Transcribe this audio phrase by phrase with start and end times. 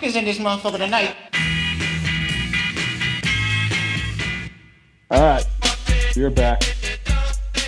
[0.00, 1.14] Cook is in this motherfucker tonight.
[5.10, 5.44] All right,
[6.16, 6.62] we're back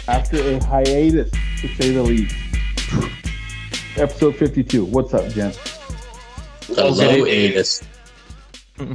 [0.09, 1.31] after a hiatus,
[1.61, 2.35] to say the least.
[3.99, 4.83] Episode 52.
[4.87, 5.53] What's up, Jen?
[6.69, 7.83] Hello, Atis.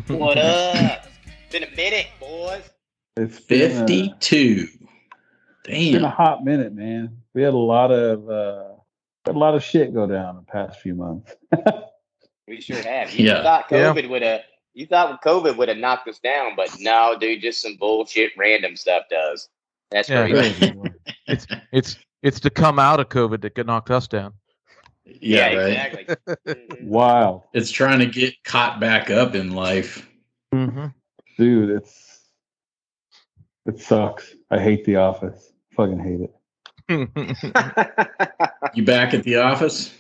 [0.07, 1.05] What up?
[1.51, 2.63] Been a minute, boys.
[3.17, 4.67] It's been a- 52.
[5.67, 7.17] It's been a hot minute, man.
[7.35, 8.63] We had a lot of uh,
[9.27, 11.35] had a lot of shit go down the past few months.
[12.47, 13.11] We sure have.
[13.13, 13.43] You Yeah.
[13.43, 13.93] thought Yeah.
[13.93, 14.41] COVID would have.
[14.73, 17.41] You thought COVID would have knocked us down, but no, dude.
[17.41, 19.49] Just some bullshit, random stuff does.
[19.91, 20.27] That's Yeah.
[20.29, 20.73] crazy.
[21.27, 24.33] It's it's it's to come out of COVID that knocked us down.
[25.05, 25.67] Yeah, right.
[25.67, 26.05] exactly.
[26.47, 26.83] Mhm.
[26.83, 30.09] Wow, It's trying to get caught back up in life.
[30.53, 30.87] Mm-hmm.
[31.37, 32.21] dude, it's
[33.65, 34.35] it sucks.
[34.49, 35.51] I hate the office.
[35.75, 36.33] Fucking hate it.
[38.73, 39.93] You back at the office?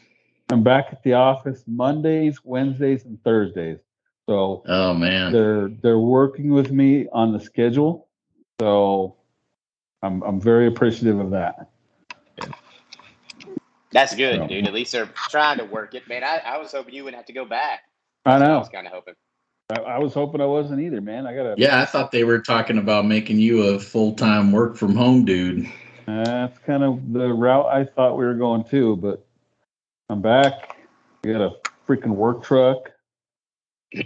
[0.49, 3.79] I'm back at the office Mondays, Wednesdays, and Thursdays.
[4.29, 5.31] So Oh man.
[5.31, 8.07] they're they're working with me on the schedule.
[8.61, 9.15] So
[10.01, 11.69] I'm I'm very appreciative of that.
[13.91, 14.47] That's good, No.
[14.47, 14.67] dude.
[14.67, 16.23] At least they're trying to work it, man.
[16.23, 17.83] I, I was hoping you wouldn't have to go back.
[18.25, 18.45] I know.
[18.45, 18.59] I know.
[18.59, 19.13] was kind of hoping.
[19.69, 21.27] I, I was hoping I wasn't either, man.
[21.27, 21.55] I gotta.
[21.57, 25.25] Yeah, I thought they were talking about making you a full time work from home
[25.25, 25.67] dude.
[26.05, 29.26] That's kind of the route I thought we were going to, but
[30.09, 30.77] I'm back.
[31.23, 31.51] We got a
[31.87, 32.91] freaking work truck.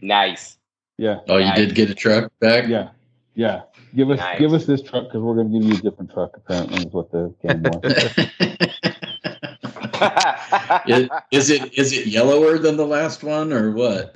[0.00, 0.56] Nice.
[0.98, 1.56] Yeah, Oh, you Nice.
[1.58, 2.68] did get a truck back?
[2.68, 2.90] yeah,
[3.34, 3.62] yeah.
[3.94, 4.38] Give us Nice.
[4.38, 6.36] give us this truck because we're gonna give you a different truck.
[6.36, 7.82] Apparently, is what the game was.
[10.86, 14.14] is, is it is it yellower than the last one or what?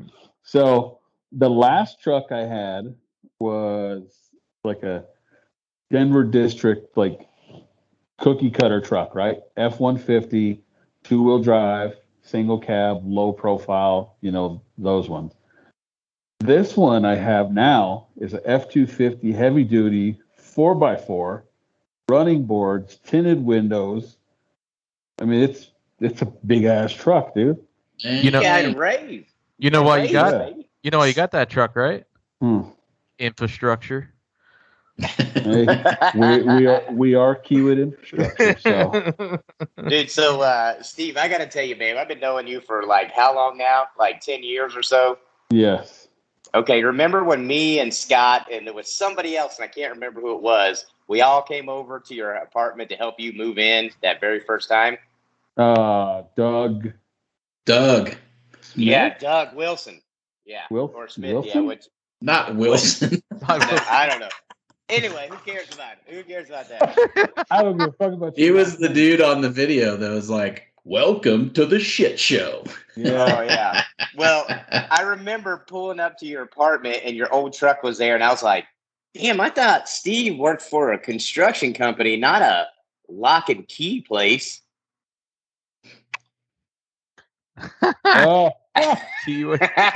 [0.42, 0.98] so
[1.32, 2.94] the last truck I had
[3.38, 4.30] was
[4.64, 5.04] like a
[5.90, 7.28] Denver district like
[8.18, 9.38] cookie cutter truck, right?
[9.56, 10.62] F one fifty,
[11.06, 15.32] two wheel drive, single cab, low profile, you know, those ones.
[16.40, 21.44] This one I have now is a F two fifty heavy duty four x four,
[22.08, 24.16] running boards, tinted windows.
[25.20, 25.70] I mean it's
[26.00, 27.58] it's a big ass truck, dude.
[27.98, 29.26] You know- yeah, and rave.
[29.58, 30.62] you know why you got Yeah.
[30.82, 32.04] you know why you got that truck, right?
[32.40, 32.62] Hmm.
[33.18, 34.12] Infrastructure.
[34.98, 35.66] Hey,
[36.14, 38.58] we, we are we are Kiewit infrastructure.
[38.58, 39.40] So
[39.88, 43.12] Dude, so uh, Steve, I gotta tell you, man, I've been knowing you for like
[43.12, 43.84] how long now?
[43.98, 45.18] Like ten years or so.
[45.50, 46.08] yes,
[46.54, 50.20] Okay, remember when me and Scott and there was somebody else, and I can't remember
[50.20, 50.86] who it was.
[51.08, 54.68] We all came over to your apartment to help you move in that very first
[54.68, 54.96] time.
[55.58, 56.92] uh, Doug
[57.66, 58.14] Doug,
[58.74, 60.00] Yeah, Doug Wilson.
[60.46, 61.32] Yeah, Wil- or Smith.
[61.32, 61.50] Wilson?
[61.62, 61.84] Yeah, which
[62.22, 63.20] not Wilson.
[63.48, 64.28] I don't know.
[64.88, 66.14] Anyway, who cares about it?
[66.14, 67.46] Who cares about that?
[67.50, 68.54] I don't give a fuck about he you.
[68.54, 72.62] was the dude on the video that was like, "Welcome to the shit show."
[72.94, 73.82] Yeah, Oh yeah.
[74.16, 78.22] Well, I remember pulling up to your apartment and your old truck was there, and
[78.22, 78.64] I was like,
[79.14, 82.66] "Damn, I thought Steve worked for a construction company, not a
[83.08, 84.62] lock and key place."
[88.04, 89.56] oh, oh, Kiwi.
[89.58, 89.94] that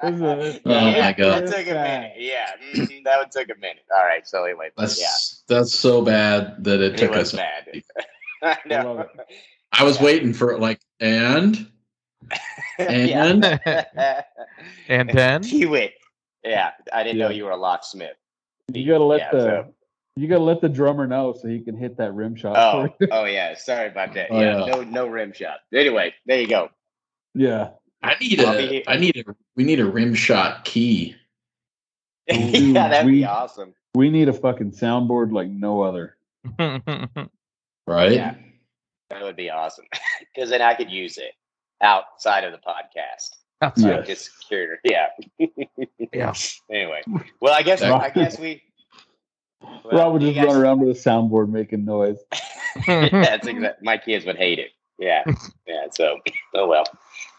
[0.00, 2.12] a- Oh my god, took a minute.
[2.18, 3.84] Yeah, mhm, that would took a minute.
[3.96, 4.26] All right.
[4.26, 7.40] So anyway, that's yeah, that's so bad that it it took was us.
[7.40, 7.82] bad.
[8.42, 9.06] I I love know.
[9.72, 10.04] I was Yeah.
[10.06, 11.66] waiting for it, like, and
[12.78, 13.44] and
[14.88, 15.92] and then Kiewit.
[16.44, 18.16] Yeah, I didn't know you were a locksmith.
[18.72, 19.74] You gotta let Yeah, the so-
[20.16, 22.56] you gotta let the drummer know so he can hit that rim shot.
[22.56, 23.54] Oh, oh yeah.
[23.56, 24.28] Sorry about that.
[24.30, 24.72] Oh, yeah, yeah.
[24.74, 25.58] no, no rim shot.
[25.72, 26.68] Anyway, there you go.
[27.34, 27.70] yeah.
[28.02, 31.16] I need a I need a we need a rim shot key.
[32.28, 33.74] Dude, yeah, that'd we- be awesome.
[33.94, 36.16] We need a fucking soundboard like no other.
[37.86, 38.12] Right?
[38.12, 38.34] Yeah.
[39.08, 39.86] That would be awesome
[40.34, 41.32] because then I could use it
[41.80, 43.30] outside of the podcast.
[43.62, 43.88] Outside.
[43.88, 43.96] Yeah.
[43.96, 44.78] I'm just curious.
[44.84, 45.06] Yeah.
[46.12, 46.34] Yeah.
[46.70, 47.02] Anyway,
[47.40, 48.62] well, I guess I guess we.
[49.60, 52.18] well, Rob would just guys- run around with a soundboard making noise.
[52.86, 53.82] yeah, that's exact.
[53.82, 54.70] My kids would hate it.
[54.98, 55.24] Yeah,
[55.66, 55.86] yeah.
[55.92, 56.18] So,
[56.54, 56.84] oh well.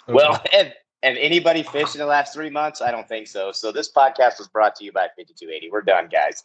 [0.07, 2.81] Well, and and anybody fished in the last three months?
[2.81, 3.51] I don't think so.
[3.51, 5.69] So this podcast was brought to you by 5280.
[5.71, 6.43] We're done, guys.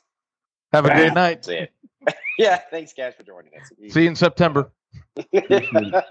[0.72, 1.42] Have a great night.
[1.42, 1.72] That's it.
[2.38, 2.60] yeah.
[2.70, 3.70] Thanks, guys, for joining us.
[3.92, 4.70] See you in September.
[5.32, 6.02] well,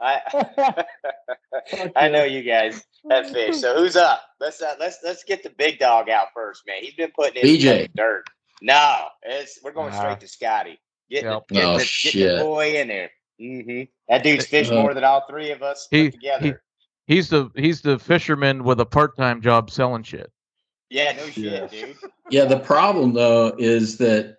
[0.00, 0.84] I
[1.96, 3.56] I know you guys have fish.
[3.58, 4.22] So who's up?
[4.40, 6.82] Let's uh, let's let's get the big dog out first, man.
[6.82, 7.88] He's been putting in BJ.
[7.94, 8.24] dirt.
[8.62, 9.98] No, it's we're going Nah.
[10.00, 10.78] straight to Scotty.
[11.10, 11.48] Get, Yep.
[11.48, 13.10] the, get, Oh, the, get the boy in there.
[13.40, 16.62] Hmm That dude's fished Uh, more than all three of us He- put together.
[17.06, 20.30] He's the he's the fisherman with a part time job selling shit.
[20.90, 21.66] yeah, no shit, Yeah.
[21.66, 21.96] dude.
[22.30, 24.36] Yeah, the problem though is that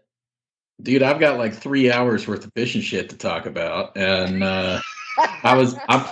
[0.82, 3.98] dude, I've got like three hours worth of fishing shit to talk about.
[3.98, 4.80] And uh
[5.44, 6.06] I was I'm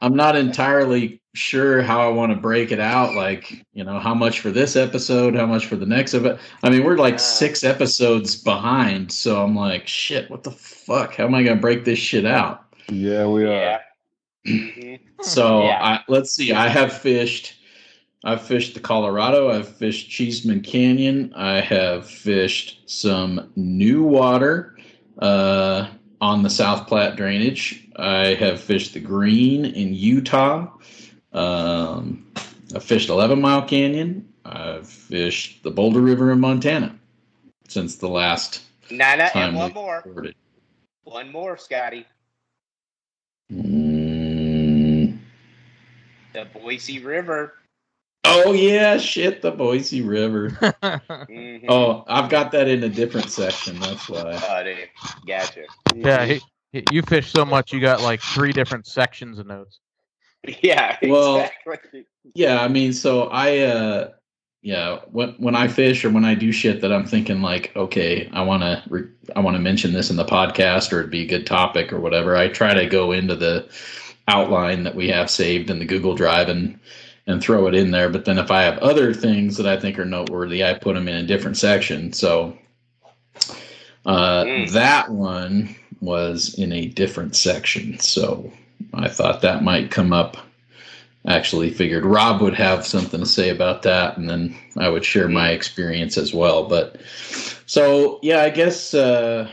[0.00, 3.14] I'm not entirely sure how I want to break it out.
[3.14, 6.38] Like, you know, how much for this episode, how much for the next of it.
[6.62, 11.14] I mean, we're like six episodes behind, so I'm like, shit, what the fuck?
[11.16, 12.64] How am I gonna break this shit out?
[12.90, 13.80] Yeah, we are.
[14.44, 14.96] Yeah.
[15.22, 15.82] So Yeah.
[15.82, 16.52] I, let's see.
[16.52, 17.54] I have fished.
[18.24, 19.50] I've fished the Colorado.
[19.50, 21.32] I've fished Cheesman Canyon.
[21.34, 24.76] I have fished some new water
[25.18, 25.88] uh,
[26.20, 27.86] on the South Platte drainage.
[27.96, 30.68] I have fished the Green in Utah.
[31.32, 32.26] Um,
[32.74, 34.28] I fished Eleven Mile Canyon.
[34.44, 36.96] I've fished the Boulder River in Montana
[37.68, 40.02] since the last Nana, time and one more.
[40.04, 40.34] recorded.
[41.04, 42.06] One more, Scotty.
[43.52, 45.18] Mm.
[46.32, 47.54] The Boise River.
[48.28, 50.50] Oh yeah, shit, the Boise River.
[51.28, 51.64] Mhm.
[51.68, 53.78] Oh, I've got that in a different section.
[53.80, 54.40] That's why.
[54.48, 54.88] Oh, dude.
[55.26, 55.64] Gotcha.
[55.94, 56.40] yeah, he,
[56.72, 59.80] he- you fish so much, you got like three different sections of notes.
[60.62, 62.06] Yeah, Well, exactly.
[62.34, 64.10] Yeah, I mean, so I, uh,
[64.62, 68.28] yeah, when when I fish or when I do shit that I'm thinking like, okay,
[68.32, 71.22] I want to, re- I want to mention this in the podcast or it'd be
[71.22, 72.36] a good topic or whatever.
[72.36, 73.68] I try to go into the
[74.28, 76.78] outline that we have saved in the Google Drive and
[77.26, 78.08] and throw it in there.
[78.08, 81.08] But then if I have other things that I think are noteworthy, I put them
[81.08, 82.12] in a different section.
[82.12, 82.56] So
[84.04, 84.70] uh, Mm.
[84.72, 87.98] that one was in a different section.
[87.98, 88.52] So
[88.94, 90.36] I thought that might come up.
[91.28, 95.28] Actually, figured Rob would have something to say about that, and then I would share
[95.28, 96.68] my experience as well.
[96.68, 97.00] But
[97.66, 99.50] so yeah, I guess uh,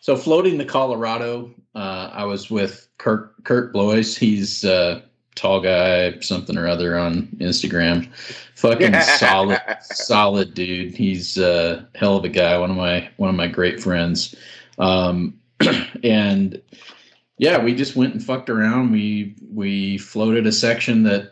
[0.00, 0.14] so.
[0.14, 4.14] Floating the Colorado, uh, I was with Kurt Kurt Blois.
[4.14, 5.00] He's uh,
[5.34, 8.12] tall guy, something or other on Instagram.
[8.54, 10.94] Fucking solid, solid dude.
[10.94, 12.56] He's a hell of a guy.
[12.58, 14.34] One of my one of my great friends.
[14.78, 15.38] Um,
[16.02, 16.60] and
[17.38, 18.92] yeah, we just went and fucked around.
[18.92, 21.30] We we floated a section that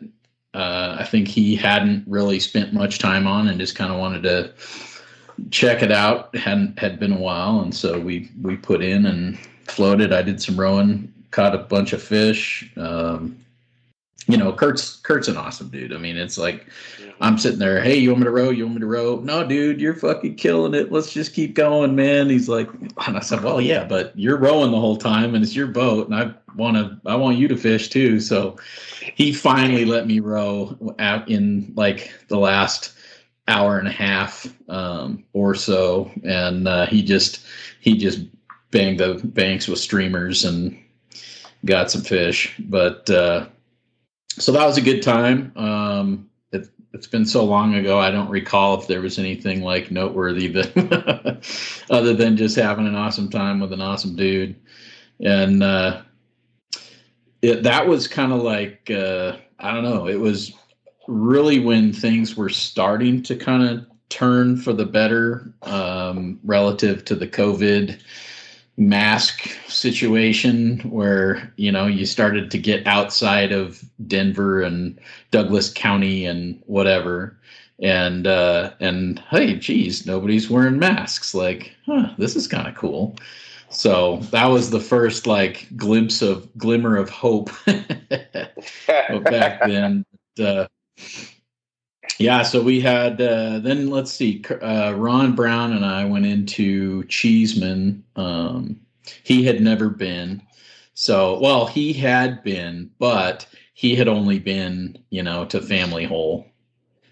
[0.55, 4.23] uh, I think he hadn't really spent much time on, and just kind of wanted
[4.25, 4.53] to
[5.51, 6.35] check it out.
[6.37, 10.13] hadn't had been a while, and so we we put in and floated.
[10.13, 12.71] I did some rowing, caught a bunch of fish.
[12.77, 13.37] Um,
[14.27, 15.93] you know, Kurt's Kurt's an awesome dude.
[15.93, 16.67] I mean, it's like
[17.21, 18.51] I'm sitting there, hey, you want me to row?
[18.51, 19.17] You want me to row?
[19.17, 20.93] No, dude, you're fucking killing it.
[20.93, 22.29] Let's just keep going, man.
[22.29, 22.69] He's like,
[23.07, 26.07] and I said, well, yeah, but you're rowing the whole time, and it's your boat,
[26.09, 28.21] and I want to, I want you to fish too.
[28.21, 28.57] So
[29.15, 32.93] he finally let me row out in like the last
[33.49, 37.45] hour and a half um, or so, and uh, he just,
[37.81, 38.21] he just
[38.71, 40.79] banged the banks with streamers and
[41.65, 43.09] got some fish, but.
[43.11, 43.47] uh
[44.41, 45.53] so that was a good time.
[45.57, 49.91] Um, it, it's been so long ago, I don't recall if there was anything like
[49.91, 51.47] noteworthy that,
[51.91, 54.57] other than just having an awesome time with an awesome dude.
[55.21, 56.03] And uh,
[57.43, 60.53] it, that was kind of like, uh, I don't know, it was
[61.07, 67.15] really when things were starting to kind of turn for the better um, relative to
[67.15, 68.01] the COVID
[68.81, 74.99] mask situation where you know you started to get outside of Denver and
[75.31, 77.37] Douglas County and whatever.
[77.83, 81.35] And uh and hey geez nobody's wearing masks.
[81.35, 83.17] Like huh this is kind of cool.
[83.69, 90.07] So that was the first like glimpse of glimmer of hope back then.
[90.43, 90.67] Uh,
[92.21, 97.05] yeah, so we had uh, then let's see, uh, Ron Brown and I went into
[97.05, 98.05] Cheesman.
[98.15, 98.79] Um,
[99.23, 100.43] he had never been,
[100.93, 106.47] so well he had been, but he had only been you know to Family Hole,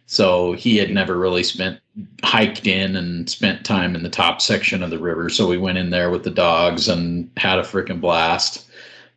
[0.04, 1.80] so he had never really spent
[2.22, 5.30] hiked in and spent time in the top section of the river.
[5.30, 8.66] So we went in there with the dogs and had a freaking blast.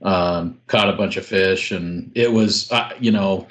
[0.04, 3.48] Um, caught a bunch of fish, and it was uh, you know.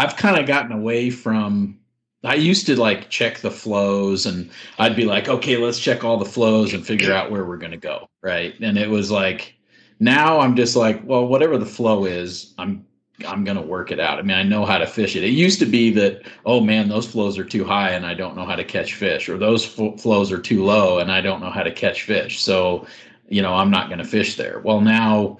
[0.00, 1.78] I've kind of gotten away from
[2.24, 6.16] I used to like check the flows and I'd be like, okay, let's check all
[6.16, 8.08] the flows and figure out where we're going to go.
[8.22, 8.54] Right.
[8.60, 9.54] And it was like,
[9.98, 12.86] now I'm just like, well, whatever the flow is, I'm,
[13.26, 14.18] I'm going to work it out.
[14.18, 15.24] I mean, I know how to fish it.
[15.24, 18.36] It used to be that, oh man, those flows are too high and I don't
[18.36, 21.40] know how to catch fish, or those f- flows are too low and I don't
[21.40, 22.40] know how to catch fish.
[22.42, 22.86] So,
[23.28, 24.60] you know, I'm not going to fish there.
[24.64, 25.38] Well, now,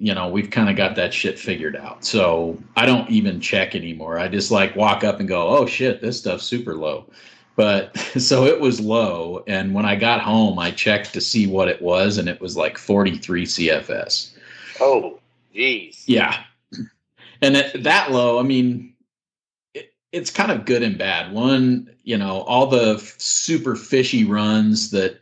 [0.00, 2.06] you know, we've kind of got that shit figured out.
[2.06, 4.18] So I don't even check anymore.
[4.18, 7.04] I just like walk up and go, oh shit, this stuff's super low.
[7.54, 9.44] But so it was low.
[9.46, 12.56] And when I got home, I checked to see what it was, and it was
[12.56, 14.30] like 43 CFS.
[14.80, 15.20] Oh,
[15.54, 16.02] jeez.
[16.06, 16.42] Yeah.
[17.42, 18.92] And at that low, I mean,
[19.72, 21.32] it, it's kind of good and bad.
[21.32, 25.19] One, you know, all the f- super fishy runs that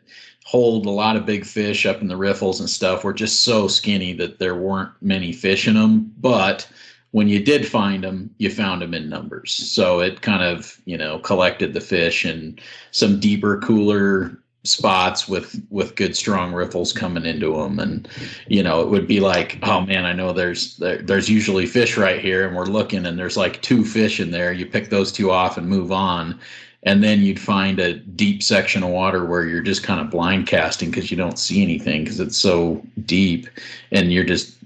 [0.48, 3.68] hold a lot of big fish up in the riffles and stuff were just so
[3.68, 6.10] skinny that there weren't many fish in them.
[6.16, 6.66] But
[7.10, 9.52] when you did find them, you found them in numbers.
[9.52, 12.58] So it kind of, you know, collected the fish in
[12.92, 18.08] some deeper, cooler spots with with good strong riffles coming into them and
[18.48, 21.96] you know it would be like oh man i know there's there, there's usually fish
[21.96, 25.12] right here and we're looking and there's like two fish in there you pick those
[25.12, 26.38] two off and move on
[26.84, 30.46] and then you'd find a deep section of water where you're just kind of blind
[30.46, 33.48] casting because you don't see anything because it's so deep.
[33.90, 34.56] And you're just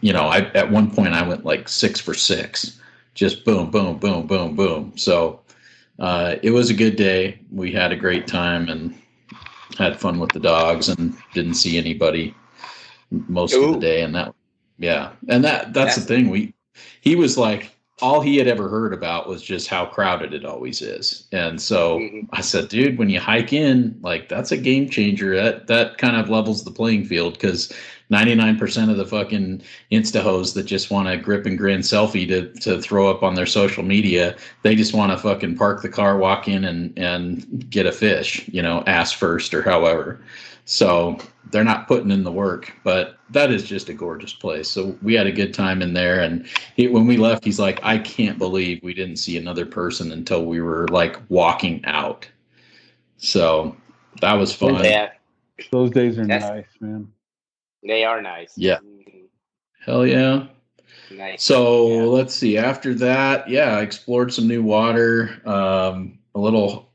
[0.00, 2.80] you know I, at one point i went like six for six.
[3.14, 4.92] Just boom boom boom boom boom.
[4.96, 5.40] So
[5.98, 7.40] uh, it was a good day.
[7.50, 8.94] We had a great time and
[9.76, 12.34] had fun with the dogs and didn't see anybody
[13.10, 13.64] most Ooh.
[13.64, 14.02] of the day.
[14.02, 14.34] And that
[14.78, 15.12] yeah.
[15.28, 16.30] And that that's, that's the thing.
[16.30, 16.54] We
[17.00, 20.82] he was like all he had ever heard about was just how crowded it always
[20.82, 21.26] is.
[21.32, 22.26] And so mm-hmm.
[22.32, 25.34] I said, dude, when you hike in, like that's a game changer.
[25.34, 27.72] That that kind of levels the playing field because
[28.10, 29.62] 99% of the fucking
[29.92, 33.34] insta hoes that just want a grip and grin selfie to to throw up on
[33.34, 37.68] their social media, they just want to fucking park the car, walk in and and
[37.68, 40.20] get a fish, you know, ass first or however.
[40.70, 41.16] So
[41.50, 44.70] they're not putting in the work, but that is just a gorgeous place.
[44.70, 46.20] So we had a good time in there.
[46.20, 46.46] And
[46.76, 50.44] he, when we left, he's like, I can't believe we didn't see another person until
[50.44, 52.28] we were like walking out.
[53.16, 53.74] So
[54.20, 54.84] that was fun.
[54.84, 55.12] Yeah.
[55.72, 57.12] Those days are That's, nice, man.
[57.82, 58.52] They are nice.
[58.54, 58.76] Yeah.
[58.76, 59.24] Mm-hmm.
[59.86, 60.48] Hell yeah.
[61.10, 61.42] Nice.
[61.42, 62.02] So yeah.
[62.02, 62.58] let's see.
[62.58, 65.40] After that, yeah, I explored some new water.
[65.46, 66.90] Um, a little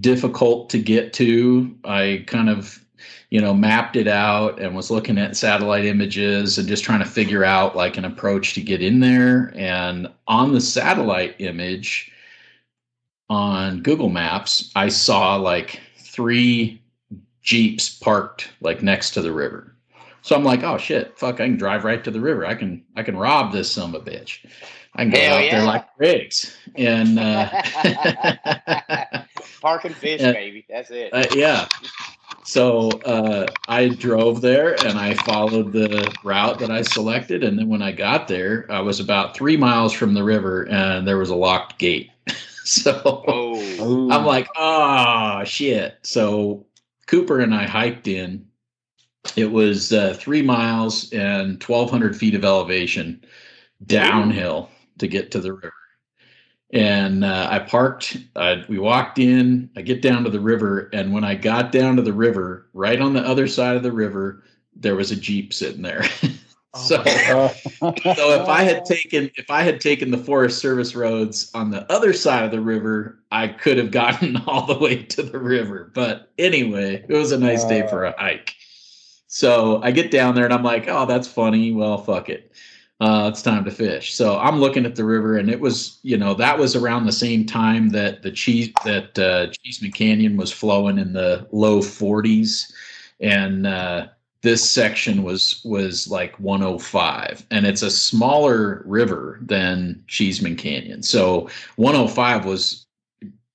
[0.00, 1.76] difficult to get to.
[1.84, 2.83] I kind of
[3.30, 7.04] you know, mapped it out and was looking at satellite images and just trying to
[7.04, 9.52] figure out like an approach to get in there.
[9.56, 12.12] And on the satellite image
[13.28, 16.80] on Google Maps, I saw like three
[17.42, 19.74] Jeeps parked like next to the river.
[20.22, 22.46] So I'm like, oh shit, fuck, I can drive right to the river.
[22.46, 24.46] I can I can rob this son of a bitch.
[24.94, 25.58] I can go Hell out yeah.
[25.58, 27.50] there like rigs and uh,
[29.60, 30.64] park and fish, baby.
[30.68, 31.12] That's it.
[31.12, 31.68] Uh, yeah.
[32.44, 37.42] So uh, I drove there and I followed the route that I selected.
[37.42, 41.08] And then when I got there, I was about three miles from the river and
[41.08, 42.10] there was a locked gate.
[42.64, 44.10] so oh.
[44.10, 45.98] I'm like, oh, shit.
[46.02, 46.66] So
[47.06, 48.46] Cooper and I hiked in.
[49.36, 53.24] It was uh, three miles and 1,200 feet of elevation
[53.86, 55.72] downhill to get to the river
[56.74, 58.18] and uh, I parked.
[58.34, 59.70] Uh, we walked in.
[59.76, 63.00] I get down to the river, and when I got down to the river, right
[63.00, 64.42] on the other side of the river,
[64.74, 66.02] there was a jeep sitting there.
[66.74, 71.48] so, oh so if I had taken if I had taken the Forest Service roads
[71.54, 75.22] on the other side of the river, I could have gotten all the way to
[75.22, 75.92] the river.
[75.94, 78.56] But anyway, it was a nice day for a hike.
[79.28, 81.72] So I get down there and I'm like, oh, that's funny.
[81.72, 82.52] Well, fuck it
[83.00, 84.14] uh, it's time to fish.
[84.14, 87.12] So I'm looking at the river, and it was, you know, that was around the
[87.12, 92.72] same time that the cheese that uh, Cheesman Canyon was flowing in the low 40s,
[93.20, 94.06] and uh,
[94.42, 101.02] this section was was like 105, and it's a smaller river than Cheesman Canyon.
[101.02, 102.86] So 105 was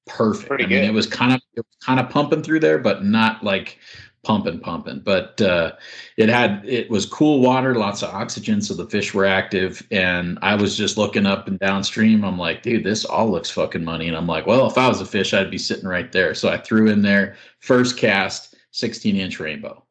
[0.05, 0.51] perfect.
[0.63, 3.43] I mean, it was kind of it was kind of pumping through there, but not
[3.43, 3.77] like
[4.23, 4.99] pumping, pumping.
[4.99, 5.73] But uh,
[6.17, 9.85] it had it was cool water, lots of oxygen, so the fish were active.
[9.91, 12.23] And I was just looking up and downstream.
[12.23, 14.07] I'm like, dude, this all looks fucking money.
[14.07, 16.33] And I'm like, well, if I was a fish, I'd be sitting right there.
[16.33, 19.83] So I threw in there first cast, 16 inch rainbow.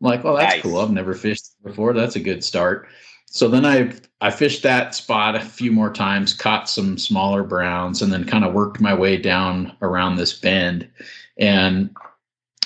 [0.00, 0.62] I'm like, well, that's nice.
[0.62, 0.78] cool.
[0.78, 1.92] I've never fished before.
[1.92, 2.88] That's a good start.
[3.26, 8.00] So then I I fished that spot a few more times, caught some smaller browns,
[8.00, 10.88] and then kind of worked my way down around this bend.
[11.36, 11.94] And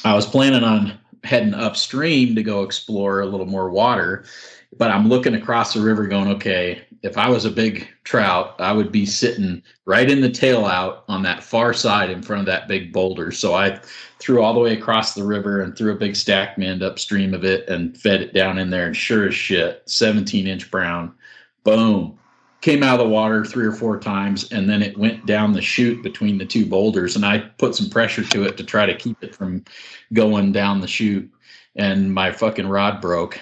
[0.04, 4.24] I was planning on heading upstream to go explore a little more water.
[4.76, 8.72] But I'm looking across the river going, okay, if I was a big trout, I
[8.72, 12.46] would be sitting right in the tail out on that far side in front of
[12.46, 13.32] that big boulder.
[13.32, 13.80] So I
[14.18, 17.44] threw all the way across the river and threw a big stack mend upstream of
[17.44, 18.86] it and fed it down in there.
[18.86, 21.14] And sure as shit, 17 inch brown,
[21.64, 22.18] boom,
[22.60, 25.62] came out of the water three or four times and then it went down the
[25.62, 28.96] chute between the two boulders and i put some pressure to it to try to
[28.96, 29.64] keep it from
[30.12, 31.30] going down the chute
[31.76, 33.38] and my fucking rod broke.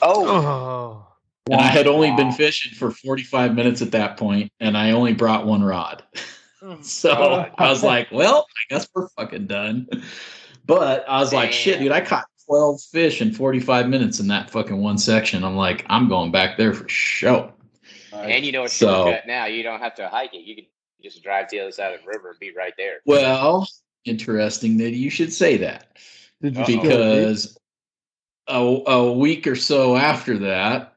[0.00, 1.06] Oh, oh.
[1.50, 5.12] and i had only been fishing for 45 minutes at that point and i only
[5.12, 6.02] brought one rod.
[6.60, 6.80] Hmm.
[6.82, 9.88] so i was like well i guess we're fucking done.
[10.64, 11.40] But i was Damn.
[11.40, 15.44] like shit dude i caught 12 fish in 45 minutes in that fucking one section.
[15.44, 17.52] I'm like i'm going back there for sure
[18.12, 19.46] and you know it's so, shortcut now.
[19.46, 20.42] You don't have to hike it.
[20.42, 20.64] You can
[21.02, 23.00] just drive to the other side of the river and be right there.
[23.04, 23.66] Well,
[24.04, 25.98] interesting that you should say that.
[26.44, 26.66] Uh-oh.
[26.66, 27.56] because
[28.48, 30.94] a, a week or so after that,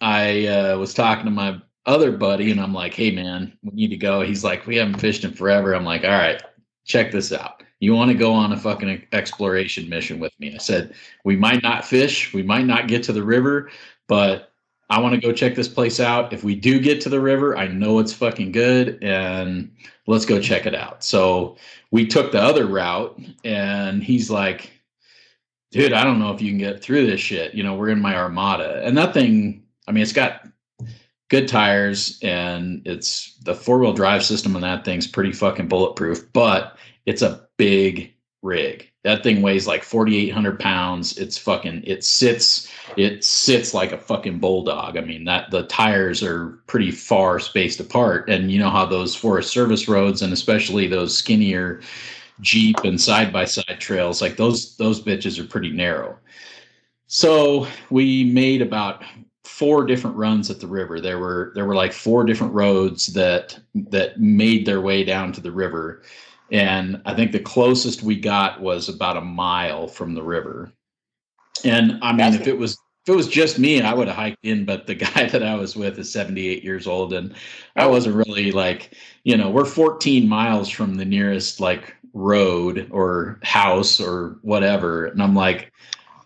[0.00, 3.88] I uh, was talking to my other buddy, and I'm like, "Hey, man, we need
[3.88, 6.42] to go." He's like, "We haven't fished in forever." I'm like, "All right,
[6.84, 7.62] check this out.
[7.80, 10.94] You want to go on a fucking exploration mission with me?" I said,
[11.24, 13.70] "We might not fish, we might not get to the river,
[14.06, 14.47] but
[14.90, 16.32] I want to go check this place out.
[16.32, 19.70] If we do get to the river, I know it's fucking good, and
[20.06, 21.56] let's go check it out." So
[21.90, 24.72] we took the other route, and he's like
[25.70, 27.54] dude, I don't know if you can get through this shit.
[27.54, 29.64] You know, we're in my Armada, and that thing.
[29.86, 30.46] I mean, it's got
[31.30, 36.32] good tires, and it's the four wheel drive system on that thing's pretty fucking bulletproof.
[36.32, 36.76] But
[37.06, 38.87] it's a big rig.
[39.04, 41.16] That thing weighs like forty eight hundred pounds.
[41.18, 41.82] It's fucking.
[41.86, 42.68] It sits.
[42.96, 44.96] It sits like a fucking bulldog.
[44.96, 49.14] I mean, that the tires are pretty far spaced apart, and you know how those
[49.14, 51.80] Forest Service roads, and especially those skinnier
[52.40, 56.16] Jeep and side by side trails, like those those bitches are pretty narrow.
[57.06, 59.02] So we made about
[59.44, 61.00] four different runs at the river.
[61.00, 63.58] There were there were like four different roads that
[63.90, 66.02] that made their way down to the river.
[66.50, 70.72] And I think the closest we got was about a mile from the river.
[71.64, 72.78] And I mean, That's- if it was
[73.08, 75.54] if it was just me, I would have hiked in, but the guy that I
[75.54, 77.34] was with is 78 years old and
[77.74, 77.88] I oh.
[77.88, 78.92] wasn't really like,
[79.24, 85.06] you know, we're 14 miles from the nearest like road or house or whatever.
[85.06, 85.72] And I'm like,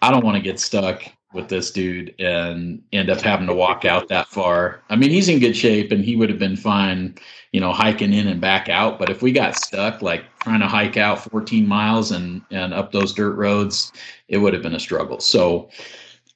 [0.00, 3.84] I don't want to get stuck with this dude and end up having to walk
[3.84, 4.82] out that far.
[4.90, 7.14] I mean, he's in good shape and he would have been fine,
[7.52, 8.98] you know, hiking in and back out.
[8.98, 12.92] But if we got stuck, like trying to hike out 14 miles and and up
[12.92, 13.92] those dirt roads,
[14.28, 15.20] it would have been a struggle.
[15.20, 15.70] So,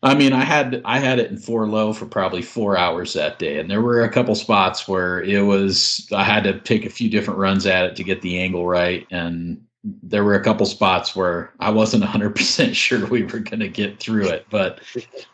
[0.02, 3.38] I mean, I had I had it in four low for probably four hours that
[3.38, 6.90] day, and there were a couple spots where it was I had to take a
[6.90, 9.62] few different runs at it to get the angle right, and
[10.02, 14.00] there were a couple spots where I wasn't 100% sure we were going to get
[14.00, 14.46] through it.
[14.50, 14.80] But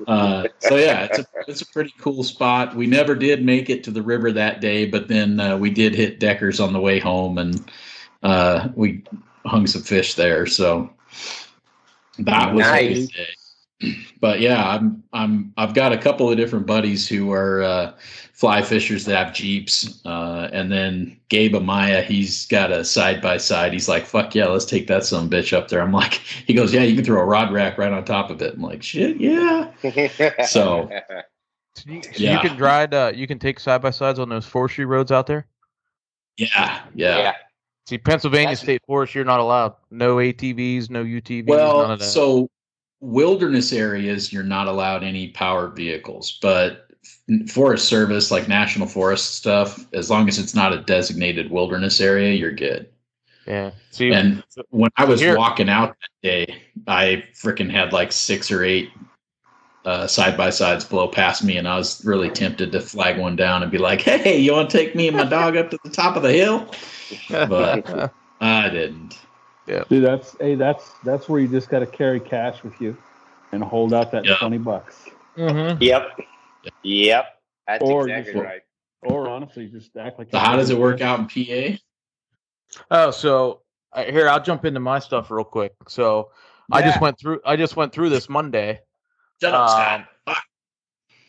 [0.07, 2.77] uh, so yeah, it's a it's a pretty cool spot.
[2.77, 5.95] We never did make it to the river that day, but then uh, we did
[5.95, 7.71] hit Deckers on the way home, and
[8.23, 9.05] uh, we
[9.47, 10.47] hung some fish there.
[10.47, 10.91] So
[12.19, 13.09] that was Nice.
[14.21, 17.93] But yeah, I'm I'm I've got a couple of different buddies who are uh,
[18.43, 23.37] fly fishers that have jeeps, uh, and then Gabe Amaya, he's got a side by
[23.37, 23.73] side.
[23.73, 26.15] He's like, "Fuck yeah, let's take that some bitch up there." I'm like,
[26.49, 28.61] he goes, "Yeah, you can throw a rod rack right on top of it." I'm
[28.61, 29.71] like, "Shit, yeah."
[30.47, 30.91] So-
[31.77, 32.43] So you, so Yeah.
[32.43, 32.93] you can ride.
[32.93, 35.47] Uh, you can take side by sides on those forestry roads out there.
[36.37, 37.19] Yeah, yeah.
[37.19, 37.33] yeah.
[37.89, 39.75] See, Pennsylvania That's- State Forest, you're not allowed.
[39.93, 42.05] No ATVs, no UTVs, none Well, of that.
[42.05, 42.51] so
[43.01, 46.89] wilderness areas, you're not allowed any powered vehicles, but
[47.49, 52.33] Forest Service, like National Forest stuff, as long as it's not a designated wilderness area,
[52.33, 52.89] you're good.
[53.47, 53.71] yeah.
[53.91, 58.51] See, And when I was Here- walking out that day, I freaking had like six
[58.51, 58.91] or eight
[59.85, 63.35] uh, side by sides blow past me, and I was really tempted to flag one
[63.35, 65.79] down and be like, "Hey, you want to take me and my dog up to
[65.83, 66.71] the top of the hill?"
[67.49, 69.19] but- I didn't.
[69.67, 72.97] Yeah, dude, that's hey, that's that's where you just got to carry cash with you
[73.53, 74.37] and hold out that Yeah.
[74.37, 75.05] twenty bucks,
[75.37, 75.79] Mhm.
[75.81, 76.21] Yep.
[76.83, 77.27] Yep.
[77.67, 78.61] That's Or exactly just- right.
[79.03, 80.31] or honestly, just act like.
[80.31, 81.79] So how does it work out in PA?
[82.91, 85.75] Oh, so uh, here I'll jump into my stuff real quick.
[85.89, 86.31] So
[86.71, 87.41] I just went through.
[87.45, 88.81] I just went through this Monday.
[89.43, 90.07] Shut up, Um, Scott.
[90.27, 90.45] Fuck.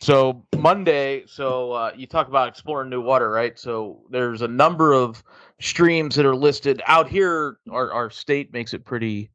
[0.00, 3.58] So Monday, so uh, you talk about exploring new water, right?
[3.58, 5.22] So there's a number of
[5.60, 7.58] streams that are listed out here.
[7.70, 9.30] Our our state makes it pretty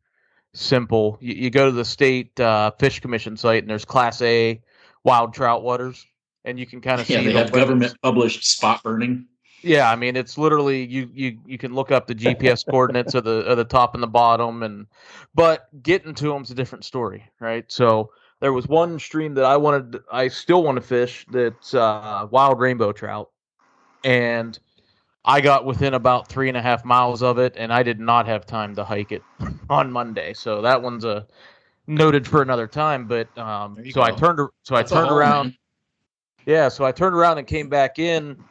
[0.54, 1.18] simple.
[1.22, 4.62] You, you go to the state uh, fish commission site, and there's Class A
[5.10, 6.08] wild trout waters,
[6.46, 9.28] and you can kind of Yeah, see they the have government published spot burning.
[9.64, 13.24] Yeah, I mean it's literally you you you can look up the GPS coordinates of
[13.26, 14.88] the of the top and the bottom, and
[15.36, 17.70] but getting to them's a different story, right?
[17.72, 21.26] So there was one stream that I wanted, I still want to fish.
[21.30, 23.30] That's uh, wild rainbow trout,
[24.04, 24.58] and
[25.26, 28.28] I got within about three and a half miles of it, and I did not
[28.28, 29.24] have time to hike it
[29.70, 30.34] on Monday.
[30.34, 31.28] So that one's a
[31.90, 33.06] noted for another time.
[33.06, 35.46] But um, so I turned so That's I turned around.
[35.48, 35.58] man.
[36.46, 38.42] Yeah, so I turned around and came back in,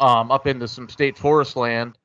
[0.00, 1.96] um, up into some state forest land,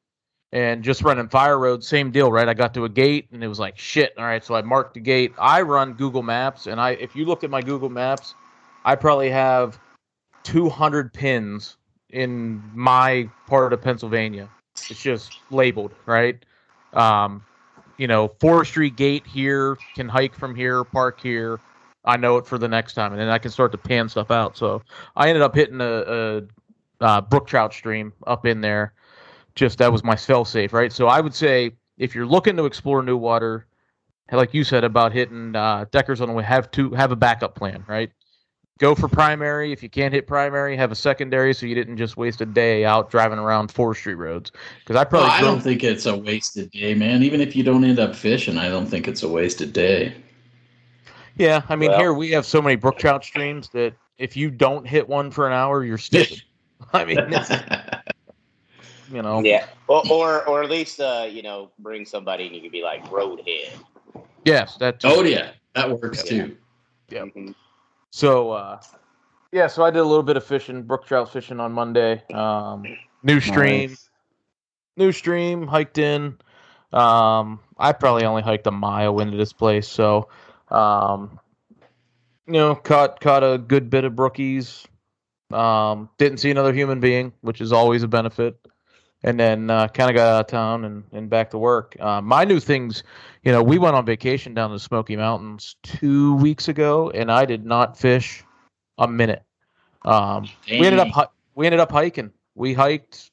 [0.53, 1.83] and just running fire road.
[1.83, 2.47] Same deal, right?
[2.47, 4.13] I got to a gate and it was like shit.
[4.17, 5.33] All right, so I marked the gate.
[5.37, 8.35] I run Google Maps, and I if you look at my Google Maps,
[8.85, 9.79] I probably have
[10.43, 11.77] 200 pins
[12.11, 14.49] in my part of Pennsylvania.
[14.89, 16.43] It's just labeled, right?
[16.93, 17.43] Um,
[18.01, 21.59] you know, forestry gate here can hike from here, park here.
[22.03, 24.31] I know it for the next time, and then I can start to pan stuff
[24.31, 24.57] out.
[24.57, 24.81] So
[25.15, 26.41] I ended up hitting a, a,
[26.99, 28.93] uh brook trout stream up in there.
[29.53, 30.91] Just that was my fail safe, right?
[30.91, 33.67] So I would say if you're looking to explore new water,
[34.31, 37.53] like you said about hitting uh, Deckers on the way, have to have a backup
[37.53, 38.11] plan, right?
[38.81, 39.71] Go for primary.
[39.71, 42.83] If you can't hit primary, have a secondary, so you didn't just waste a day
[42.83, 44.51] out driving around forestry roads.
[44.79, 47.21] Because I probably Well, I don't think it's a wasted day, man.
[47.21, 50.15] Even if you don't end up fishing, I don't think it's a wasted day.
[51.37, 54.49] Yeah, I mean Well- here we have so many brook trout streams that if you
[54.49, 56.41] don't hit one for an hour, you're stupid.
[56.93, 57.19] I mean,
[59.13, 62.61] you know, Yeah, or or, or at least uh, you know bring somebody and you
[62.63, 63.73] can be like roadhead.
[64.43, 65.01] yes, that.
[65.03, 66.45] oh yeah, that works Yeah.
[66.45, 66.57] too.
[67.09, 67.25] Yep.
[67.35, 67.55] Mhm.
[68.11, 68.79] So, uh,
[69.51, 72.23] yeah, so I did a little bit of fishing, brook trout fishing on Monday.
[72.33, 72.83] Um,
[73.23, 74.09] new stream, Nice.
[74.97, 76.37] new stream, hiked in.
[76.91, 80.27] Um, I probably only hiked a mile into this place, so
[80.69, 81.39] um,
[82.47, 84.85] you know, caught caught a good bit of brookies.
[85.51, 88.57] Um, didn't see another human being, which is always a benefit.
[89.23, 91.95] And then uh, kind of got out of town and, and back to work.
[91.99, 93.03] Uh, my new things,
[93.43, 97.31] you know, we went on vacation down to the Smoky Mountains two weeks ago, and
[97.31, 98.43] I did not fish
[98.97, 99.43] a minute.
[100.03, 102.31] Um, we ended up we ended up hiking.
[102.55, 103.31] We hiked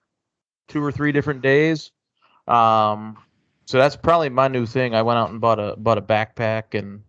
[0.68, 1.90] two or three different days.
[2.46, 3.16] Um,
[3.66, 4.94] so that's probably my new thing.
[4.94, 7.02] I went out and bought a bought a backpack and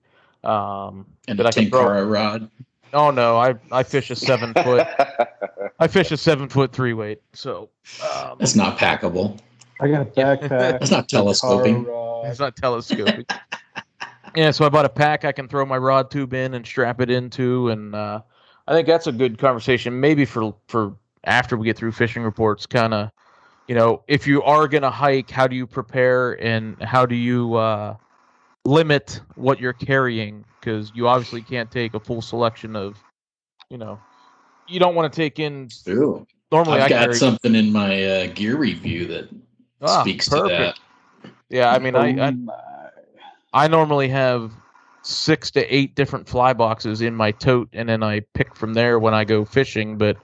[0.49, 2.03] um, and a I can throw.
[2.03, 2.49] Rod.
[2.93, 4.87] Oh no, I I fish a seven foot.
[5.79, 7.21] I fish a seven foot three weight.
[7.33, 7.69] So
[8.03, 9.39] um, That's not packable.
[9.79, 10.49] I got a backpack.
[10.49, 11.85] That's not telescoping.
[11.85, 12.25] car rod.
[12.25, 13.25] it's not telescoping.
[14.35, 16.99] yeah, so I bought a pack I can throw my rod tube in and strap
[16.99, 18.21] it into, and uh,
[18.67, 19.99] I think that's a good conversation.
[19.99, 23.11] Maybe for for after we get through fishing reports, kind of,
[23.67, 27.55] you know, if you are gonna hike, how do you prepare and how do you
[27.55, 27.95] uh,
[28.65, 30.43] limit what you're carrying?
[30.59, 32.97] Because you obviously can't take a full selection of,
[33.69, 33.99] you know,
[34.67, 35.69] you don't want to take in.
[35.87, 36.25] Ooh.
[36.51, 39.29] Normally, I I've got carry something in my uh, gear review that
[39.81, 40.49] Ah, speaks perfect.
[40.49, 40.79] to that.
[41.49, 42.55] Yeah, I mean, I, I Oh.
[43.53, 44.51] I normally have
[45.01, 48.99] six to eight different fly boxes in my tote, and then I pick from there
[48.99, 49.97] when I go fishing.
[49.97, 50.17] But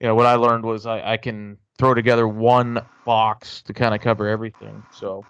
[0.00, 3.94] you know, what I learned was I, I can throw together one box to kind
[3.94, 4.82] of cover everything.
[4.90, 5.24] So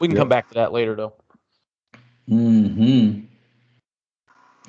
[0.00, 0.22] we can Yep.
[0.22, 1.14] come back to that later, though.
[2.28, 3.29] hmm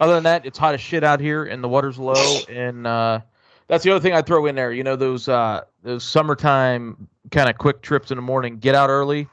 [0.02, 3.20] Other than that, it's hot as shit out here, and the water's low, and uh,
[3.68, 4.72] that's the other thing I throw in there.
[4.72, 8.58] You know, those uh, those summertime kind of quick trips in the morning.
[8.58, 9.30] Get out early,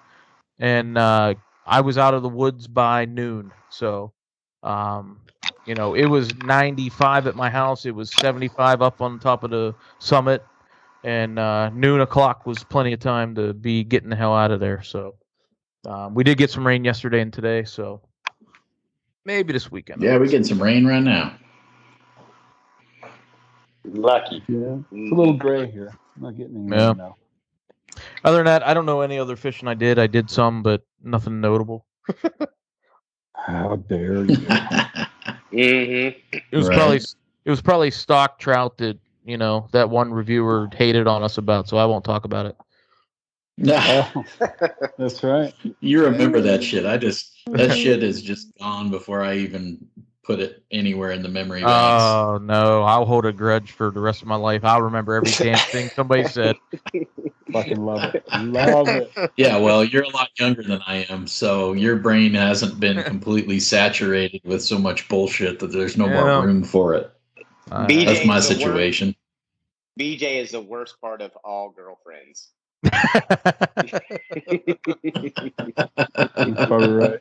[0.58, 3.50] and uh, I was out of the woods by noon.
[3.70, 4.12] So,
[4.62, 5.20] um,
[5.64, 7.86] you know, it was 95 at my house.
[7.86, 10.44] It was 75 up on top of the summit,
[11.02, 14.60] and uh, noon o'clock was plenty of time to be getting the hell out of
[14.60, 14.82] there.
[14.82, 15.14] So,
[15.86, 17.64] um, we did get some rain yesterday and today.
[17.64, 18.02] So.
[19.24, 20.02] Maybe this weekend.
[20.02, 21.34] Yeah, we're getting some rain right now.
[23.84, 24.44] Lucky.
[24.48, 25.92] Yeah, it's a little gray here.
[26.16, 26.88] I'm not getting any Yeah.
[26.88, 27.16] rain now.
[28.24, 29.98] Other than that, I don't know any other fishing I did.
[29.98, 31.86] I did some, but nothing notable.
[33.34, 34.36] How dare you?
[35.50, 36.74] hmm It was Right.
[36.76, 36.96] probably
[37.44, 41.68] it was probably stock trout that you know that one reviewer hated on us about,
[41.68, 42.56] so I won't talk about it.
[43.66, 44.24] Oh,
[44.98, 45.52] that's right.
[45.80, 46.86] you remember that shit.
[46.86, 49.86] I just that shit is just gone before I even
[50.22, 52.02] put it anywhere in the memory banks.
[52.04, 54.64] Oh no, I'll hold a grudge for the rest of my life.
[54.64, 56.56] I'll remember every damn thing somebody said.
[57.52, 58.22] Fucking love it.
[58.34, 59.10] Love it.
[59.38, 63.58] yeah, well, you're a lot younger than I am, so your brain hasn't been completely
[63.58, 66.24] saturated with so much bullshit that there's no Yeah.
[66.36, 67.10] more room for it.
[67.70, 68.48] Uh, That's my is worst.
[68.48, 69.14] situation.
[69.98, 72.50] BJ is the worst part of all girlfriends.
[72.82, 73.92] That's
[76.66, 77.18] probably right.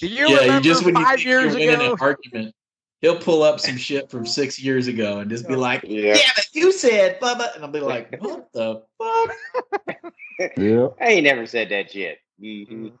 [0.00, 1.92] Do you yeah, you remember just when you five think years you're winning ago?
[1.94, 2.54] an argument,
[3.00, 6.14] he'll pull up some shit from six years ago and just be like, Yeah.
[6.14, 10.12] "Yeah, but you said blah blah," and I'll be like, "What the fuck?"
[10.56, 12.18] Yeah, I ain't never said that shit.
[12.42, 12.92] Mhm.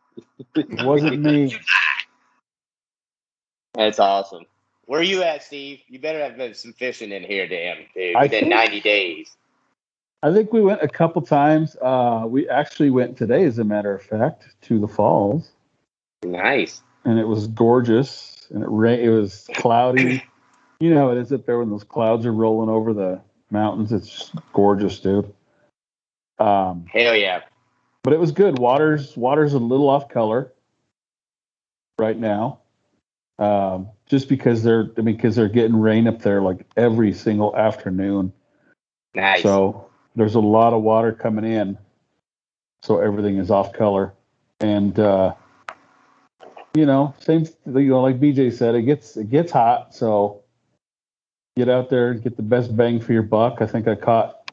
[0.56, 1.56] it wasn't me.
[3.74, 4.44] That's awesome.
[4.86, 5.80] Where you at, Steve?
[5.88, 8.16] You better have been some fishing in here, damn, dude.
[8.16, 9.36] I Within think- 90 days.
[10.22, 11.76] I think we went a couple times.
[11.80, 15.50] Uh, we actually went today, as a matter of fact, to the falls,
[16.22, 16.82] Nice.
[17.04, 18.46] and it was gorgeous.
[18.50, 20.22] And it ra- It was cloudy.
[20.80, 23.92] You know how it is up there when those clouds are rolling over the mountains.
[23.92, 25.32] It's just gorgeous, dude.
[26.38, 27.42] Um, Hell yeah.
[28.02, 28.58] but it was good.
[28.58, 30.52] Water's water's a little off color
[31.98, 32.60] right now,
[33.38, 37.54] um, just because they're I mean because they're getting rain up there like every single
[37.54, 38.32] afternoon.
[39.14, 39.42] Nice.
[39.42, 41.78] So there's a lot of water coming in,
[42.82, 44.12] so everything is off color,
[44.60, 45.34] and uh,
[46.74, 50.42] you know same you know like BJ said it gets it gets hot so
[51.56, 53.58] get out there and get the best bang for your buck.
[53.60, 54.50] I think I caught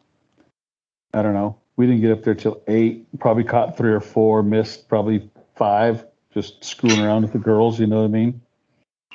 [1.13, 4.43] I don't know we didn't get up there till eight probably caught three or four
[4.43, 7.80] missed probably five just screwing around with the girls.
[7.80, 8.41] You know what I mean?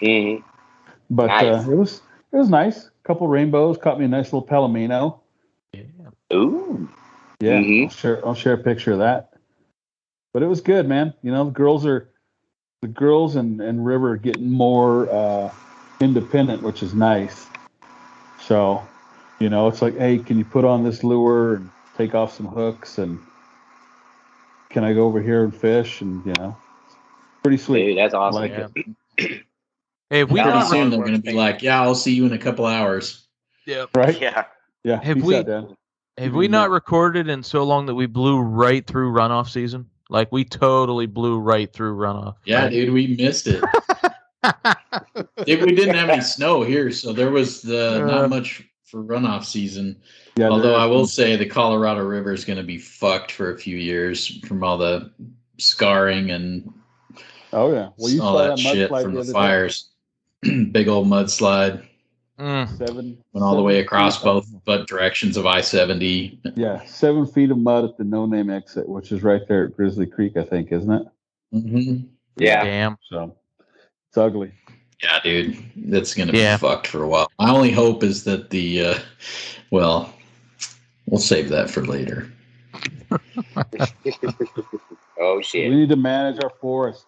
[0.00, 0.42] Mhm.
[1.10, 1.66] But Nice.
[1.66, 2.02] uh, it was
[2.32, 2.86] it was nice.
[2.86, 3.76] A couple rainbows.
[3.78, 5.18] Caught me a nice little palomino.
[6.32, 6.38] Yeah.
[6.38, 6.88] Ooh.
[7.40, 7.84] Yeah, Mhm.
[7.84, 8.26] I'll share.
[8.26, 9.32] I'll share a picture of that.
[10.32, 11.12] But it was good, man.
[11.22, 12.08] You know, the girls are
[12.80, 15.50] the girls and and River are getting more uh,
[16.00, 17.46] independent, which is nice.
[18.40, 18.86] So,
[19.38, 22.46] you know, it's like, hey, can you put on this lure and take off some
[22.46, 23.18] hooks and
[24.70, 26.00] can I go over here and fish?
[26.00, 26.56] And you know,
[27.42, 27.86] pretty sweet.
[27.86, 28.40] Dude, that's awesome.
[28.42, 28.52] Like
[29.18, 29.26] Yeah.
[30.10, 32.34] Hey, we Pretty soon soon they're going to be like, "Yeah, I'll see you in
[32.34, 33.26] a couple hours."
[33.64, 34.20] yeah, Right?
[34.20, 34.44] Yeah.
[34.84, 35.02] Yeah.
[35.02, 35.74] Have we- out, Dan.
[36.18, 39.88] Have we not recorded in so long that we blew right through runoff season?
[40.08, 42.36] Like we totally blew right through runoff.
[42.44, 42.70] Yeah, right?
[42.70, 43.62] dude, we missed it.
[45.46, 48.06] Dude, we didn't have any snow here, so there was the Uh.
[48.06, 49.96] not much for runoff season.
[50.36, 53.58] Yeah, Although I will say the Colorado River is going to be fucked for a
[53.58, 55.10] few years from all the
[55.58, 56.72] scarring and
[57.52, 57.90] Oh yeah.
[57.96, 59.90] Well, you all saw that, that shit from the the fires.
[60.42, 61.86] Big old mudslide
[62.38, 62.78] Mm.
[62.78, 63.18] Seven.
[63.32, 66.40] went all the way across both butt directions of I seventy.
[66.56, 69.76] Yeah, seven feet of mud at the no name exit, which is right there at
[69.76, 71.06] Grizzly Creek, I think, isn't it?
[71.54, 72.06] Mm-hmm.
[72.36, 72.64] Yeah.
[72.64, 72.98] Damn.
[73.08, 73.36] So
[74.08, 74.52] it's ugly.
[75.02, 77.30] Yeah, dude, that's gonna be fucked for a while.
[77.38, 78.98] My only hope is that the, uh,
[79.70, 80.12] well,
[81.06, 82.32] we'll save that for later.
[85.20, 85.70] Oh shit!
[85.70, 87.04] We need to manage our forests,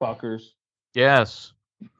[0.00, 0.42] fuckers.
[0.94, 1.52] Yes.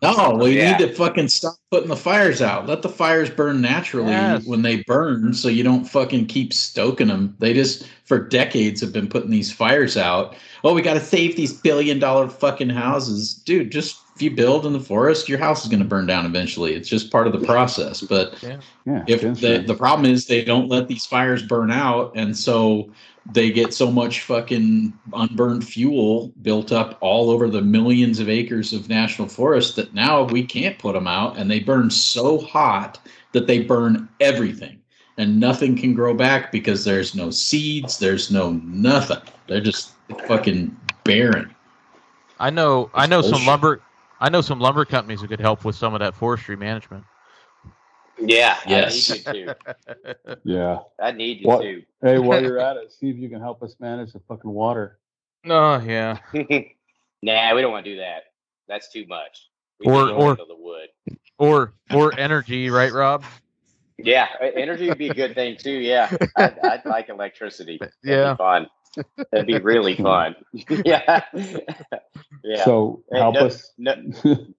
[0.03, 0.77] No, we Yeah.
[0.77, 2.67] need to fucking stop putting the fires out.
[2.67, 4.45] Let the fires burn naturally Yes.
[4.47, 7.35] when they burn, so you don't fucking keep stoking them.
[7.39, 10.37] They just for decades have been putting these fires out.
[10.65, 13.73] Oh, we got to save these billion dollar fucking houses, dude.
[13.73, 16.75] Just if you build in the forest, your house is going to burn down eventually.
[16.75, 18.01] It's just part of the process.
[18.01, 19.03] But Yeah.
[19.07, 19.67] if the, insurance.
[19.67, 22.89] the problem is they don't let these fires burn out and so
[23.33, 28.73] they get so much fucking unburned fuel built up all over the millions of acres
[28.73, 32.99] of national forest that now we can't put them out and they burn so hot
[33.33, 34.81] that they burn everything
[35.19, 39.93] and nothing can grow back because there's no seeds there's no nothing they're just
[40.27, 41.53] fucking barren
[42.39, 42.91] I know.
[42.95, 43.81] I It's know some lumber.
[44.21, 47.05] I know some lumber companies who could help with some of that forestry management.
[48.19, 48.57] Yeah.
[48.67, 49.11] Yes.
[49.27, 50.39] I need you to.
[50.45, 50.79] yeah.
[51.01, 51.63] I need you What?
[51.63, 51.83] to.
[52.03, 54.99] Hey, while you're at it, see if you can help us manage the fucking water.
[55.45, 56.19] Oh yeah.
[57.23, 58.25] nah, we don't want to do that.
[58.69, 59.49] That's too much.
[59.81, 60.89] We Or- or- the wood.
[61.39, 63.23] Or or energy, right, Rob?
[63.99, 65.71] Yeah, energy would be a good thing too.
[65.73, 67.77] Yeah, I'd, I'd like electricity.
[67.79, 68.33] That'd Yeah.
[68.33, 68.67] be fun.
[69.31, 70.35] That'd be really fun.
[70.85, 71.21] yeah,
[72.43, 72.65] yeah.
[72.65, 73.73] So help no- us.
[73.77, 73.95] no,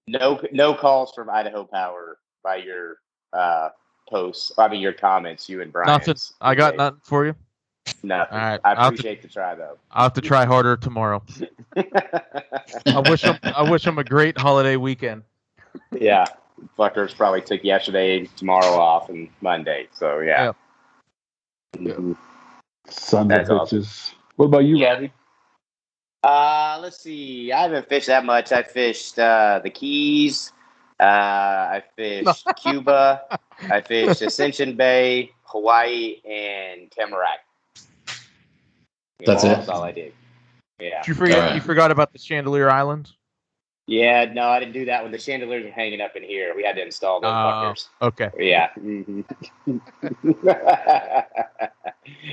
[0.07, 2.97] no, no calls from Idaho Power by your
[3.33, 3.69] uh
[4.09, 4.51] posts.
[4.57, 5.49] I mean, your comments.
[5.49, 5.87] You and Brian.
[5.87, 6.15] Nothing.
[6.41, 7.35] I got nothing for you.
[8.03, 8.33] Nothing.
[8.37, 9.77] All right, I I'll to- appreciate the try though.
[9.91, 11.23] I'll have to try harder tomorrow.
[11.77, 13.37] I wish them.
[13.43, 15.23] I wish them a great holiday weekend.
[15.91, 16.25] yeah,
[16.77, 19.87] fuckers probably took yesterday, tomorrow off, and Monday.
[19.93, 20.51] So yeah.
[21.77, 22.17] Mhm.
[22.89, 23.79] Sons That's of awesome.
[23.81, 24.13] bitches.
[24.37, 24.93] What about you, Yeah.
[24.93, 25.13] Robbie?
[26.23, 27.51] Uh, let's see.
[27.51, 28.51] I haven't fished that much.
[28.51, 30.51] I fished uh, the Keys.
[30.99, 33.21] Uh, I fished Cuba.
[33.69, 37.39] I fished Ascension Bay, Hawaii, and Tamarack.
[39.19, 39.47] Yeah, That's it?
[39.49, 40.13] That's all I did.
[40.79, 41.01] Yeah.
[41.01, 41.38] Did you forget?
[41.39, 41.55] Alright.
[41.55, 43.13] You forgot about the Chandeleur Islands.
[43.88, 44.25] Yeah.
[44.33, 45.12] No, I didn't do that one.
[45.12, 46.53] The chandeliers are hanging up in here.
[46.55, 47.33] We had to install those Oh.
[47.33, 47.88] fuckers.
[48.01, 48.29] Okay.
[48.38, 48.69] Yeah.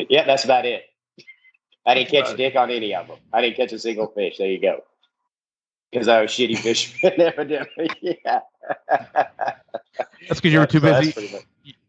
[0.08, 0.84] Yeah, that's about it.
[1.86, 3.18] I didn't catch a dick on any of them.
[3.32, 4.36] I didn't catch a single fish.
[4.38, 4.82] There you go.
[5.94, 7.88] Because I was shitty fisherman, evidently.
[8.02, 8.40] Yeah.
[10.28, 11.38] That's because you were too So busy.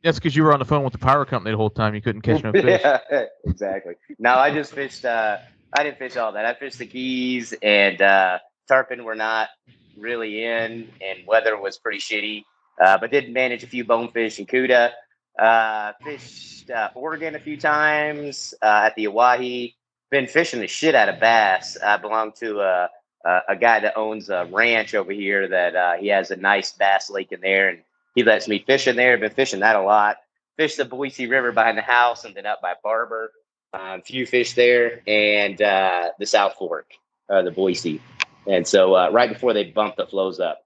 [0.03, 1.95] That's because you were on the phone with the power company the whole time.
[1.95, 2.81] You couldn't catch no fish.
[2.83, 3.95] yeah, exactly.
[4.19, 5.05] No, I just fished.
[5.05, 5.37] Uh,
[5.73, 6.45] I didn't fish all that.
[6.45, 8.37] I fished the Keys and uh,
[8.67, 9.49] tarpon were not
[9.97, 12.43] really in, and weather was pretty shitty.
[12.79, 14.91] Uh, but did manage a few bonefish and cuda.
[15.39, 19.75] Uh, fished uh, Oregon a few times uh, at the Owyhee.
[20.11, 21.75] Been fishing the shit out of bass.
[21.83, 22.89] I belong to a,
[23.25, 26.71] a, a guy that owns a ranch over here that uh, he has a nice
[26.71, 27.79] bass lake in there, and
[28.15, 29.13] he lets me fish in there.
[29.13, 30.17] I've Been fishing that a lot
[30.57, 33.31] Fish the Boise River behind the house and then up by Barber.
[33.73, 36.91] A few fish there and uh, the South Fork,
[37.29, 38.01] uh, the Boise.
[38.47, 40.63] And so uh, right before they bump the flows up.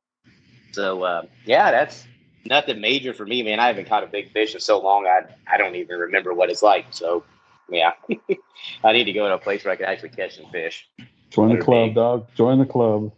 [0.74, 2.06] So uh, yeah, that's
[2.46, 3.60] nothing major for me, man.
[3.60, 5.08] I haven't caught a big fish in so long.
[5.08, 6.86] I I don't even remember what it's like.
[6.92, 7.24] So
[7.72, 7.94] yeah,
[8.84, 10.88] I need to go to a place where I can actually catch some fish.
[11.30, 12.28] Join the club, dog.
[12.36, 13.12] Join the club.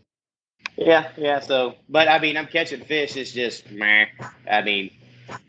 [0.78, 1.39] Yeah, yeah.
[1.39, 3.15] So, but I mean, I'm catching fish.
[3.15, 4.06] It's just, meh.
[4.50, 4.91] I mean,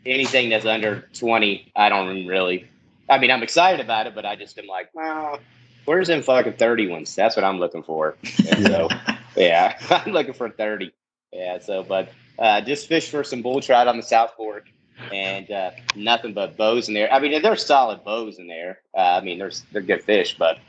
[0.05, 2.69] anything that's under 20, I don't really.
[3.09, 5.39] I mean, I'm excited about it, but I just am like, well,
[5.85, 7.15] where's them fucking 30 ones?
[7.15, 8.15] That's what I'm looking for.
[8.49, 8.89] And so,
[9.35, 10.93] yeah, I'm looking for 30.
[11.31, 14.67] Yeah, so but uh, just fish for some bull trout on the South Fork,
[15.11, 17.11] and uh, nothing but bows in there.
[17.11, 18.79] I mean, they're solid bows in there.
[18.95, 20.59] Uh, I mean, they're they're good fish, but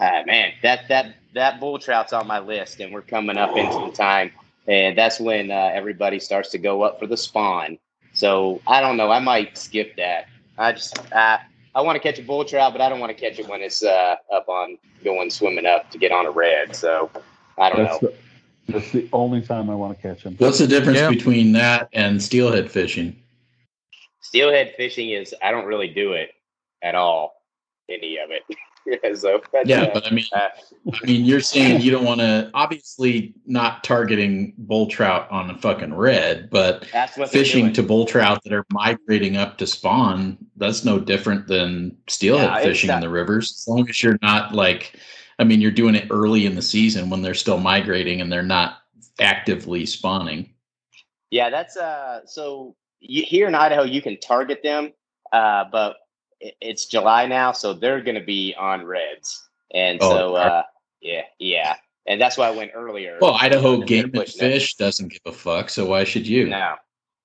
[0.00, 3.78] uh, man, that that that bull trout's on my list, and we're coming up into
[3.86, 4.30] the time,
[4.66, 7.78] and that's when uh, everybody starts to go up for the spawn.
[8.12, 9.10] So I don't know.
[9.10, 10.26] I might skip that.
[10.58, 11.38] I just uh,
[11.74, 13.60] I want to catch a bull trout, but I don't want to catch it when
[13.60, 16.74] it's uh, up on going swimming up to get on a redd.
[16.74, 17.10] So
[17.58, 18.08] I don't That's know.
[18.08, 20.36] the, that's the only time I want to catch them.
[20.38, 21.10] What's the difference Yeah.
[21.10, 23.14] between that and steelhead fishing?
[24.20, 26.30] Steelhead fishing is I don't really do it
[26.82, 27.34] at all.
[27.88, 28.42] Any of it.
[29.02, 30.48] yeah, so Yeah, uh, but I mean, uh,
[30.92, 35.58] I mean, you're saying you don't want to obviously not targeting bull trout on a
[35.58, 40.38] fucking redd, but that's what fishing to bull trout that are migrating up to spawn.
[40.56, 43.52] That's no different than steelhead Yeah, fishing in the rivers.
[43.52, 44.98] As long as you're not like,
[45.38, 48.42] I mean, you're doing it early in the season when they're still migrating and they're
[48.42, 48.78] not
[49.18, 50.50] actively spawning.
[51.30, 52.20] Yeah, that's uh.
[52.26, 54.92] So you, here in Idaho, you can target them,
[55.32, 55.96] uh, but
[56.40, 60.62] it's July now, so they're going to be on redds, and Oh, so uh,
[61.00, 63.18] yeah, yeah, and that's why I went earlier.
[63.20, 64.52] Well, Idaho Game and pushing it.
[64.52, 66.48] Fish doesn't give a fuck, so why should you?
[66.48, 66.74] No,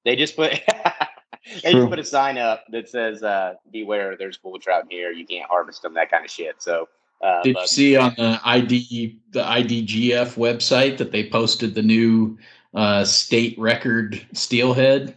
[0.05, 0.51] they just put
[1.63, 1.81] they True.
[1.81, 5.11] just put a sign up that says uh, "Beware, there's bull trout here.
[5.11, 6.61] You can't harvest them." That kind of shit.
[6.61, 6.87] So.
[7.23, 12.35] Uh, Did you see on the ID the IDGF website that they posted the new
[12.73, 15.15] uh, state record steelhead,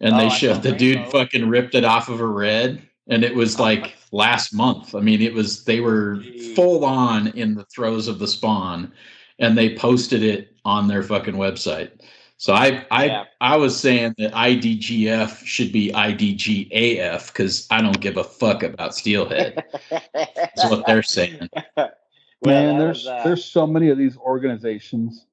[0.00, 1.10] and Oh, they showed saw the dude rainbow.
[1.10, 4.94] fucking ripped it off of a redd, and it was like last month.
[4.94, 6.22] I mean, it was they were
[6.54, 8.92] full on in the throes of the spawn,
[9.38, 11.90] and they posted it on their fucking website.
[12.36, 13.24] So I I Yeah.
[13.40, 18.94] I was saying that IDGF should be IDGAF because I don't give a fuck about
[18.94, 19.62] steelhead.
[19.90, 21.48] That's what they're saying.
[22.42, 25.26] Well, Man, that there's was, uh, there's so many of these organizations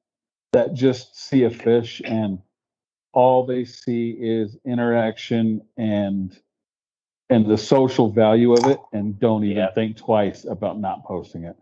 [0.52, 2.38] that just see a fish and
[3.14, 6.38] all they see is interaction and
[7.30, 9.72] and the social value of it and don't even Yeah.
[9.74, 11.56] think twice about not posting it.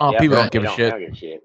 [0.00, 0.90] Oh, Yeah, people don't give a shit.
[0.90, 1.44] don't give a shit.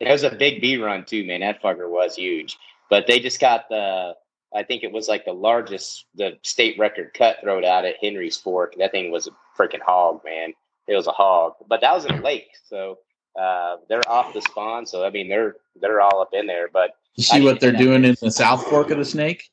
[0.00, 1.40] It was a big B run too, man.
[1.40, 2.58] That fucker was huge.
[2.90, 4.14] But they just got the,
[4.54, 8.74] I think it was like the largest, the state record cutthroat out at Henry's Fork.
[8.78, 10.52] That thing was a freaking hog, man.
[10.86, 11.54] It was a hog.
[11.66, 12.98] But that was in a lake, so
[13.40, 14.84] uh, they're off the spawn.
[14.86, 16.68] So I mean, they're they're all up in there.
[16.68, 19.48] But You see didn't what they're doing in the South Fork of the Snake?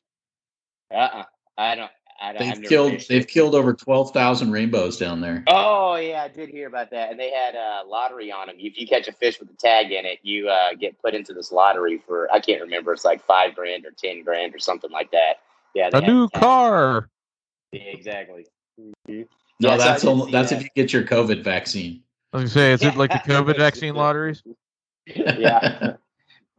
[0.90, 1.24] uh, uh
[1.58, 1.90] I don't,
[2.22, 2.42] I don't.
[2.42, 3.28] I've They've killed they've it.
[3.28, 5.42] killed over twelve thousand rainbows down there.
[5.48, 7.10] Oh yeah, I did hear about that.
[7.10, 8.56] And they had a lottery on them.
[8.58, 11.34] If you catch a fish with a tag in it, you uh, get put into
[11.34, 12.92] this lottery for I can't remember.
[12.92, 15.40] It's like five grand or ten grand or something like that.
[15.74, 16.40] Yeah, A new tag.
[16.42, 17.08] car.
[17.72, 18.46] Yeah, exactly.
[18.80, 19.26] Mhm.
[19.60, 20.58] No, Yeah, that's did only, that's that.
[20.58, 22.02] if you get your COVID vaccine.
[22.32, 24.42] I was gonna say, is it like the COVID vaccine lotteries?
[25.06, 25.96] yeah.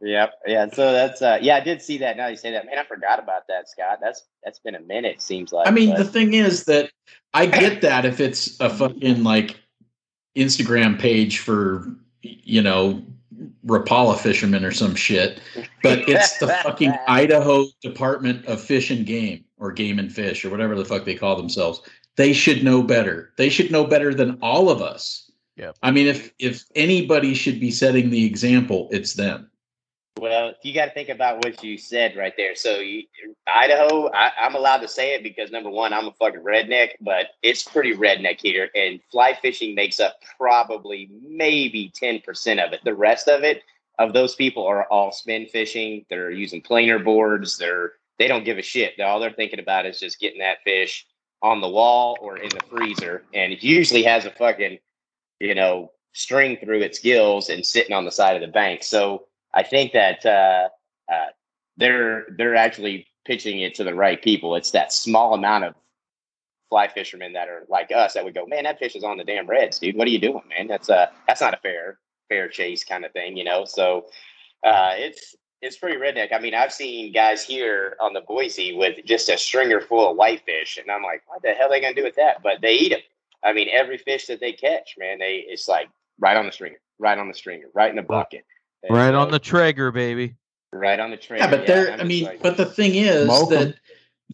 [0.04, 0.32] Yep.
[0.46, 0.68] Yeah.
[0.70, 2.16] So that's uh yeah, I did see that.
[2.16, 2.66] Now you say that.
[2.66, 3.98] Man, I forgot about that, Scott.
[4.02, 5.66] That's that's been a minute, seems like.
[5.66, 6.90] I mean, but- the thing is that
[7.32, 9.56] I get that if it's a fucking like
[10.36, 11.88] Instagram page for
[12.20, 13.02] you know
[13.66, 15.40] Rapala fishermen or some shit,
[15.82, 20.50] but it's the fucking Idaho Department of Fish and Game or Game and Fish or
[20.50, 21.80] whatever the fuck they call themselves.
[22.16, 23.32] They should know better.
[23.36, 25.30] They should know better than all of us.
[25.56, 25.72] Yeah.
[25.82, 29.50] I mean, if if anybody should be setting the example, it's them.
[30.20, 32.54] Well, you got to think about what you said right there.
[32.54, 33.02] So, you,
[33.48, 37.30] Idaho, I, I'm allowed to say it because number one, I'm a fucking redneck, but
[37.42, 42.80] it's pretty redneck here, and fly fishing makes up probably maybe ten percent of it.
[42.84, 43.62] The rest of it,
[43.98, 46.06] of those people, are all spin fishing.
[46.08, 47.58] They're using planer boards.
[47.58, 49.00] They're they don't give a shit.
[49.00, 51.06] All they're thinking about is just getting that fish
[51.42, 54.78] on the wall or in the freezer, and it usually has a fucking,
[55.40, 58.84] you know, string through its gills and sitting on the side of the bank.
[58.84, 59.26] So.
[59.54, 60.68] I think that uh,
[61.10, 61.26] uh,
[61.76, 64.56] they're they're actually pitching it to the right people.
[64.56, 65.74] It's that small amount of
[66.68, 69.24] fly fishermen that are like us that would go, man, that fish is on the
[69.24, 69.96] damn redds, dude.
[69.96, 70.66] What are you doing, man?
[70.66, 71.98] That's uh that's not a fair
[72.28, 73.64] fair chase kind of thing, you know.
[73.64, 74.06] So
[74.64, 76.32] uh, it's it's pretty redneck.
[76.34, 80.16] I mean, I've seen guys here on the Boise with just a stringer full of
[80.16, 82.42] whitefish, and I'm like, what the hell are they gonna do with that?
[82.42, 83.00] But they eat them.
[83.42, 85.88] I mean, every fish that they catch, man, they it's like
[86.18, 88.44] right on the stringer, right on the stringer, right in the bucket.
[88.88, 90.34] And Right on the Traeger, baby.
[90.72, 91.40] right on the train.
[91.40, 91.86] Yeah, but they're.
[91.88, 93.58] I'm I just mean, like- but the thing is Smoke 'em.
[93.68, 93.74] that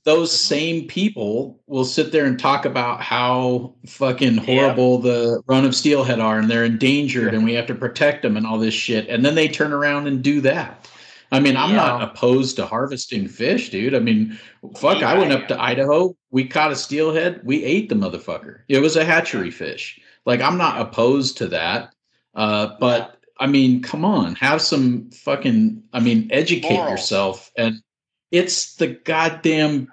[0.04, 5.74] those same people will sit there and talk about how fucking horrible the run of
[5.74, 9.08] steelhead are, and they're endangered, and we have to protect them, and all this shit,
[9.08, 10.88] and then they turn around and do that.
[11.32, 13.94] I mean, I'm not opposed to harvesting fish, dude.
[13.94, 14.36] I mean,
[14.76, 16.16] fuck, I went up to Idaho.
[16.32, 17.40] We caught a steelhead.
[17.44, 18.60] We ate the motherfucker.
[18.68, 20.00] It was a hatchery fish.
[20.26, 21.94] Like, I'm not opposed to that.
[22.34, 25.82] Uh, but I mean, come on, have some fucking.
[25.94, 26.90] I mean, educate Moral.
[26.90, 27.82] yourself, and
[28.30, 29.88] it's the goddamn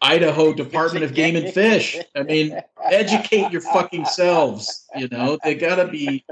[0.00, 1.98] Idaho Department of Game and Fish.
[2.14, 4.86] I mean, educate your fucking selves.
[4.94, 6.24] You know, they gotta be.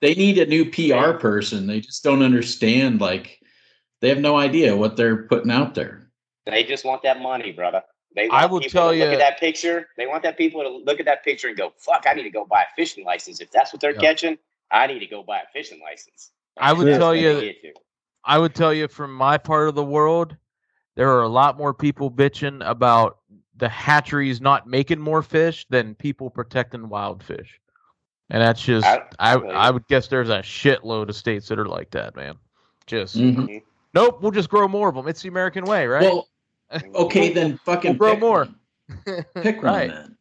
[0.00, 1.66] They need a new PR person.
[1.66, 3.00] They just don't understand.
[3.00, 3.40] Like,
[4.00, 6.10] they have no idea what they're putting out there.
[6.44, 7.82] They just want that money, brother.
[8.14, 9.88] They I will tell to look at that picture.
[9.96, 12.30] They want that people to look at that picture and go, "Fuck, I need to
[12.30, 14.00] go buy a fishing license." If that's what they're Yeah.
[14.00, 14.38] catching,
[14.74, 16.32] I need to go buy a fishing license.
[16.58, 17.72] I would That's tell you- they get to.
[18.24, 20.36] I would tell you from my part of the world,
[20.96, 23.18] there are a lot more people bitching about
[23.56, 27.60] the hatcheries not making more fish than people protecting wild fish.
[28.30, 31.58] And that's just I- I I I, would guess there's a shitload of states that
[31.58, 32.36] are like that, man.
[32.86, 33.62] Just Mhm.
[33.92, 35.06] nope, we'll just grow more of them.
[35.06, 36.02] It's the American way, right?
[36.02, 36.28] Well,
[36.94, 38.38] okay, then fucking We'll grow pick more.
[39.04, 39.24] one.
[39.42, 39.90] Pick one right.
[39.90, 40.13] then.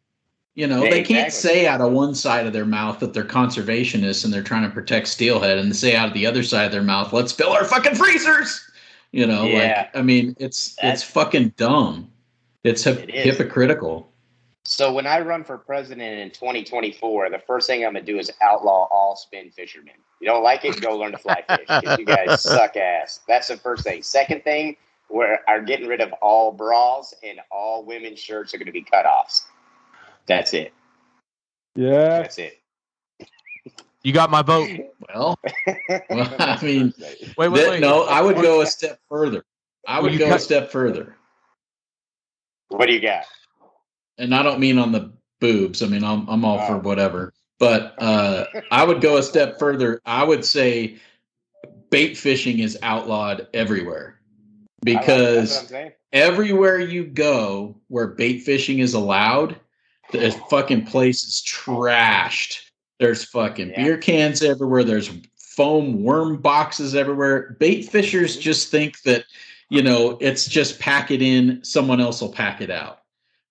[0.55, 1.49] You know, Yeah, they can't exactly.
[1.61, 4.69] say out of one side of their mouth that they're conservationists and they're trying to
[4.69, 7.65] protect steelhead, and say out of the other side of their mouth, "Let's fill our
[7.65, 8.61] fucking freezers."
[9.11, 9.87] You know, Yeah.
[9.93, 12.11] like I mean, it's That's- it's fucking dumb.
[12.63, 14.09] It's hip- It hypocritical.
[14.65, 18.31] So when I run for president in 2024, the first thing I'm gonna do is
[18.41, 19.95] outlaw all spin fishermen.
[20.21, 20.79] You don't like it?
[20.79, 21.67] Go learn to fly fish.
[21.99, 23.19] you guys suck ass.
[23.27, 24.03] That's the first thing.
[24.03, 24.77] Second thing,
[25.09, 28.83] we are are getting rid of all bras and all women's shirts are gonna be
[28.83, 29.41] cutoffs.
[30.25, 30.73] That's it.
[31.75, 32.21] Yeah.
[32.21, 32.59] That's it.
[34.03, 34.69] You got my vote.
[35.13, 35.39] Well,
[36.09, 36.93] well, I mean,
[37.37, 37.79] Wait, wait, th- wait.
[37.81, 39.43] no, I would go a step further.
[39.87, 41.15] I would you go a step further,
[42.69, 43.25] what do you got?
[44.17, 45.11] and I don't mean on the
[45.41, 45.81] boobs.
[45.81, 46.79] I mean, I'm I'm all for Oh.
[46.79, 47.33] whatever.
[47.59, 50.01] But uh, I would go a step further.
[50.05, 50.97] I would say
[51.89, 54.19] bait fishing is outlawed everywhere
[54.85, 55.91] I like- because what I'm saying.
[56.11, 59.55] everywhere you go where bait fishing is allowed,
[60.13, 62.61] the fucking place is trashed.
[62.99, 63.83] There's fucking Yeah.
[63.83, 64.83] beer cans everywhere.
[64.83, 67.55] There's foam worm boxes everywhere.
[67.59, 69.25] Bait fishers just think that,
[69.69, 72.99] you know, it's just pack it in, someone else will pack it out.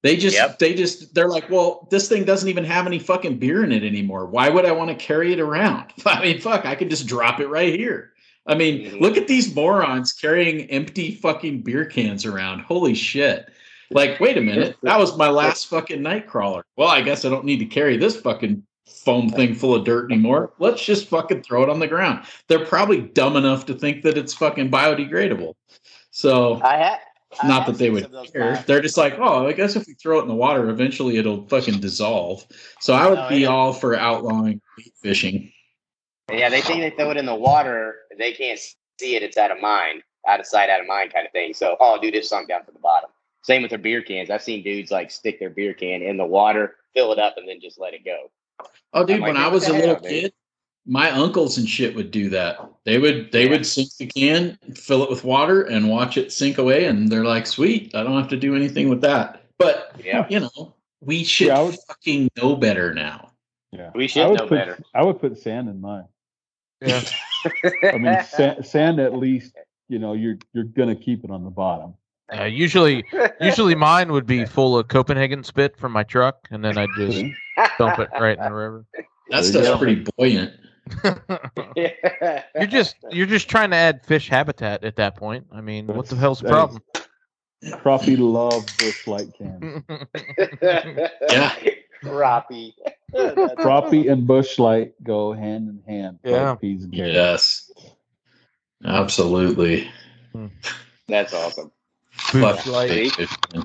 [0.02, 0.58] They just, Yep.
[0.58, 3.84] they just, they're like, well, this thing doesn't even have any fucking beer in it
[3.84, 4.26] anymore.
[4.26, 5.92] Why would I want to carry it around?
[6.06, 8.12] I mean, fuck, I could just drop it right here.
[8.46, 9.00] I mean, Mhm.
[9.00, 12.60] look at these morons carrying empty fucking beer cans around.
[12.62, 13.48] Holy shit.
[13.94, 14.76] Like, wait a minute.
[14.82, 16.62] That was my last fucking Nightcrawler.
[16.76, 20.10] Well, I guess I don't need to carry this fucking foam thing full of dirt
[20.10, 20.52] anymore.
[20.58, 22.24] Let's just fucking throw it on the ground.
[22.48, 25.54] They're probably dumb enough to think that it's fucking biodegradable.
[26.10, 26.98] So, I had
[27.40, 28.50] I not that they would some of those care.
[28.50, 28.66] boxes.
[28.66, 31.46] They're just like, oh, I guess if we throw it in the water, eventually it'll
[31.48, 32.46] fucking dissolve.
[32.80, 34.60] So I would No, be it- all for outlawing
[35.02, 35.50] fishing.
[36.30, 37.96] Yeah, they think they throw it in the water.
[38.18, 38.58] They can't
[38.98, 39.22] see it.
[39.22, 41.52] It's out of mind, out of sight, out of mind kind of thing.
[41.54, 43.10] So, oh, dude, it's sunk down to the bottom.
[43.42, 44.30] Same with their beer cans.
[44.30, 47.48] I've seen dudes like stick their beer can in the water, fill it up, and
[47.48, 48.30] then just let it go.
[48.92, 50.10] Oh, dude, I'm like, when I was a little hell, dude?
[50.10, 50.32] kid,
[50.86, 52.58] my uncles and shit would do that.
[52.84, 53.50] They would they Yeah.
[53.50, 56.84] would sink the can, fill it with water, and watch it sink away.
[56.86, 60.40] And they're like, "Sweet, I don't have to do anything with that." But Yeah, you
[60.40, 63.30] know, we should Yeah, I would- fucking know better now.
[63.72, 63.90] Yeah.
[63.94, 64.78] we I should would know put, better.
[64.94, 66.04] I would put sand in mine.
[66.80, 67.00] Yeah.
[67.84, 69.56] I mean, sand, sand at least,
[69.88, 71.94] you know, you're you're gonna keep it on the bottom.
[72.36, 73.04] Uh, usually,
[73.40, 77.24] usually mine would be full of Copenhagen spit from my truck, and then I'd just
[77.78, 78.86] dump it right in the river.
[79.30, 79.78] That stuff's go.
[79.78, 80.52] pretty buoyant.
[81.76, 85.46] you're just you're just trying to add fish habitat at that point.
[85.52, 86.82] I mean, what the hell's the that problem?
[87.64, 89.82] Crappie love Busch Light cans.
[91.30, 91.54] Yeah.
[92.02, 92.72] Crappie.
[93.14, 96.18] Crappie and Busch Light go hand in hand.
[96.24, 96.56] Yeah.
[96.56, 97.70] peas and carrots.
[97.70, 97.70] Yes,
[98.84, 99.88] absolutely.
[101.06, 101.70] That's awesome.
[102.12, 102.88] Fuck Busch Light.
[102.88, 103.64] bait fishing.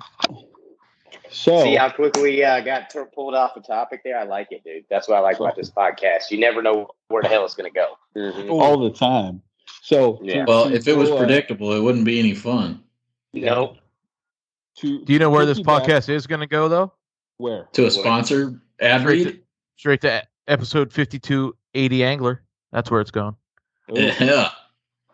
[1.29, 4.17] So See how quickly I uh, got t- pulled off the topic there?
[4.17, 4.85] I like it, dude.
[4.89, 6.31] That's what I like about this podcast.
[6.31, 7.87] You never know where the hell it's going to go.
[8.15, 8.49] Mhm.
[8.49, 9.41] all the time.
[9.81, 10.45] So Yeah.
[10.47, 12.81] Well, if it was uh, predictable, it wouldn't be any fun.
[13.33, 13.77] Nope.
[14.77, 16.93] to- Do you know where this piggyback- podcast is going to go though?
[17.37, 17.67] Where?
[17.73, 19.39] To a sponsor ad Straight read, to,
[19.75, 22.43] straight to episode fifty-two eighty angler.
[22.71, 23.35] That's where it's going.
[23.91, 24.49] Ooh, yeah.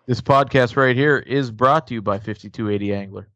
[0.05, 3.29] This podcast right here is brought to you by 5280 Angler.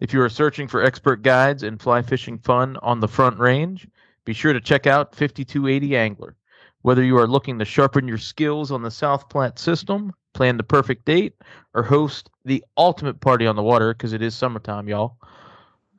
[0.00, 3.86] If you are searching for expert guides and fly fishing fun on the front range,
[4.24, 6.34] be sure to check out 5280 Angler.
[6.80, 10.62] Whether you are looking to sharpen your skills on the South Platte system, plan the
[10.62, 11.34] perfect date,
[11.74, 15.18] or host the ultimate party on the water, because it is summertime, y'all,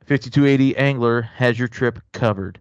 [0.06, 2.60] 5280 Angler has your trip covered.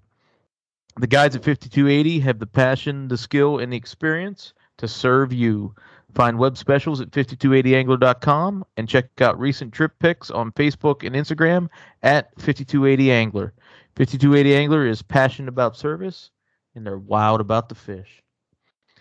[1.00, 5.74] The guides at 5280 have the passion, the skill, and the experience to serve you.
[6.16, 11.70] Find web specials at 5280angler.com and check out recent trip pics on Facebook and Instagram
[12.04, 13.52] at 5280angler.
[13.96, 16.32] 5280 Angler is passionate about service
[16.76, 18.22] and they're wild about the fish.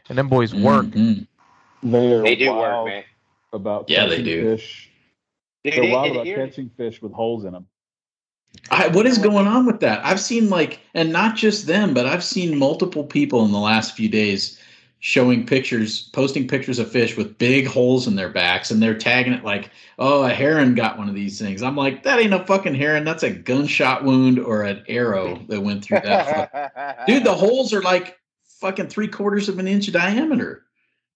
[0.09, 0.87] And them boys work.
[0.87, 1.27] Mhm.
[1.83, 3.05] They are They do wild work, man.
[3.53, 4.43] about Yeah, they do.
[4.57, 4.91] fish.
[5.65, 7.67] Dude, They're wild about catching fish with holes in them.
[8.71, 10.05] I, what is going on with that?
[10.05, 13.95] I've seen like, and not just them, but I've seen multiple people in the last
[13.95, 14.59] few days
[15.01, 19.33] showing pictures, posting pictures of fish with big holes in their backs, and they're tagging
[19.33, 22.45] it like, "Oh, a heron got one of these things." I'm like, that ain't a
[22.45, 23.05] fucking heron.
[23.05, 27.07] That's a gunshot wound or an arrow that went through that.
[27.07, 28.19] Dude, the holes are like
[28.61, 30.65] fucking three quarters of an inch diameter.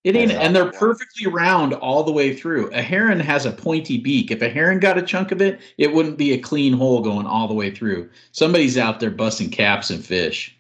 [0.05, 2.73] It ain't, and they're perfectly round all the way through.
[2.73, 4.33] A heron has a pointy beak.
[4.33, 7.25] If a heron got a chunk of it, it wouldn't be a clean hole going
[7.25, 8.11] all the way through.
[8.33, 10.57] Somebody's out there busting caps and fish.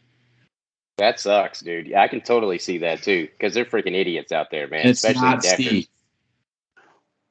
[1.03, 1.88] That sucks, dude.
[1.88, 4.86] Yeah, I can totally see that too, because they're freaking idiots out there, man.
[4.86, 5.66] It's Especially not deckers.
[5.66, 5.88] Steve.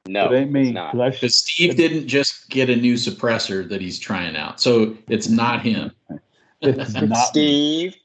[0.10, 0.62] No, it ain't me.
[0.64, 0.92] it's not.
[0.92, 4.98] 'cause I Because Steve didn't just get a new suppressor that he's trying out, so
[5.08, 5.94] it's not him.
[6.60, 7.28] it's not.
[7.28, 7.96] Steve.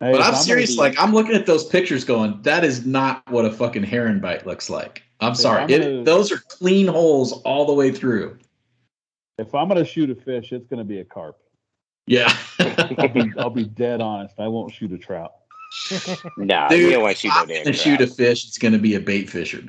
[0.00, 0.70] Hey, But I'm gonna serious.
[0.70, 4.20] be- Like I'm looking at those pictures, going, "That is not what a fucking heron
[4.20, 5.64] bite looks like." I'm sorry.
[5.64, 8.38] I'm gonna- those are clean holes all the way through.
[9.36, 11.36] if I'm gonna shoot a fish, it's gonna be a carp.
[12.12, 12.36] Yeah.
[12.58, 14.38] I'll be I'll be dead honest.
[14.38, 15.32] I won't shoot a trout.
[16.36, 18.46] Nah, Dude, you don't want to shoot if no I'm damn gonna shoot a fish.
[18.46, 19.64] It's gonna be a bait fisher.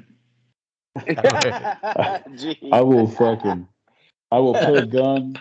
[0.97, 2.73] Jeez.
[2.73, 3.65] I will fucking
[4.29, 5.39] I will put a gun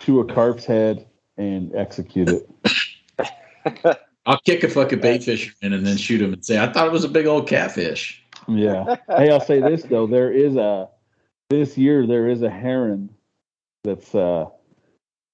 [0.00, 3.98] to a carp's head and execute it.
[4.26, 6.92] I'll kick a fucking bait fisherman and then shoot him and say, "I thought it
[6.92, 8.96] was a big old catfish." Yeah.
[9.18, 10.88] Hey, I'll say this though, there is a
[11.50, 13.10] this year there is a heron
[13.84, 14.46] that's uh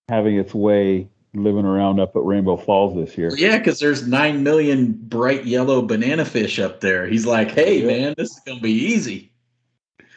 [0.09, 3.35] having its way living around up at Rainbow Falls this year.
[3.37, 7.07] Yeah, because there's nine million bright yellow banana fish up there.
[7.09, 7.87] He's like, "Hey, Yeah.
[7.87, 9.33] man, this is gonna be easy."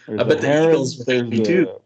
[0.07, 1.81] There's I bet the the herons, eagles there's would the, too.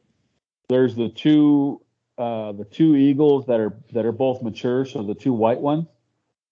[0.70, 1.82] there's the two
[2.18, 5.88] uh the two eagles that are that are both mature, so the two white ones.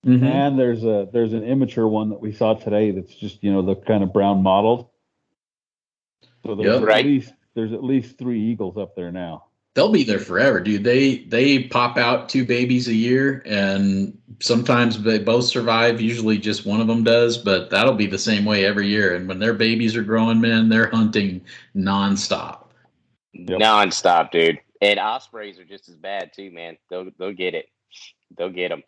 [0.06, 0.24] Mhm.
[0.24, 3.62] And there's a there's an immature one that we saw today that's just, you know,
[3.62, 4.88] the kind of brown mottled.
[6.45, 6.82] So there's Yep.
[6.84, 7.06] at Right.
[7.06, 9.45] least there's at least three eagles up there now.
[9.76, 10.84] They'll be there forever, dude.
[10.84, 16.02] They they pop out two babies a year, and sometimes they both survive.
[16.02, 19.16] Usually, just one of them does, but that'll be the same way every year.
[19.16, 21.46] And when their babies are growing, man, they're hunting
[21.76, 22.66] nonstop.
[23.34, 23.60] Yep.
[23.60, 24.60] Non-stop, dude.
[24.82, 26.78] And ospreys are just as bad too, man.
[26.90, 27.70] They'll they'll get it.
[28.38, 28.84] They'll get them.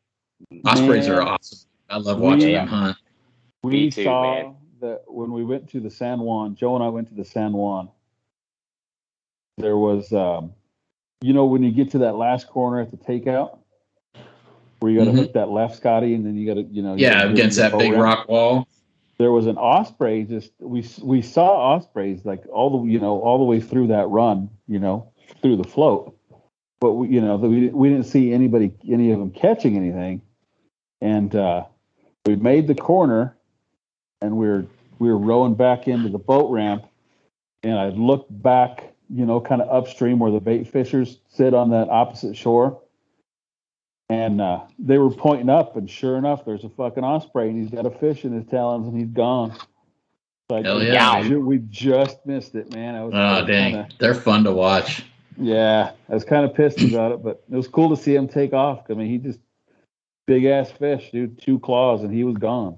[0.66, 1.18] Ospreys Man.
[1.18, 1.60] are awesome.
[1.90, 2.60] I love watching Yeah.
[2.66, 2.98] them hunt.
[3.64, 4.56] We too, saw man.
[4.80, 7.54] that when we went to the San Juan, Joe and I went to the San
[7.54, 7.90] Juan.
[9.58, 10.54] There was, um,
[11.22, 13.59] you know, when you get to that last corner at the takeout,
[14.80, 15.15] where you got to Mhm.
[15.17, 17.93] hook that left, Scotty, and then you got to, you know, Yeah, against that big
[17.93, 18.67] rock wall.
[19.19, 20.24] There was an osprey.
[20.24, 24.09] Just we we saw ospreys like all the you know all the way through that
[24.09, 25.11] run, you know,
[25.43, 26.17] through the float.
[26.80, 30.24] But we, you know, we we didn't see anybody any of them catching anything,
[31.01, 31.65] and uh,
[32.26, 33.38] we made the corner,
[34.22, 34.65] and we're
[34.97, 36.86] we were rowing back into the boat ramp,
[37.61, 41.70] and I looked back, you know, kind of upstream where the bait fishers sit on
[41.72, 42.80] that opposite shore.
[44.09, 47.72] And uh, they were pointing up, and sure enough, there's a fucking osprey, and he's
[47.72, 49.55] got a fish in his talons, and he's gone.
[50.49, 52.95] Like, Hell yeah, we, we just missed it, man.
[52.95, 55.05] I was, Oh dang, kinda- they're fun to watch.
[55.38, 58.28] yeah, I was kind of pissed about it, but it was cool to see him
[58.28, 58.82] take off.
[58.89, 59.39] I mean, he just
[60.28, 62.78] big ass fish, dude, two claws, and he was gone.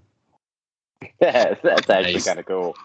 [1.19, 2.27] Yeah, That's actually Nice.
[2.27, 2.75] kind of cool.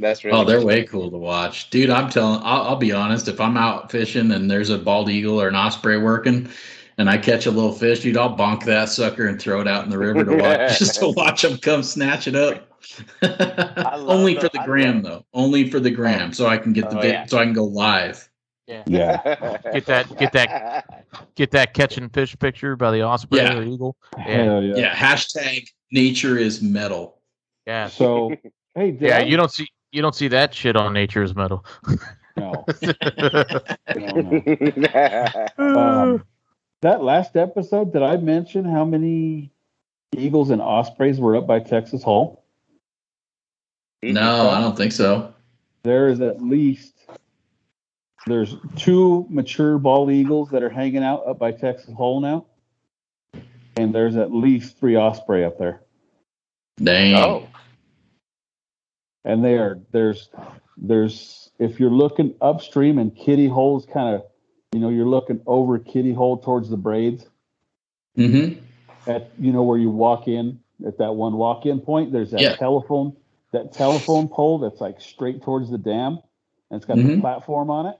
[0.00, 1.90] That's really Oh, they're way cool to watch, dude.
[1.90, 2.40] I'm telling.
[2.42, 3.28] I'll, I'll be honest.
[3.28, 6.48] If I'm out fishing and there's a bald eagle or an osprey working,
[6.98, 9.84] and I catch a little fish, dude, I'll bonk that sucker and throw it out
[9.84, 12.66] in the river to watch, just to watch them come snatch it up.
[13.22, 15.26] Only the- for the I gram, love- though.
[15.34, 17.26] Only for the gram, so I can get the Oh, yeah.
[17.26, 18.26] so I can go live.
[18.66, 18.84] Yeah.
[18.86, 23.58] Yeah, Get that- get that- Get that catching fish picture by the osprey Yeah.
[23.58, 23.96] or eagle.
[24.16, 24.60] Yeah.
[24.60, 24.76] yeah.
[24.76, 24.94] Yeah.
[24.94, 27.18] Hashtag nature is metal.
[27.66, 27.88] Yeah.
[27.88, 28.30] So,
[28.76, 29.18] hey, did Yeah.
[29.22, 31.64] You don't see you don't see that shit on Nature's Metal.
[32.36, 32.64] no,
[33.96, 34.42] no,
[34.76, 35.46] no.
[35.58, 36.24] Um,
[36.82, 39.52] that last episode, did I mention how many
[40.16, 42.42] eagles and ospreys were up by Texas Hole?
[44.02, 45.34] No, I don't think so.
[45.82, 46.94] There is at least
[48.26, 52.46] there's two mature bald eagles that are hanging out up by Texas Hole now,
[53.76, 55.82] and there's at least three osprey up there.
[56.82, 57.14] Dang.
[57.14, 57.46] Oh,
[59.24, 60.28] and they are there's
[60.76, 64.24] there's if you're looking upstream and kitty holes kind of
[64.72, 67.26] you know you're looking over kitty hole towards the braids
[68.18, 68.60] Mm-hmm.
[69.06, 72.42] at you know where you walk in at that one walk in point there's that
[72.42, 72.56] Yeah.
[72.56, 73.16] telephone
[73.52, 76.18] that telephone pole that's like straight towards the dam
[76.70, 77.20] and it's got the Mhm.
[77.20, 77.96] platform on it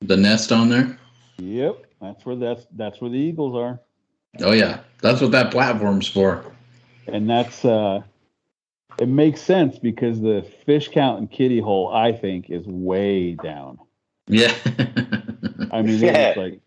[0.00, 0.98] The nest on there.
[1.38, 3.80] yep that's where that's that's where the eagles are
[4.40, 6.44] Oh yeah, that's what that platform's for.
[7.08, 8.00] and that's uh
[9.00, 13.78] It makes sense because the fish count in Kitty Hole, I think, is way down.
[14.26, 14.54] Yeah.
[15.72, 16.28] I mean, Yeah.
[16.28, 16.60] it's like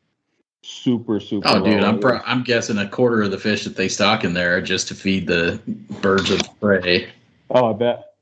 [0.63, 1.47] super, super.
[1.47, 1.83] oh, dude.
[1.83, 4.61] I'm pro- I'm guessing a quarter of the fish that they stock in there are
[4.61, 5.61] just to feed the
[6.01, 7.07] birds of prey.
[7.51, 8.13] Oh, I bet.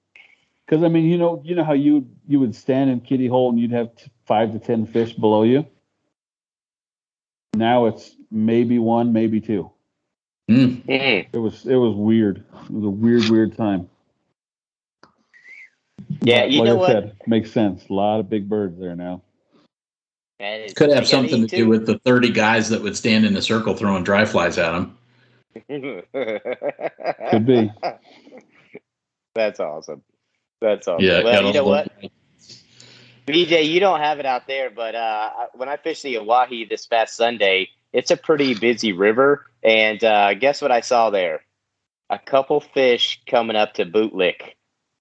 [0.65, 3.49] Because I mean, you know, you know how you you would stand in Kitty Hole
[3.49, 5.65] and you'd have t- five to ten fish below you.
[7.53, 9.71] Now it's maybe one, maybe two.
[10.49, 10.81] Mm.
[10.89, 12.43] It was it was weird.
[12.65, 13.89] It was a weird, weird time.
[16.21, 16.91] Yeah, you like know I what?
[16.91, 17.87] said, makes sense.
[17.89, 19.21] A lot of big birds there now.
[20.39, 23.25] Man, it's- Could have gotta something to do with the 30 guys that would stand
[23.25, 24.97] in a circle throwing dry flies at them.
[25.69, 27.71] Could be.
[29.35, 30.03] That's awesome.
[30.61, 31.03] That's awesome.
[31.05, 31.23] Yeah.
[31.23, 31.91] well, you know what?
[32.01, 32.09] the-
[33.27, 36.85] BJ, you don't have it out there, but uh, when I fished the Owyhee this
[36.87, 39.45] past Sunday, it's a pretty busy river.
[39.63, 41.41] And uh, guess what I saw there?
[42.09, 44.53] A couple fish coming up to bootlick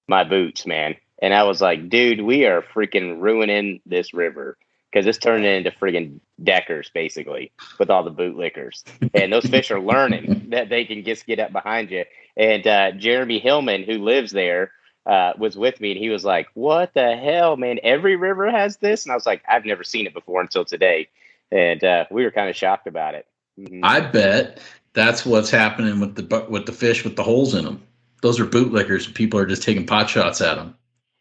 [0.07, 0.97] my boots, man.
[1.23, 4.57] And I was like, dude, we are freaking ruining this river
[4.91, 8.83] because it's turning into freaking deckers, basically, with all the bootlickers.
[9.14, 12.05] And those fish are learning that they can just get up behind you.
[12.37, 14.73] And uh, Jeremy Hillman, who lives there,
[15.07, 17.79] uh, was with me and he was like, What the hell, man?
[17.83, 19.05] Every river has this?
[19.05, 21.09] And I was like, I've never seen it before until today.
[21.51, 23.27] And uh, we were kind of shocked about it.
[23.59, 23.81] Mhm.
[23.83, 24.61] I bet
[24.93, 27.83] that's what's happening with the with the fish with the holes in them.
[28.23, 29.12] Those are bootlickers.
[29.12, 30.77] People are just taking pot shots at them.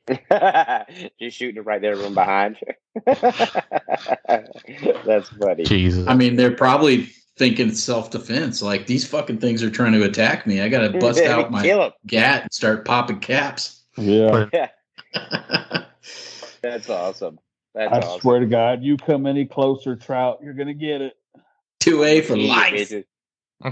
[1.20, 2.58] Just shooting it right there from behind.
[3.06, 3.30] That's
[5.30, 5.64] funny.
[5.66, 6.08] Jesus.
[6.08, 8.62] I mean, they're probably thinking self defense.
[8.62, 10.62] Like these fucking things are trying to attack me.
[10.62, 13.84] I got to bust out my gat and start popping caps.
[13.98, 14.48] Yeah.
[16.62, 17.40] That's awesome.
[17.74, 18.22] That's I awesome.
[18.22, 21.14] swear to God, you come any closer, trout, you're gonna get it.
[21.80, 22.74] Two A for Yeah, life.
[22.74, 23.06] bitches.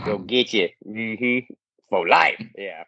[0.05, 0.69] Go get you.
[0.85, 1.39] hmm
[1.89, 2.41] For life.
[2.57, 2.83] Yeah.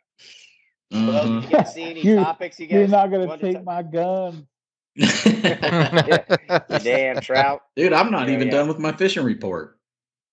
[0.92, 1.44] Well, Mhm.
[1.44, 3.84] you guys see any You- topics you guys You're not gonna want to take my
[3.84, 4.48] gun.
[4.96, 7.62] You damn trout.
[7.76, 8.54] Dude, I'm not Yeah, even yeah.
[8.54, 9.78] done with my fishing report.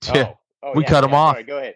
[0.15, 0.29] Yeah.
[0.29, 1.35] Oh, oh, We yeah, cut 'em yeah, off.
[1.35, 1.75] Sorry, go ahead.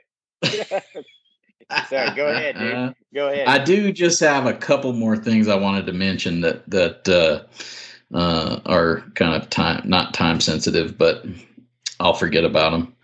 [1.89, 2.75] Sorry, go ahead, dude.
[2.75, 3.47] Uh, Go ahead.
[3.49, 8.17] I do just have a couple more things I wanted to mention that that uh,
[8.17, 11.25] uh, are kind of time not time sensitive, but
[12.01, 12.97] I'll forget about them.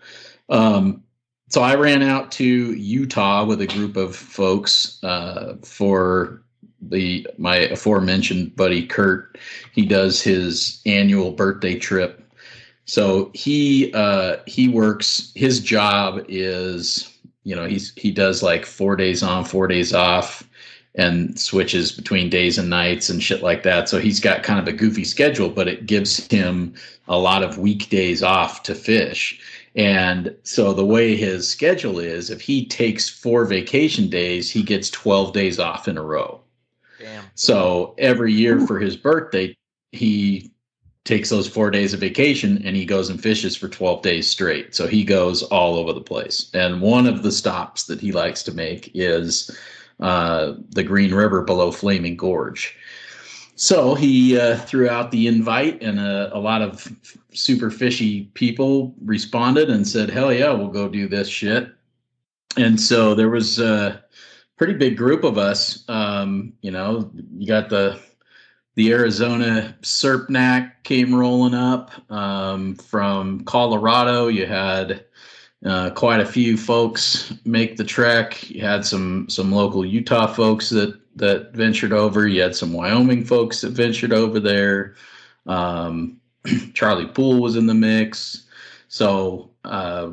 [0.49, 1.03] Um,
[1.49, 6.41] so I ran out to Utah with a group of folks uh, for
[6.81, 9.37] the my aforementioned buddy Kurt.
[9.71, 12.23] He does his annual birthday trip.
[12.85, 15.31] So he uh, he works.
[15.35, 17.11] His job is
[17.43, 20.43] you know he's he does like four days on, four days off,
[20.95, 23.87] and switches between days and nights and shit like that.
[23.87, 26.73] So he's got kind of a goofy schedule, but it gives him
[27.07, 29.39] a lot of weekdays off to fish.
[29.77, 34.89] And so the way his schedule is, if he takes four vacation days, he gets
[34.89, 36.41] 12 days off in a row.
[36.99, 37.25] Damn.
[37.35, 39.55] So every year for his birthday,
[39.91, 40.51] he
[41.05, 44.75] takes those four days of vacation and he goes and fishes for 12 days straight.
[44.75, 46.49] So he goes all over the place.
[46.55, 49.55] And one of the stops that he likes to make is
[49.99, 52.75] uh, the Green River below Flaming Gorge.
[53.57, 56.87] So he uh, threw out the invite, and a, a lot of
[57.33, 61.67] super fishy people responded and said, Hell yeah, we'll go do this shit.
[62.55, 64.03] And so there was a
[64.57, 65.83] pretty big group of us.
[65.89, 67.99] Um, you know, you got the
[68.75, 74.27] the Arizona Serpnac came rolling up um, from Colorado.
[74.27, 75.03] You had
[75.65, 78.51] uh, quite a few folks make the trek.
[78.51, 82.27] You had some some local Utah folks that that ventured over.
[82.27, 84.95] You had some Wyoming folks that ventured over there.
[85.45, 86.19] Um,
[86.73, 88.45] Charlie Poole was in the mix.
[88.87, 90.11] So uh,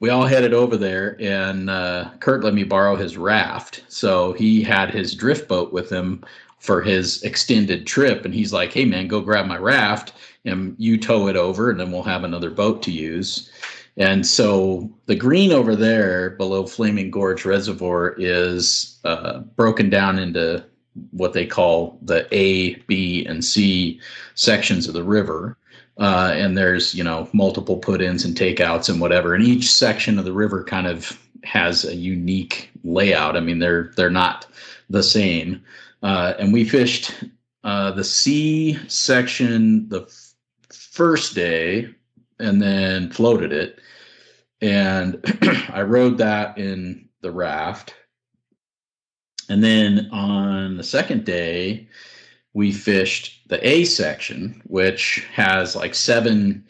[0.00, 3.84] we all headed over there, and uh, Kurt let me borrow his raft.
[3.88, 6.24] So he had his drift boat with him
[6.58, 8.24] for his extended trip.
[8.24, 10.12] And he's like, hey, man, go grab my raft
[10.44, 13.50] and you tow it over, and then we'll have another boat to use.
[13.98, 20.64] And so the green over there below Flaming Gorge Reservoir is uh, broken down into
[21.10, 24.00] what they call the A, B, and C
[24.34, 25.58] sections of the river.
[25.98, 29.34] Uh, and there's, you know, multiple put ins and takeouts and whatever.
[29.34, 33.36] And each section of the river kind of has a unique layout.
[33.36, 34.46] I mean, they're they're not
[34.88, 35.60] the same.
[36.04, 37.12] Uh, and we fished
[37.64, 40.34] uh, the C section the f-
[40.70, 41.92] first day
[42.38, 43.80] and then floated it.
[44.60, 45.20] And
[45.70, 47.94] I rode that in the raft.
[49.48, 51.88] And then on the second day,
[52.54, 56.64] we fished the A section, which has like seven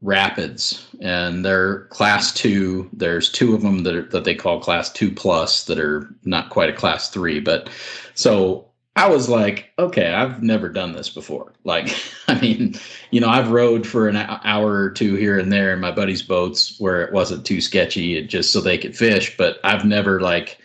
[0.00, 2.88] rapids, and they're class two.
[2.92, 6.50] There's two of them that are, that they call class two plus that are not
[6.50, 7.68] quite a class three, but
[8.14, 8.67] so
[8.98, 11.52] I was like, okay, I've never done this before.
[11.62, 11.96] Like,
[12.28, 12.74] I mean,
[13.12, 16.20] you know, I've rowed for an hour or two here and there in my buddies'
[16.20, 19.36] boats where it wasn't too sketchy, just so they could fish.
[19.36, 20.58] But I've never like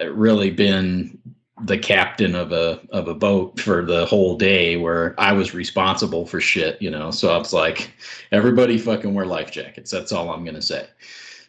[0.00, 1.18] really been
[1.64, 6.24] the captain of a of a boat for the whole day where I was responsible
[6.24, 7.10] for shit, you know.
[7.10, 7.90] So I was like,
[8.30, 9.90] everybody fucking wear life jackets.
[9.90, 10.86] That's all I'm gonna say.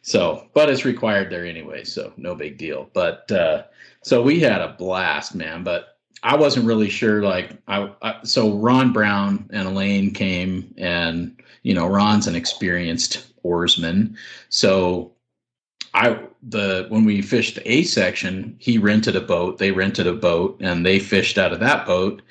[0.01, 2.89] So, but it's required there anyway, so no big deal.
[2.93, 3.65] But uh,
[4.01, 5.63] so we had a blast, man.
[5.63, 7.21] But I wasn't really sure.
[7.21, 13.27] Like, I, I, so Ron Brown and Elaine came, and you know, Ron's an experienced
[13.43, 14.17] oarsman,
[14.49, 15.11] so
[15.93, 19.57] I the when we fished the A section, he rented a boat.
[19.57, 22.21] They rented a boat, and they fished out of that boat.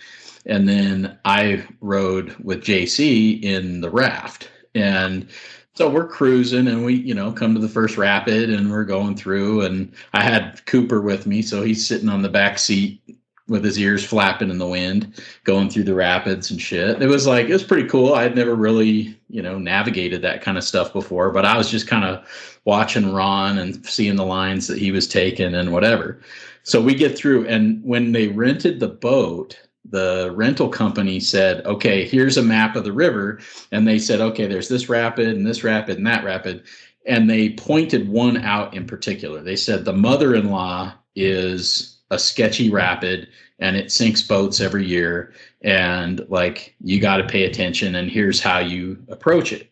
[0.46, 5.28] And then I rode with JC in the raft, and
[5.74, 9.16] so we're cruising, and we you know come to the first rapid, and we're going
[9.16, 13.00] through, and I had Cooper with me, so he's sitting on the back seat
[13.48, 17.00] with his ears flapping in the wind, going through the rapids and shit.
[17.00, 18.14] It was like it was pretty cool.
[18.14, 21.70] I had never really, you know, navigated that kind of stuff before, but I was
[21.70, 22.26] just kind of
[22.64, 26.20] watching Ron and seeing the lines that he was taking and whatever.
[26.64, 29.56] So we get through and when they rented the boat,
[29.88, 33.38] the rental company said, "Okay, here's a map of the river."
[33.70, 36.64] And they said, "Okay, there's this rapid and this rapid and that rapid."
[37.06, 39.40] And they pointed one out in particular.
[39.40, 43.28] They said the mother-in-law is a sketchy rapid
[43.58, 45.32] and it sinks boats every year.
[45.62, 49.70] And like you got to pay attention and here's how you approach it.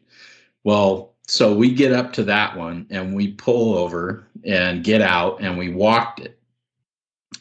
[0.64, 5.40] Well so we get up to that one and we pull over and get out
[5.40, 6.38] and we walked it.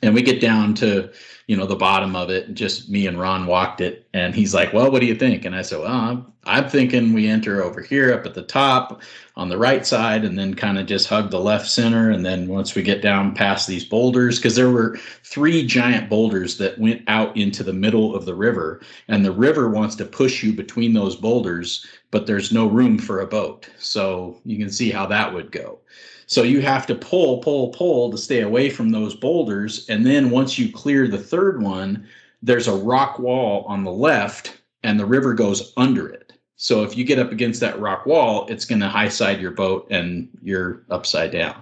[0.01, 1.11] And we get down to
[1.47, 4.07] you know the bottom of it and just me and ron walked it.
[4.13, 5.45] And he's like well what do you think?
[5.45, 9.01] And i said well i'm, thinking we enter over here up at the top
[9.35, 12.47] on the right side and then kind of just hug the left center and then
[12.47, 17.01] once we get down past these boulders because there were three giant boulders that went
[17.07, 20.93] out into the middle of the river and the river wants to push you between
[20.93, 25.33] those boulders but there's no room for a boat so you can see how that
[25.33, 25.79] would go
[26.25, 29.87] so you have to pull, pull, pull to stay away from those boulders.
[29.89, 32.07] And then once you clear the third one,
[32.41, 36.22] there's a rock wall on the left and the river goes under it.
[36.63, 39.51] So if you get up against that rock wall, it's going to high side your
[39.51, 41.61] boat and you're upside down.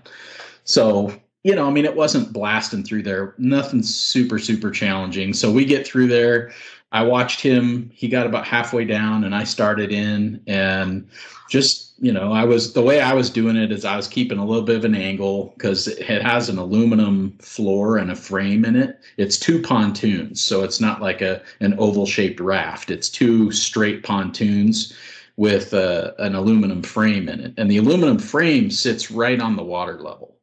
[0.63, 5.33] So, you know, I mean, it wasn't blasting through there, nothing super, super challenging.
[5.33, 6.53] So we get through there.
[6.91, 7.89] I watched him.
[7.93, 11.07] He got about halfway down, and I started in, and
[11.49, 14.39] just you know, I was the way I was doing it is I was keeping
[14.39, 18.65] a little bit of an angle because it has an aluminum floor and a frame
[18.65, 18.99] in it.
[19.17, 22.89] It's two pontoons, so it's not like a an oval shaped raft.
[22.89, 24.93] It's two straight pontoons
[25.37, 29.63] with uh, an aluminum frame in it, and the aluminum frame sits right on the
[29.63, 30.37] water level.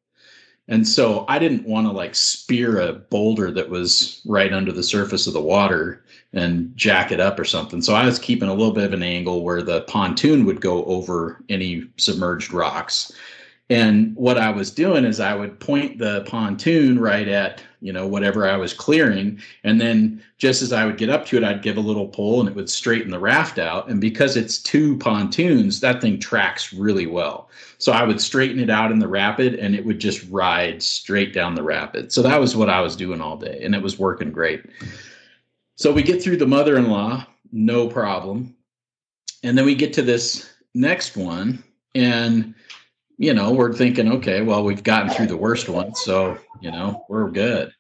[0.69, 4.83] And so I didn't want to like spear a boulder that was right under the
[4.83, 7.81] surface of the water and jack it up or something.
[7.81, 10.85] So I was keeping a little bit of an angle where the pontoon would go
[10.85, 13.13] over any submerged rocks.
[13.71, 18.07] And what I was doing is I would point the pontoon right at, you know,
[18.07, 19.41] whatever I was clearing.
[19.63, 22.41] And then just as I would get up to it, I'd give a little pull
[22.41, 23.91] and it would straighten the raft out.
[23.91, 27.51] And because it's two pontoons, that thing tracks really well.
[27.77, 31.35] So I would straighten it out in the rapid and it would just ride straight
[31.35, 32.11] down the rapid.
[32.11, 34.65] So that was what I was doing all day and it was working great.
[35.79, 38.57] So we get through the mother in law, no problem.
[39.45, 41.63] And then we get to this next one.
[41.95, 42.57] And,
[43.17, 45.95] you know, we're thinking, okay, well, we've gotten through the worst one.
[45.95, 47.73] So, you know, we're good.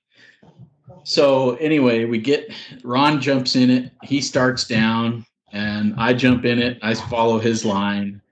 [1.02, 3.90] So anyway, we get Ron jumps in it.
[4.04, 6.78] He starts down and I jump in it.
[6.82, 8.22] I follow his line.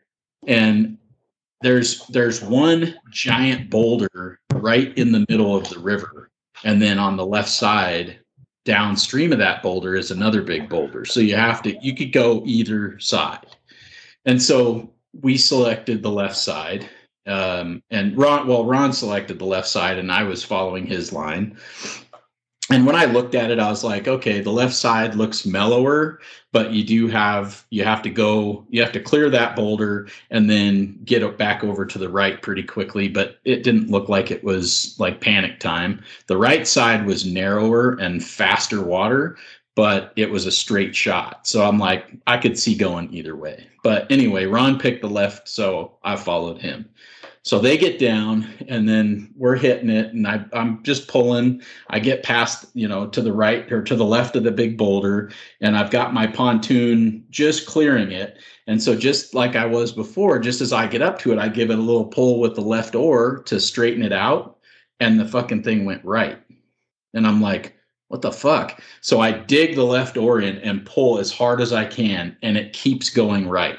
[0.47, 0.97] And
[1.61, 6.31] there's there's one giant boulder right in the middle of the river.
[6.62, 8.21] And then on the left side
[8.67, 11.07] downstream of that boulder is another big boulder.
[11.07, 13.47] So you have to, you could go either side.
[14.27, 14.93] And so
[15.23, 16.87] we selected the left side.
[17.27, 21.57] Um, and Ron, well, Ron selected the left side and I was following his line
[22.71, 26.19] and when I looked at it, I was like, okay, the left side looks mellower,
[26.51, 30.51] but you do have you have to go, you have to clear that boulder and
[30.51, 33.07] then get it back over to the right pretty quickly.
[33.09, 36.03] But it didn't look like it was like panic time.
[36.27, 39.37] The right side was narrower and faster water,
[39.77, 41.47] but it was a straight shot.
[41.47, 43.69] So I'm like, I could see going either way.
[43.85, 46.89] But anyway, Ron picked the left, so I followed him.
[47.47, 51.62] So they get down and then we're hitting it and I, I'm just pulling.
[51.90, 54.76] I get past, you know, to the right or to the left of the big
[54.76, 55.30] boulder
[55.61, 58.38] and I've got my pontoon just clearing it.
[58.66, 61.47] And so just like I was before, just as I get up to it, I
[61.47, 64.59] give it a little pull with the left oar to straighten it out
[64.99, 66.40] and the fucking thing went right.
[67.14, 67.76] And I'm like,
[68.09, 68.82] what the fuck?
[69.03, 72.57] So I dig the left oar in and pull as hard as I can and
[72.57, 73.78] it keeps going right.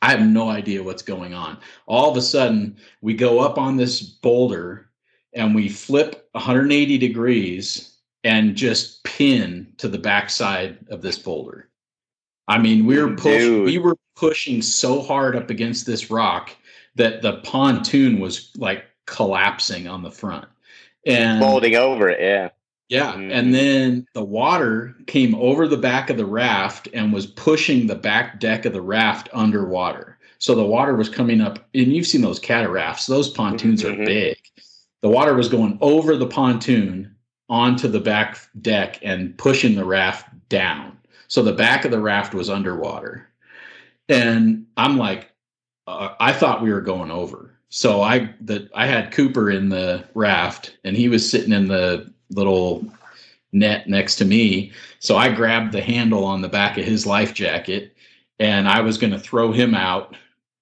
[0.00, 1.58] I have no idea what's going on.
[1.86, 4.88] All of a sudden, we go up on this boulder
[5.32, 11.68] and we flip 180 degrees and just pin to the backside of this boulder.
[12.46, 16.50] I mean, we were pushing, we were pushing so hard up against this rock
[16.94, 20.46] that the pontoon was like collapsing on the front
[21.06, 22.20] and folding over it.
[22.20, 22.48] Yeah.
[22.88, 23.12] Yeah.
[23.12, 23.30] Mm-hmm.
[23.30, 27.94] And then the water came over the back of the raft and was pushing the
[27.94, 30.18] back deck of the raft underwater.
[30.38, 34.02] So the water was coming up, and you've seen those catarafts, those pontoons mm-hmm.
[34.02, 34.36] are big.
[35.02, 37.14] The water was going over the pontoon
[37.48, 40.96] onto the back deck and pushing the raft down.
[41.28, 43.28] So the back of the raft was underwater.
[44.08, 45.30] And I'm like,
[45.86, 47.54] uh, I thought we were going over.
[47.70, 52.12] So I that I had Cooper in the raft and he was sitting in the
[52.30, 52.84] little
[53.52, 54.72] net next to me.
[54.98, 57.96] So I grabbed the handle on the back of his life jacket
[58.38, 60.16] and I was going to throw him out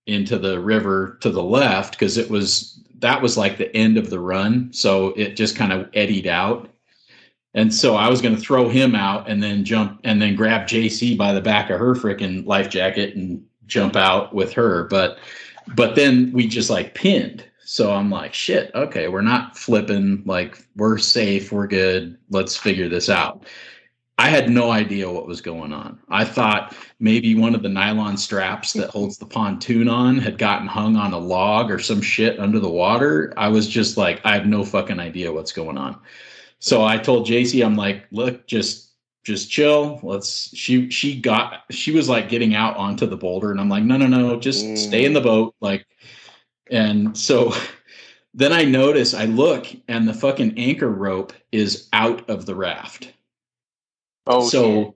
[0.07, 4.09] into the river to the left because it was that was like the end of
[4.09, 4.73] the run.
[4.73, 6.71] So it just kind of eddied out.
[7.55, 10.67] And so I was going to throw him out and then jump and then grab
[10.67, 14.85] JC by the back of her freaking life jacket and jump out with her.
[14.85, 15.19] But
[15.75, 17.45] but then we just like pinned.
[17.69, 20.23] So I'm like, shit, okay, we're not flipping.
[20.25, 22.17] Like, we're safe, we're good.
[22.31, 23.45] Let's figure this out.
[24.19, 25.99] I had no idea what was going on.
[26.09, 30.69] I thought maybe one of the nylon straps that holds the pontoon on had gotten
[30.69, 33.35] hung on a log or some shit under the water.
[33.37, 35.99] I was just like, I have no fucking idea what's going on.
[36.61, 38.93] So I told JC, I'm like, look, just
[39.25, 39.99] just chill.
[40.05, 43.83] Let's she she got she was like getting out onto the boulder and I'm like,
[43.83, 45.55] no, no, no, just stay in the boat.
[45.61, 45.85] Like
[46.71, 47.55] and so
[48.35, 53.13] then I notice, I look, and the fucking anchor rope is out of the raft.
[54.27, 54.95] Oh, so shit.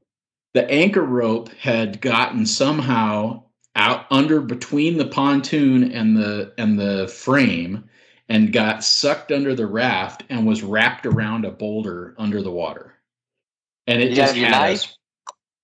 [0.55, 3.45] the anchor rope had gotten somehow
[3.77, 7.89] out under between the pontoon and the and the frame
[8.29, 12.95] and got sucked under the raft and was wrapped around a boulder under the water.
[13.87, 14.97] And it you just had us,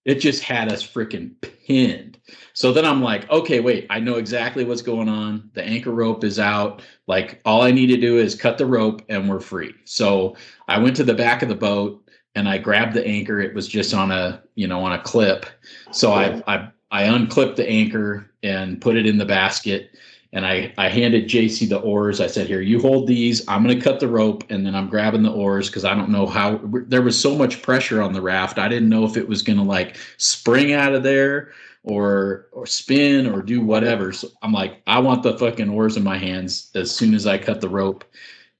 [0.06, 1.32] it just had us freaking
[1.66, 2.16] pinned.
[2.52, 5.50] So then I'm like, okay, wait, I know exactly what's going on.
[5.54, 6.80] The anchor rope is out.
[7.08, 9.74] Like all I need to do is cut the rope and we're free.
[9.84, 10.36] So
[10.68, 13.40] I went to the back of the boat and I grabbed the anchor.
[13.40, 15.44] It was just on a, you know, on a clip.
[15.90, 19.90] So I I I unclipped the anchor and put it in the basket
[20.32, 22.20] and I, I handed JC the oars.
[22.20, 23.46] I said, Here, you hold these.
[23.48, 26.10] I'm going to cut the rope and then I'm grabbing the oars because I don't
[26.10, 28.58] know how there was so much pressure on the raft.
[28.58, 31.52] I didn't know if it was going to like spring out of there
[31.84, 34.12] or or spin or do whatever.
[34.12, 37.38] So I'm like, I want the fucking oars in my hands as soon as I
[37.38, 38.04] cut the rope.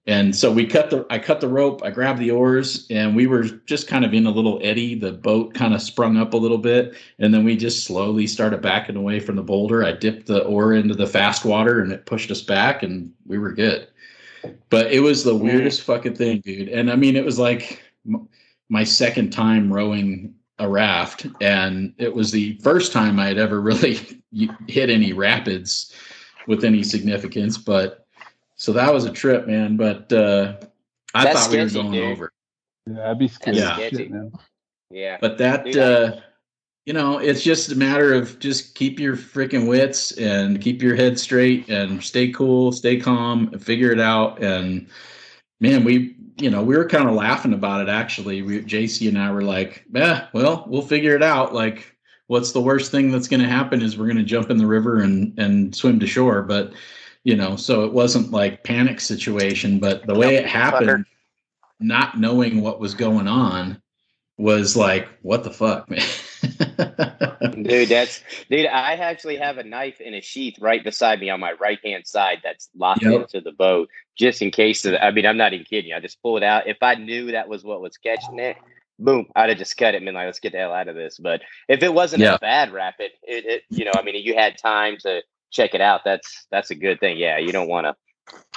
[0.09, 3.27] And so we cut the I cut the rope, I grabbed the oars, and we
[3.27, 4.95] were just kind of in a little eddy.
[4.95, 8.63] The boat kind of sprung up a little bit, and then we just slowly started
[8.63, 9.85] backing away from the boulder.
[9.85, 13.39] I dipped the oar into the fast water and it pushed us back and we
[13.39, 13.89] were good.
[14.71, 16.69] But it was the weirdest fucking thing, dude.
[16.69, 17.83] And I mean, it was like
[18.69, 23.61] my second time rowing a raft, and it was the first time I had ever
[23.61, 23.99] really
[24.69, 25.93] hit any rapids
[26.47, 27.59] with any significance.
[27.59, 28.06] But
[28.57, 29.77] so that was a trip, man.
[29.77, 30.57] But uh,
[31.15, 32.13] I That's thought we were going dude.
[32.13, 32.33] over.
[32.87, 33.59] Yeah, that'd be scary.
[33.59, 33.77] Yeah.
[33.77, 34.13] Shit,
[34.91, 35.19] yeah.
[35.21, 36.21] But that, uh,
[36.85, 40.95] you know, it's just a matter of just keep your freaking wits and keep your
[40.95, 44.43] head straight and stay cool, stay calm, and figure it out.
[44.43, 44.87] And
[45.61, 48.43] man, we you know, we were kind of laughing about it actually.
[48.43, 51.55] We, JC and I were like, "Yeah, well, we'll figure it out.
[51.55, 51.97] Like,
[52.27, 54.67] what's the worst thing that's going to happen is we're going to jump in the
[54.67, 56.75] river and and swim to shore." But
[57.27, 59.81] you know, so it wasn't like panic situation.
[59.81, 61.07] But the way it happened,
[61.81, 63.83] not knowing what was going on,
[64.39, 66.07] was like, "What the fuck, man."
[67.65, 68.67] dude, that's dude.
[68.67, 72.07] I actually have a knife in a sheath right beside me on my right hand
[72.07, 73.23] side that's locked yep.
[73.23, 74.85] into the boat, just in case.
[74.85, 75.97] Of, I mean, I'm not even kidding you.
[75.97, 76.69] I just pull it out.
[76.69, 78.57] If I knew that was what was catching it,
[79.01, 80.95] boom, I'd have just cut it and been like, "Let's get the hell out of
[80.95, 82.37] this." But if it wasn't yep.
[82.37, 85.81] a bad rapid, it, it, you know, I mean, you had time to check it
[85.81, 86.03] out.
[86.05, 87.17] That's that's a good thing.
[87.17, 87.95] Yeah, you don't want to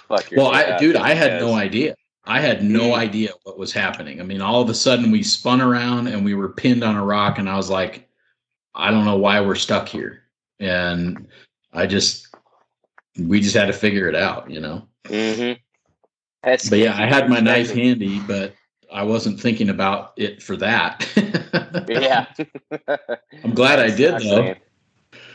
[0.07, 0.43] fuck your.
[0.43, 1.95] Well, I, dude, I had no idea.
[2.25, 2.99] I had no mm-hmm.
[2.99, 4.19] idea what was happening.
[4.19, 7.03] I mean, all of a sudden we spun around and we were pinned on a
[7.03, 8.07] rock, and I was like,
[8.75, 10.23] I don't know why we're stuck here.
[10.59, 11.27] And
[11.73, 12.27] I just,
[13.17, 14.87] we just had to figure it out, you know.
[15.05, 15.59] Mm-hmm.
[16.41, 18.53] But yeah, I had my knife handy, but
[18.91, 21.07] I wasn't thinking about it for that.
[21.87, 22.25] yeah.
[23.43, 24.19] I'm glad I did though.
[24.19, 24.55] saying.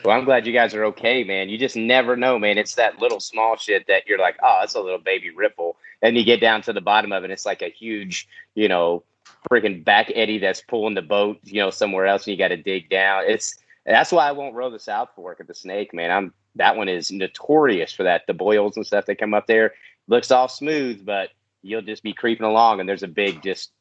[0.04, 1.48] Well, I'm glad you guys are okay, man.
[1.48, 2.58] You just never know, man.
[2.58, 5.76] It's that little small shit that you're like, oh, it's a little baby ripple.
[6.02, 9.02] And you get down to the bottom of it, it's like a huge, you know,
[9.50, 12.56] freaking back eddy that's pulling the boat, you know, somewhere else, and you got to
[12.58, 13.24] dig down.
[13.26, 16.10] It's that's why I won't row the South Fork at the Snake, man.
[16.10, 18.26] I'm that one is notorious for that.
[18.26, 19.72] The boils and stuff that come up there
[20.06, 21.30] looks all smooth, but
[21.62, 23.72] you'll just be creeping along, and there's a big just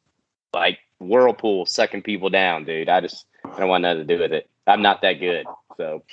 [0.53, 2.87] like whirlpool sucking people down, dude.
[2.87, 4.49] I just I don't want nothing to do with it.
[4.65, 5.45] I'm not that good,
[5.77, 6.03] so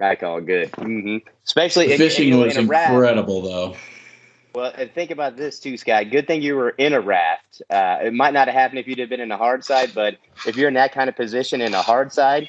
[0.00, 0.72] I all good.
[0.72, 1.28] Mm-hmm.
[1.44, 3.76] Especially in, Fishing in, was in incredible though.
[4.54, 6.04] Well, and think about this too, Sky.
[6.04, 7.60] Good thing you were in a raft.
[7.70, 10.16] Uh, it might not have happened if you'd have been in a hard side, but
[10.46, 12.48] if you're in that kind of position in a hard side,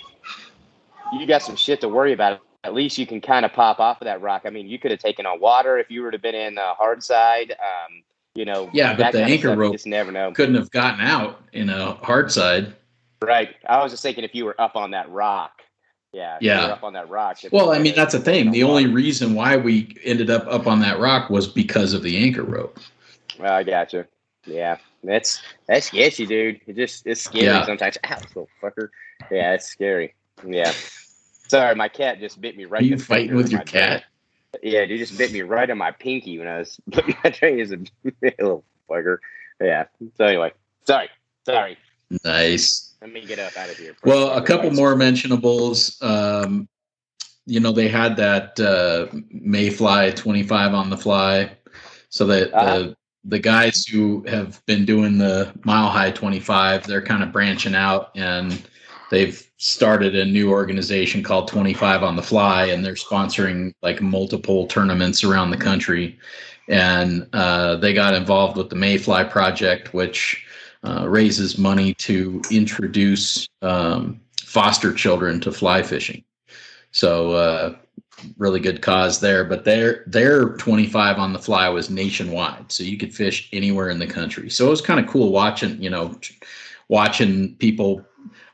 [1.13, 2.41] you got some shit to worry about.
[2.63, 4.43] At least you can kind of pop off of that rock.
[4.45, 6.73] I mean, you could have taken on water if you were to been in a
[6.73, 7.51] hard side.
[7.51, 8.03] Um,
[8.33, 10.31] you know, Yeah, but the anchor rope just never know.
[10.31, 12.75] couldn't have gotten out in a hard side.
[13.21, 13.55] Right.
[13.67, 15.61] I was just thinking if you were up on that rock.
[16.15, 16.37] Yeah.
[16.39, 16.61] Yeah.
[16.67, 17.37] up on that rock.
[17.51, 18.51] Well, I mean that's the thing.
[18.51, 22.17] The only reason why we ended up up on that rock was because of the
[22.23, 22.79] anchor rope.
[23.37, 24.07] Well, I gotcha.
[24.45, 26.61] Yeah, that's that's sketchy, dude.
[26.67, 27.65] It just it's scary Yeah.
[27.65, 27.97] sometimes.
[28.05, 28.89] Ow, little fucker.
[29.29, 30.13] Yeah, it's scary.
[30.47, 30.71] Yeah.
[31.47, 32.81] Sorry, my cat just bit me right.
[32.81, 34.05] Are in you fighting with your cat?
[34.63, 37.59] Yeah, dude just bit me right on my pinky when I was putting my drink.
[37.59, 37.79] Is a
[38.39, 39.17] little fucker.
[39.59, 39.85] Yeah.
[40.17, 40.53] So anyway,
[40.87, 41.09] sorry,
[41.45, 41.77] sorry.
[42.23, 42.93] Nice.
[43.01, 43.95] Let me get up out of here.
[44.03, 46.01] Well, a couple more mentionables.
[46.01, 46.67] Um,
[47.45, 51.51] you know, they had that uh, Mayfly 25 on the fly.
[52.09, 52.77] So that Uh-huh.
[52.79, 52.95] the
[53.27, 58.11] the guys who have been doing the Mile High 25, they're kind of branching out
[58.15, 58.61] and
[59.09, 64.67] they've started a new organization called 25 on the Fly, and they're sponsoring like multiple
[64.67, 66.19] tournaments around the country.
[66.67, 70.44] And uh, they got involved with the Mayfly project, which
[70.85, 76.23] uh, raises money to introduce um, foster children to fly fishing.
[76.91, 77.75] So uh,
[78.37, 79.43] really good cause there.
[79.43, 83.99] But their their 25 on the fly was nationwide, so you could fish anywhere in
[83.99, 84.49] the country.
[84.49, 86.17] So it was kind of cool watching, you know,
[86.87, 88.05] watching people.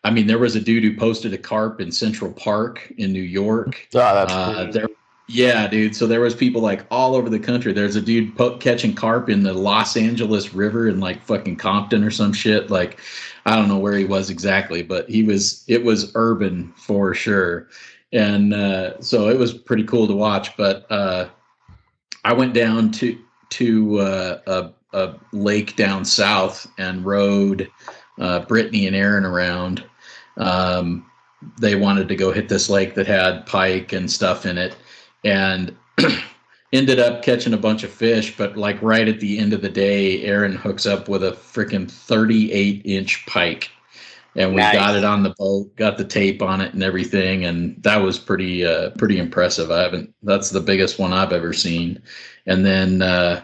[0.03, 3.21] I mean, there was a dude who posted a carp in Central Park in New
[3.21, 3.88] York.
[3.93, 4.88] Oh, that's Uh, there,
[5.32, 5.95] yeah, dude.
[5.95, 7.71] So there was people like all over the country.
[7.71, 12.03] There's a dude po- catching carp in the Los Angeles River in like fucking Compton
[12.03, 12.69] or some shit.
[12.69, 12.99] Like,
[13.45, 15.63] I don't know where he was exactly, but he was.
[15.67, 17.69] It was urban for sure,
[18.11, 20.55] and uh, so it was pretty cool to watch.
[20.57, 21.29] But uh,
[22.25, 23.17] I went down to
[23.51, 27.69] to uh, a, a lake down south and rode
[28.19, 29.84] uh, Brittany and Aaron around.
[30.36, 31.09] Um,
[31.59, 34.75] they wanted to go hit this lake that had pike and stuff in it,
[35.24, 35.76] and
[36.74, 38.36] ended up catching a bunch of fish.
[38.38, 41.89] But like right at the end of the day, Aaron hooks up with a freaking
[41.89, 43.69] 38 inch pike.
[44.36, 44.76] And we Nice.
[44.76, 48.17] got it on the boat, got the tape on it and everything, and that was
[48.17, 49.69] pretty uh, pretty impressive.
[49.72, 52.01] I haven't that's the biggest one I've ever seen.
[52.45, 53.41] And then uh,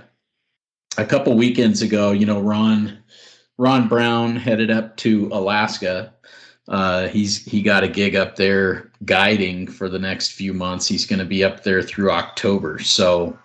[0.97, 2.97] a couple weekends ago, you know, Ron
[3.57, 6.13] Ron Brown headed up to Alaska.
[6.67, 10.87] Uh, he's he got a gig up there guiding for the next few months.
[10.87, 13.37] He's going to be up there through October, so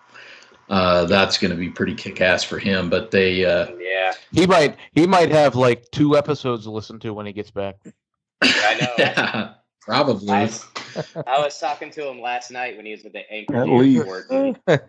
[0.69, 2.91] uh, that's going to be pretty kick ass for him.
[2.91, 7.15] But they, uh, Yeah, he might he might have like two episodes to listen to
[7.15, 7.77] when he gets back.
[8.43, 8.95] I know.
[8.99, 10.31] yeah, probably.
[10.31, 10.51] I,
[11.27, 14.07] I was talking to him last night when he was at the Anchor At least.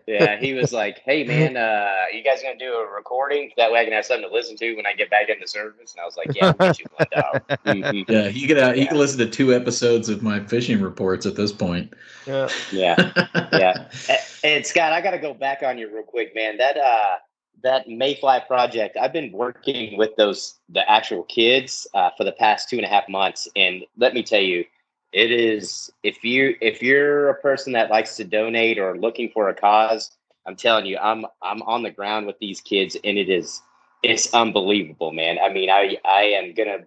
[0.07, 3.51] Yeah, he was like, "Hey man, uh, you guys gonna do a recording?
[3.57, 5.93] That way I can have something to listen to when I get back into service."
[5.93, 8.05] And I was like, "Yeah, we'll get you one dog." Mhm.
[8.09, 8.87] Yeah, he could uh, he Yeah.
[8.89, 11.93] could listen to two episodes of my fishing reports at this point.
[12.27, 12.49] Yeah.
[12.71, 13.11] Yeah,
[13.53, 13.85] yeah.
[14.09, 16.57] And, and Scott, I got to go back on you real quick, man.
[16.57, 17.15] That uh,
[17.63, 22.69] that Mayfly project, I've been working with those the actual kids uh, for the past
[22.69, 24.65] two and a half months, and let me tell you,
[25.13, 29.49] it is if you if you're a person that likes to donate or looking for
[29.49, 30.11] a cause,
[30.45, 33.61] I'm telling you, I'm I'm on the ground with these kids, and it is
[34.01, 35.37] it's unbelievable, man.
[35.39, 36.79] I mean, I I am gonna.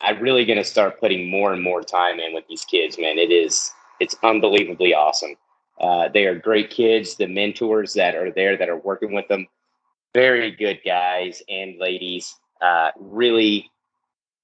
[0.00, 3.16] I'm really gonna start putting more and more time in with these kids, man.
[3.16, 5.36] It is it's unbelievably awesome.
[5.80, 7.16] Uh, they are great kids.
[7.16, 9.46] The mentors that are there that are working with them,
[10.12, 12.36] very good guys and ladies.
[12.60, 13.70] Uh, really,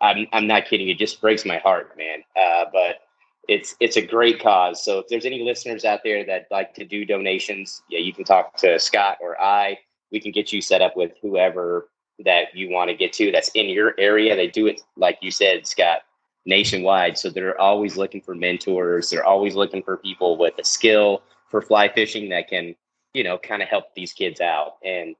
[0.00, 0.88] I'm I'm not kidding.
[0.88, 2.20] It just breaks my heart, man.
[2.36, 3.00] Uh, but
[3.48, 4.82] it's it's a great cause.
[4.84, 8.24] So if there's any listeners out there that like to do donations, yeah, you can
[8.24, 9.78] talk to Scott or I.
[10.12, 11.88] We can get you set up with whoever
[12.24, 14.36] that you want to get to that's in your area.
[14.36, 16.00] They do it like you said, Scott
[16.46, 17.18] nationwide.
[17.18, 19.10] So they're always looking for mentors.
[19.10, 22.74] They're always looking for people with a skill for fly fishing that can
[23.12, 25.16] you know kind of help these kids out and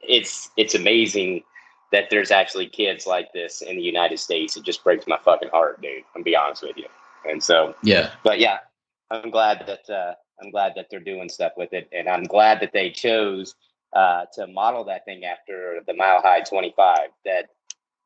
[0.00, 1.42] it's it's amazing
[1.94, 4.56] that there's actually kids like this in the United States.
[4.56, 6.02] It just breaks my fucking heart, dude.
[6.16, 6.86] I'm be honest with you.
[7.24, 8.10] And so, Yeah.
[8.24, 8.58] but yeah,
[9.12, 12.58] I'm glad that uh, I'm glad that they're doing stuff with it, and I'm glad
[12.62, 13.54] that they chose
[13.94, 16.98] uh, to model that thing after the Mile High 25.
[17.24, 17.50] That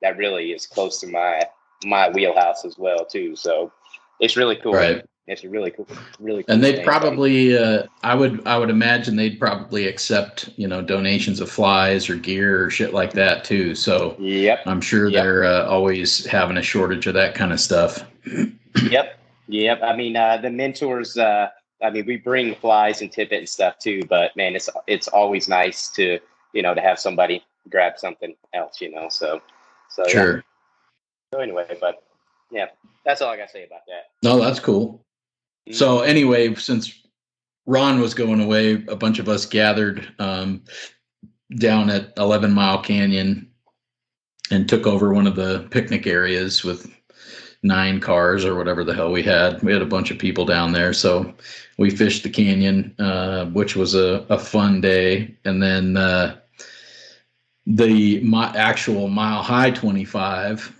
[0.03, 1.41] that really is close to my
[1.85, 3.37] my wheelhouse as well too.
[3.37, 3.73] So
[4.21, 4.73] it's really cool.
[4.73, 5.05] Right.
[5.27, 5.87] It's really cool,
[6.19, 6.55] really cool.
[6.55, 6.85] And they'd thing.
[6.87, 12.09] probably, uh, I would, I would imagine they'd probably accept, you know, donations of flies
[12.09, 13.75] or gear or shit like that too.
[13.75, 14.61] So Yep.
[14.65, 15.23] I'm sure Yep.
[15.23, 18.05] they're uh, always having a shortage of that kind of stuff.
[18.91, 19.19] Yep.
[19.49, 19.83] Yep.
[19.83, 21.17] I mean, uh, the mentors.
[21.19, 21.49] Uh,
[21.83, 25.49] I mean, we bring flies and tippet and stuff too, but man, it's it's always
[25.49, 26.21] nice to
[26.53, 29.09] you know to have somebody grab something else, you know.
[29.09, 29.41] So,
[29.91, 30.13] so yeah.
[30.13, 30.45] Sure.
[31.35, 32.05] So anyway, but
[32.51, 32.67] yeah,
[33.05, 34.11] that's all I got to say about that.
[34.23, 35.05] No, that's cool.
[35.71, 37.03] So anyway, since
[37.67, 40.63] Ron was going away, a bunch of us gathered um,
[41.59, 43.51] down at Eleven Mile Canyon
[44.51, 46.91] and took over one of the picnic areas with
[47.63, 49.63] nine cars or whatever the hell we had.
[49.63, 51.35] We had a bunch of people down there, so
[51.77, 55.37] we fished the canyon, uh, which was a, a fun day.
[55.45, 56.37] And then uh,
[57.67, 60.75] the my, actual mile high twenty five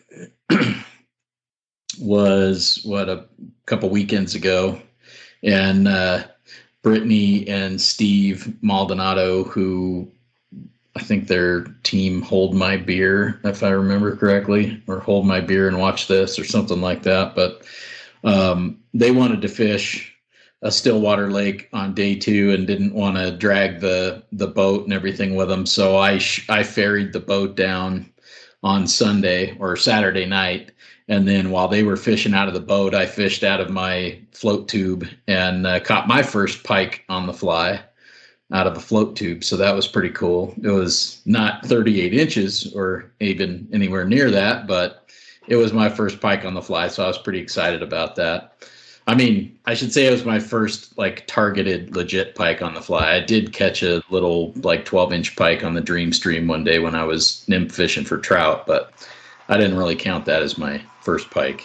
[2.01, 3.25] was what a
[3.67, 4.81] couple weekends ago,
[5.43, 6.25] and uh,
[6.83, 10.11] Brittany and Steve Maldonado, who
[10.97, 15.69] I think their team Hold My Beer, if I remember correctly, or Hold My Beer
[15.69, 17.35] and Watch This, or something like that.
[17.35, 17.63] But
[18.25, 20.15] um, they wanted to fish
[20.63, 24.93] a Stillwater Lake on day two and didn't want to drag the the boat and
[24.93, 25.67] everything with them.
[25.67, 28.13] So I sh- I ferried the boat down
[28.63, 30.73] on Sunday or Saturday night.
[31.09, 34.19] And then while they were fishing out of the boat, I fished out of my
[34.33, 37.81] float tube and uh, caught my first pike on the fly
[38.53, 39.45] out of a float tube.
[39.45, 40.55] So that was pretty cool.
[40.63, 45.11] It was not 38 inches or even anywhere near that, but
[45.49, 46.89] it was my first pike on the fly.
[46.89, 48.55] So I was pretty excited about that.
[49.07, 52.83] I mean, I should say it was my first like targeted legit pike on the
[52.83, 53.15] fly.
[53.15, 56.79] I did catch a little like 12 inch pike on the Dream Stream one day
[56.79, 58.93] when I was nymph fishing for trout, but
[59.49, 61.65] I didn't really count that as my first pike.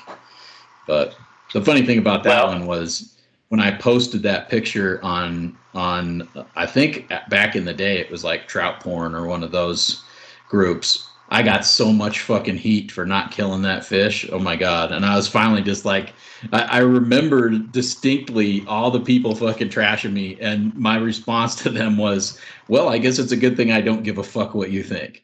[0.88, 1.18] But
[1.52, 3.14] the funny thing about that Well- one was
[3.50, 8.24] when I posted that picture on on I think back in the day it was
[8.24, 10.02] like trout porn or one of those
[10.48, 11.10] groups.
[11.30, 14.26] I got so much fucking heat for not killing that fish.
[14.32, 14.91] Oh my god!
[14.94, 16.14] And I was finally just like,
[16.54, 21.98] I, I remember distinctly all the people fucking trashing me, and my response to them
[21.98, 22.39] was,
[22.70, 25.24] "Well, I guess it's a good thing I don't give a fuck what you think."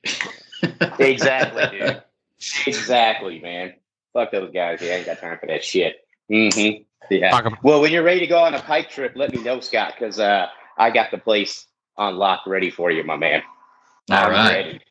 [1.00, 2.02] exactly, dude.
[2.66, 3.74] Exactly, man.
[4.20, 4.82] Fuck those guys.
[4.82, 6.06] Yeah, I ain't got time for that shit.
[6.30, 6.84] Mm-hmm.
[7.10, 7.50] Yeah.
[7.64, 10.20] Well, when you're ready to go on a pike trip, let me know, Scott, because
[10.20, 10.48] uh,
[10.78, 13.42] I got the place on lock ready for you, my man.
[14.12, 14.52] All I'm right.
[14.66, 14.82] ready.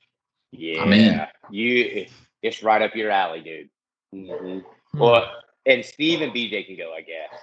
[0.52, 0.80] Yeah.
[0.82, 1.20] I'm in.
[1.50, 2.06] You,
[2.42, 3.68] it's right up your alley, dude.
[4.30, 4.60] hmm
[4.92, 4.98] Hmm.
[4.98, 5.30] Well,
[5.66, 7.38] and Steve and BJ can go, I guess.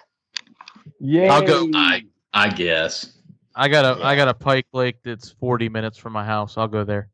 [1.00, 1.32] Yeah.
[1.36, 2.02] I'll go- I
[2.34, 3.16] I guess.
[3.56, 4.16] I got a I Yeah.
[4.18, 6.58] got a Pike Lake that's 40 minutes from my house.
[6.58, 7.10] I'll go there.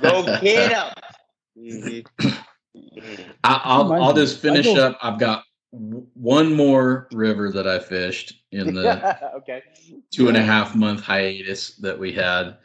[0.00, 0.92] Go get him.
[1.56, 2.04] Mhm.
[3.44, 4.98] I, I'll I'll just finish I up.
[5.02, 9.62] I've got one more river that I fished in the okay.
[10.12, 12.56] two and a half month hiatus that we had,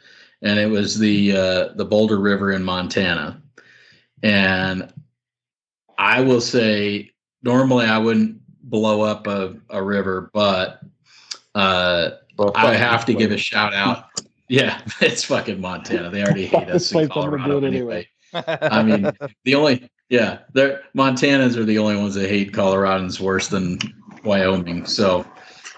[0.42, 3.42] and it was the uh, the Boulder River in Montana.
[4.22, 4.92] And
[5.98, 7.10] I will say,
[7.42, 10.80] normally I wouldn't blow up a, a river, but
[11.54, 14.04] uh, Well, I have to give a shout out.
[14.52, 16.10] Yeah, it's fucking Montana.
[16.10, 18.08] They already hate us in I'm gonna do Colorado anyway.
[18.34, 18.58] anyway.
[18.60, 19.08] I mean,
[19.44, 23.78] the only yeah, they're Montanans are the only ones that hate Coloradans worse than
[24.24, 24.84] Wyoming.
[24.84, 25.24] So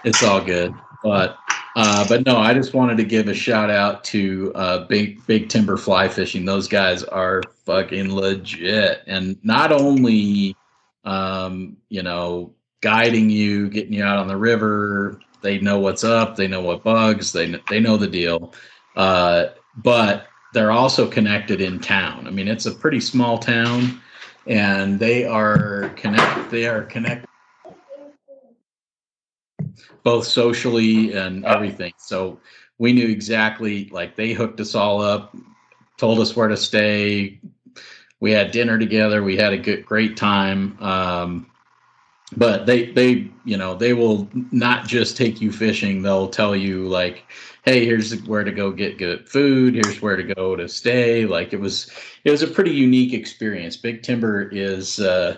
[0.04, 0.74] it's all good.
[1.02, 1.36] But
[1.76, 5.48] uh, but no, I just wanted to give a shout out to uh, Big Big
[5.48, 6.44] Timber Fly Fishing.
[6.44, 10.56] Those guys are fucking legit, and not only
[11.04, 15.20] um, you know guiding you, getting you out on the river.
[15.40, 16.36] They know what's up.
[16.36, 17.32] They know what bugs.
[17.32, 18.54] They they know the deal.
[18.96, 19.46] Uh,
[19.76, 22.26] but they're also connected in town.
[22.26, 24.01] I mean, it's a pretty small town,
[24.46, 26.50] and they are connect.
[26.50, 27.28] They are connected
[30.02, 31.92] both socially and everything.
[31.96, 32.40] So
[32.78, 33.88] we knew exactly.
[33.90, 35.34] Like they hooked us all up,
[35.96, 37.40] told us where to stay.
[38.20, 39.22] We had dinner together.
[39.22, 40.76] We had a good, great time.
[40.80, 41.50] Um,
[42.36, 46.02] but they, they, you know, they will not just take you fishing.
[46.02, 47.24] They'll tell you like,
[47.62, 49.74] hey, here's where to go get good food.
[49.74, 51.26] Here's where to go to stay.
[51.26, 51.90] Like it was,
[52.24, 53.76] it was a pretty unique experience.
[53.76, 55.36] Big Timber is, uh,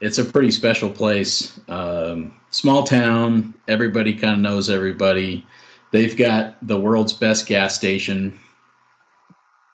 [0.00, 1.60] it's a pretty special place.
[1.68, 5.46] Um, small town, everybody kind of knows everybody.
[5.90, 8.38] They've got the world's best gas station,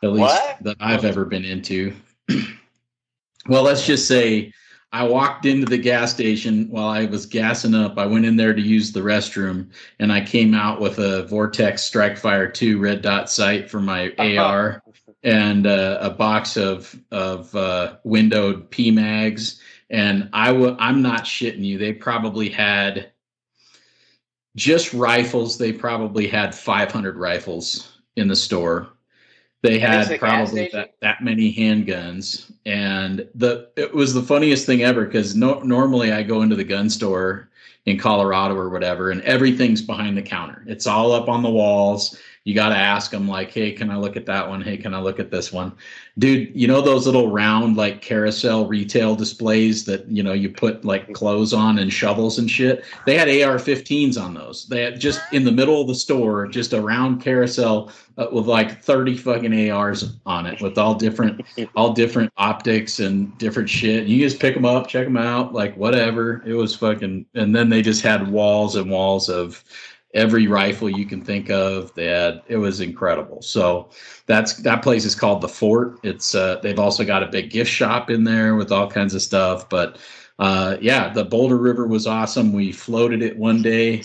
[0.02, 0.58] at least What?
[0.62, 1.94] that I've ever been into.
[3.48, 4.52] well, let's just say
[4.90, 7.98] I walked into the gas station while I was gassing up.
[7.98, 11.82] I went in there to use the restroom, and I came out with a Vortex
[11.82, 14.82] Strike Fire 2 red dot sight for my AR
[15.22, 19.58] and uh, a box of of uh, windowed PMags.
[19.90, 21.76] And I w- I'm not shitting you.
[21.76, 23.10] They probably had
[24.56, 25.58] just rifles.
[25.58, 28.88] They probably had 500 rifles in the store.
[29.62, 35.04] They had probably that, that many handguns, and the it was the funniest thing ever
[35.04, 37.48] because no, normally I go into the gun store
[37.84, 40.62] in Colorado or whatever, and everything's behind the counter.
[40.68, 42.16] It's all up on the walls.
[42.48, 44.62] You got to ask them like, "Hey, can I look at that one?
[44.62, 45.70] Hey, can I look at this one?"
[46.18, 50.82] Dude, you know those little round like carousel retail displays that you know you put
[50.82, 52.86] like clothes on and shovels and shit.
[53.04, 54.66] They had AR-15s on those.
[54.66, 58.46] They had just in the middle of the store, just a round carousel uh, with
[58.46, 61.42] like 30 fucking ARs on it with all different
[61.76, 64.06] all different optics and different shit.
[64.06, 66.42] You just pick them up, check them out, like whatever.
[66.46, 69.62] It was fucking and then they just had walls and walls of
[70.14, 71.92] every rifle you can think of.
[71.94, 73.42] They had it was incredible.
[73.42, 73.90] So
[74.26, 75.98] that's that place is called the Fort.
[76.02, 79.22] It's uh they've also got a big gift shop in there with all kinds of
[79.22, 79.98] stuff, but
[80.38, 82.52] uh yeah, the Boulder River was awesome.
[82.52, 84.02] We floated it one day.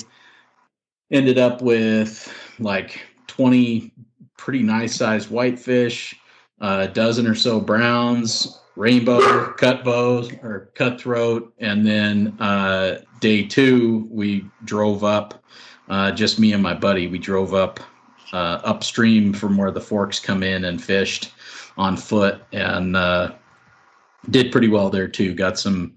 [1.12, 3.92] Ended up with like 20
[4.38, 6.16] pretty nice sized whitefish,
[6.60, 14.08] a dozen or so browns, rainbow cut bows or cutthroat, and then uh, day two
[14.12, 15.44] we drove up.
[15.90, 17.08] Uh, just me and my buddy.
[17.08, 17.80] We drove up
[18.32, 21.34] uh, upstream from where the forks come in and fished
[21.78, 23.34] on foot, and uh,
[24.30, 25.34] did pretty well there too.
[25.34, 25.94] Got some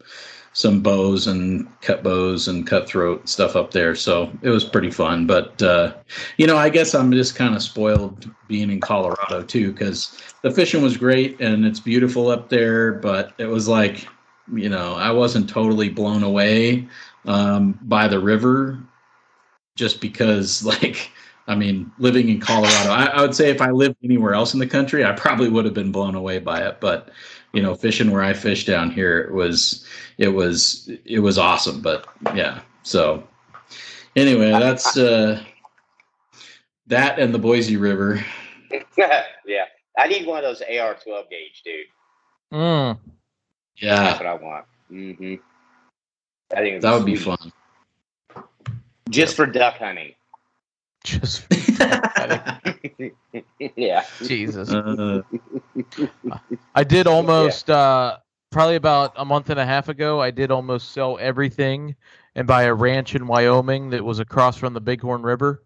[0.53, 5.27] some bows and cut bows and cutthroat stuff up there, so it was pretty fun.
[5.27, 5.95] But uh,
[6.39, 10.51] you know, I guess I'm just kind of spoiled being in Colorado too, because the
[10.51, 14.09] fishing was great and it's beautiful up there, but it was like,
[14.53, 16.89] you know, I wasn't totally blown away
[17.27, 18.79] um, by the river,
[19.77, 21.11] just because, like,
[21.47, 24.61] I mean, living in Colorado, I, I would say if I lived anywhere else in
[24.61, 26.81] the country, I probably would have been blown away by it.
[26.81, 27.11] But
[27.53, 29.87] you know, fishing where I fish down here, it was,
[30.19, 31.81] it was, it was awesome.
[31.81, 33.23] But yeah, so
[34.17, 34.97] anyway, that's.
[34.97, 35.43] uh
[36.89, 38.25] that and the Boise River.
[38.97, 39.25] yeah.
[39.99, 41.87] I need one of those AR 12 gauge, dude.
[42.53, 42.99] Mm.
[43.01, 44.65] That's Yeah, what I want.
[44.93, 45.35] Mm-hmm.
[46.53, 47.53] I think that would be fun.
[49.09, 50.15] Just for duck hunting.
[51.05, 51.47] Just
[53.77, 54.05] yeah.
[54.25, 54.71] Jesus.
[54.71, 55.23] Uh,
[56.75, 58.19] I did almost uh
[58.51, 61.95] probably about a month and a half ago, I did almost sell everything
[62.35, 65.63] and buy a ranch in Wyoming that was across from the Bighorn River.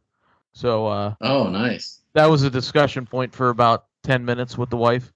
[0.52, 4.76] So uh oh, nice, that was a discussion point for about 10 minutes with the
[4.76, 5.12] wife.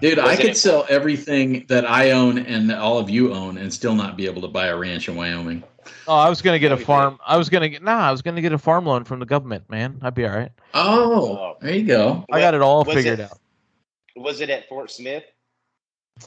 [0.00, 0.18] Dude.
[0.18, 3.72] I could it- sell everything that I own and that all of you own, and
[3.72, 5.62] still not be able to buy a ranch in Wyoming.
[6.08, 7.18] Oh, I was going to get a What do you farm.
[7.26, 9.20] I was going to get Nah, I was going to get a farm loan from
[9.20, 9.98] the government, man.
[10.02, 10.50] I'd be all right.
[10.72, 12.24] Oh, there you go.
[12.32, 13.38] I got it all Was figured it- out.
[14.16, 15.24] Was it at Fort Smith?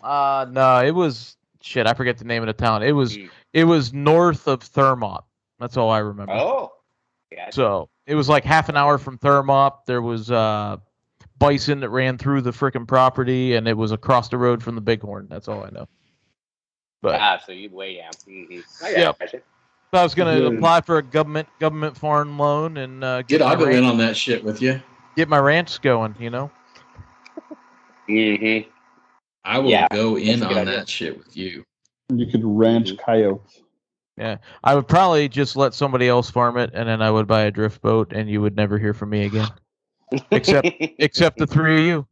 [0.04, 2.84] Uh no, it was shit, I forget the name of the town.
[2.84, 3.30] It was Mm.
[3.54, 5.24] it was north of Thermop.
[5.60, 6.34] That's all I remember.
[6.34, 6.74] Oh.
[7.32, 7.50] Yeah.
[7.52, 9.86] So it was like half an hour from Thermop.
[9.86, 10.78] There was uh,
[11.40, 14.82] bison that ran through the frickin' property, and it was across the road from the
[14.82, 15.28] Bighorn.
[15.30, 15.88] That's all I know.
[17.02, 18.12] But Ah, so you way down.
[18.28, 18.86] Mm-hmm.
[18.86, 19.20] I Yep.
[19.20, 19.34] got.
[19.94, 20.56] I was gonna Good.
[20.56, 23.98] apply for a government government farm loan and uh, get I'll go ranch, in on
[24.00, 24.82] that shit with you.
[25.16, 26.16] get my ranch going.
[26.20, 26.52] You know.
[28.10, 28.70] Mm-hmm.
[29.46, 31.64] I will Yeah, go in on good that shit with you.
[32.14, 33.00] You could ranch Mhm.
[33.00, 33.62] coyotes.
[34.18, 37.44] Yeah, I would probably just let somebody else farm it, and then I would buy
[37.44, 39.48] a drift boat, and you would never hear from me again,
[40.32, 40.68] except
[41.00, 42.08] except the three of you.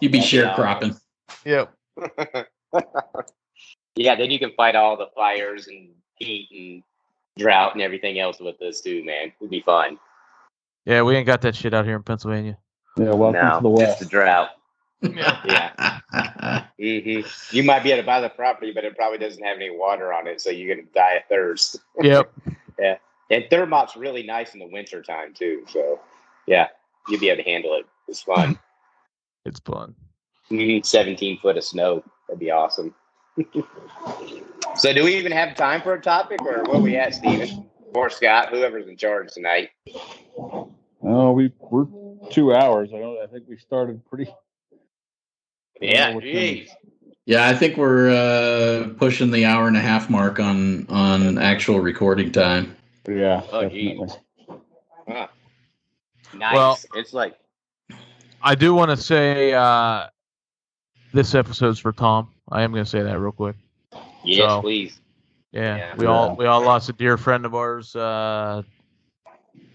[0.00, 1.00] You'd be That'd sharecropping.
[1.44, 1.74] Yep.
[3.96, 6.82] yeah, then you can fight all the fires and heat and
[7.38, 9.32] drought and everything else with this too, man.
[9.40, 9.98] It'd be fun.
[10.86, 12.56] Yeah, we ain't got that shit out here in Pennsylvania.
[12.96, 13.86] Yeah, welcome to the no, west.
[13.86, 14.50] just the drought.
[15.02, 15.98] Yeah.
[16.78, 17.20] hmm
[17.50, 20.12] You might be able to buy the property, but it probably doesn't have any water
[20.12, 21.78] on it, so you're gonna die of thirst.
[22.00, 22.32] Yep.
[22.78, 22.96] Yeah.
[23.28, 25.66] And Thermop's really nice in the winter time too.
[25.68, 26.00] So
[26.46, 26.68] yeah,
[27.08, 27.86] you'll be able to handle it.
[28.08, 28.58] It's fun.
[29.46, 29.94] It's fun.
[30.50, 32.04] Mhm, 17 foot of snow.
[32.28, 32.94] That'd be awesome.
[34.76, 37.66] so do we even have time for a topic or where we at, Steven?
[37.94, 39.70] Or Scott, whoever's in charge tonight.
[41.02, 41.86] Oh, we we're
[42.30, 42.90] two hours.
[42.94, 43.18] I don't.
[43.22, 44.30] I think we started pretty.
[45.80, 46.68] Yeah, know geez.
[47.24, 51.80] Yeah, I think we're uh, pushing the hour and a half mark on on actual
[51.80, 52.76] recording time.
[53.08, 54.06] Yeah, Oh, definitely.
[54.06, 54.16] geez.
[56.32, 56.38] Huh.
[56.38, 56.54] Nice.
[56.54, 57.36] Well- it's like
[58.42, 60.06] I do want to say uh,
[61.12, 62.30] this episode's for Tom.
[62.50, 63.56] I am going to say that real quick.
[64.24, 65.00] yes, So- please.
[65.52, 65.96] Yeah, Yeah.
[65.96, 67.94] we all we all lost a dear friend of ours.
[67.96, 68.62] Uh,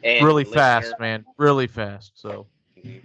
[0.06, 0.60] And really listener.
[0.62, 1.26] fast, man.
[1.38, 2.14] Really fast.
[2.16, 2.48] So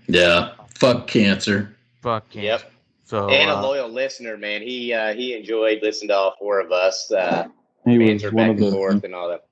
[0.07, 1.75] Yeah, fuck cancer.
[2.01, 2.47] fuck cancer.
[2.47, 2.73] Yep.
[3.05, 4.63] So and a uh, loyal listener, man.
[4.63, 7.49] He uh, he enjoyed listening to all four of us uh,
[7.85, 9.47] He was one back of and the forth and all that.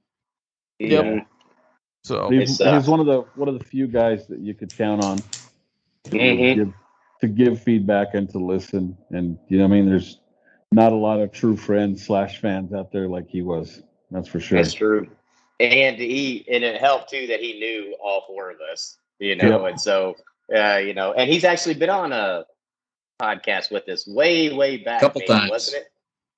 [0.78, 1.26] Yep.
[2.08, 4.74] So He's, uh, he's one of the one of the few guys that you could
[4.74, 6.54] count on to, Mhm.
[6.54, 6.72] give,
[7.20, 8.96] to give feedback and to listen.
[9.10, 10.18] And you know, I mean, there's
[10.72, 13.82] not a lot of true friends slash fans out there like he was.
[14.10, 14.56] That's for sure.
[14.62, 15.06] That's true.
[15.60, 19.62] And he and it helped too that he knew all four of us, you know,
[19.64, 19.70] Yep.
[19.72, 20.16] and so
[20.56, 22.46] uh, you know, and he's actually been on a
[23.20, 25.50] podcast with us way, way back, Couple maybe, times.
[25.50, 25.88] wasn't it?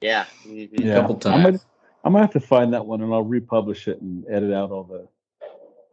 [0.00, 0.24] Yeah.
[0.44, 0.68] Mhm.
[0.80, 1.34] Yeah, couple times.
[1.34, 1.66] I might, times.
[2.02, 4.82] I might have to find that one and I'll republish it and edit out all
[4.84, 5.06] the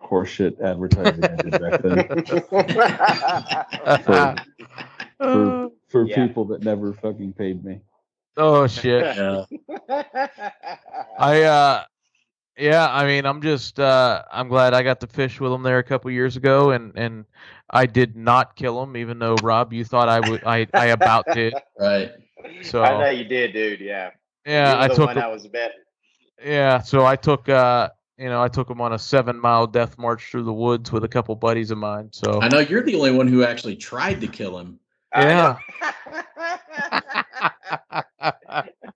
[0.08, 2.06] horseshit advertising I did back then
[4.04, 4.46] for,
[5.22, 6.28] for, for Yeah.
[6.28, 7.82] people that never fucking paid me.
[8.38, 9.04] oh shit.
[9.04, 9.46] Yeah.
[11.18, 11.84] I uh
[12.58, 15.80] yeah, I mean I'm just uh I'm glad I got to fish with him there
[15.80, 17.26] a couple years ago and and
[17.70, 21.26] I did not kill him even though Rob you thought I would I I about
[21.32, 21.54] did.
[21.80, 22.12] Right.
[22.62, 23.80] So I know you did, dude.
[23.82, 24.12] Yeah.
[24.46, 25.78] yeah, I the took one him, I was betting.
[26.44, 30.32] yeah, so I took uh you know, I took him on a 7-mile death march
[30.32, 32.10] through the woods with a couple buddies of mine.
[32.12, 34.80] So I know you're the only one who actually tried to kill him.
[35.16, 35.58] Yeah.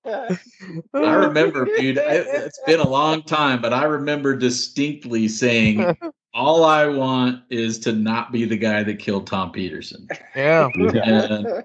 [0.06, 0.48] I
[0.94, 1.98] remember, dude.
[1.98, 5.98] It, it's been a long time, but I remember distinctly saying,
[6.34, 10.70] "All I want is to not be the guy that killed Tom Peterson." yeah.
[10.76, 11.64] And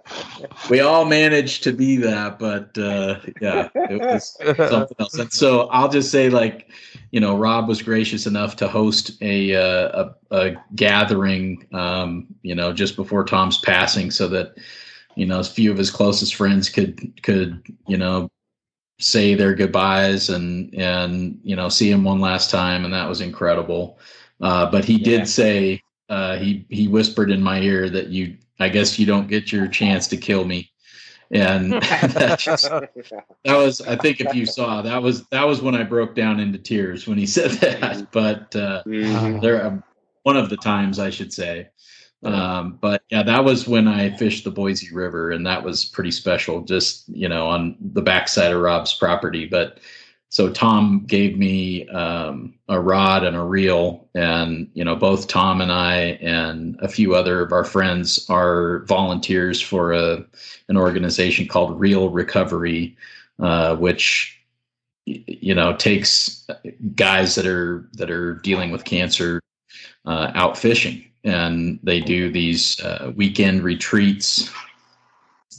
[0.70, 5.14] we all managed to be that, but uh, yeah, it was something else.
[5.14, 6.70] And so I'll just say, like,
[7.10, 12.55] you know, Rob was gracious enough to host a uh, a, a gathering, um, you
[12.55, 14.56] know, just before Tom's passing, so that
[15.14, 18.30] you know a few of his closest friends could could you know
[18.98, 23.20] say their goodbyes and and you know see him one last time, and that was
[23.20, 23.98] incredible.
[24.40, 25.04] Uh, but he Yeah.
[25.18, 29.28] did say uh, he he whispered in my ear that you I guess you don't
[29.28, 30.70] get your chance to kill me.
[31.30, 35.74] And that, just, that was I think if you saw that was that was when
[35.74, 38.10] I broke down into tears when he said that.
[38.12, 39.40] But uh, Mhm.
[39.40, 39.82] there um,
[40.22, 41.68] one of the times I should say.
[42.24, 46.10] Um, but yeah, that was when I fished the Boise River, and that was pretty
[46.10, 46.62] special.
[46.62, 49.46] Just you know, on the backside of Rob's property.
[49.46, 49.78] But
[50.36, 55.62] so Tom gave me um, a rod and a reel, and you know, both Tom
[55.62, 60.22] and I and a few other of our friends are volunteers for a
[60.68, 62.94] an organization called Reel Recovery,
[63.38, 64.38] uh, which
[65.06, 66.46] you know takes
[66.94, 69.40] guys that are that are dealing with cancer
[70.04, 74.50] uh, out fishing, and they do these uh, weekend retreats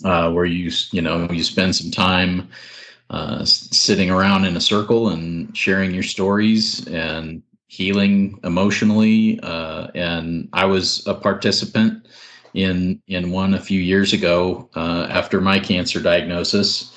[0.06, 2.48] uh, where you you know you spend some time
[3.10, 9.40] uh, sitting around in a circle and sharing your stories and healing emotionally.
[9.42, 12.08] Uh, and I was a participant
[12.54, 16.94] in in one a few years ago uh, after my cancer diagnosis.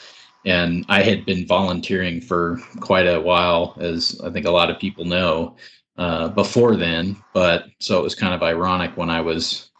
[0.46, 4.78] And I had been volunteering for quite a while, as I think a lot of
[4.78, 5.56] people know
[5.98, 7.16] uh, before then.
[7.34, 9.70] But so it was kind of ironic when I was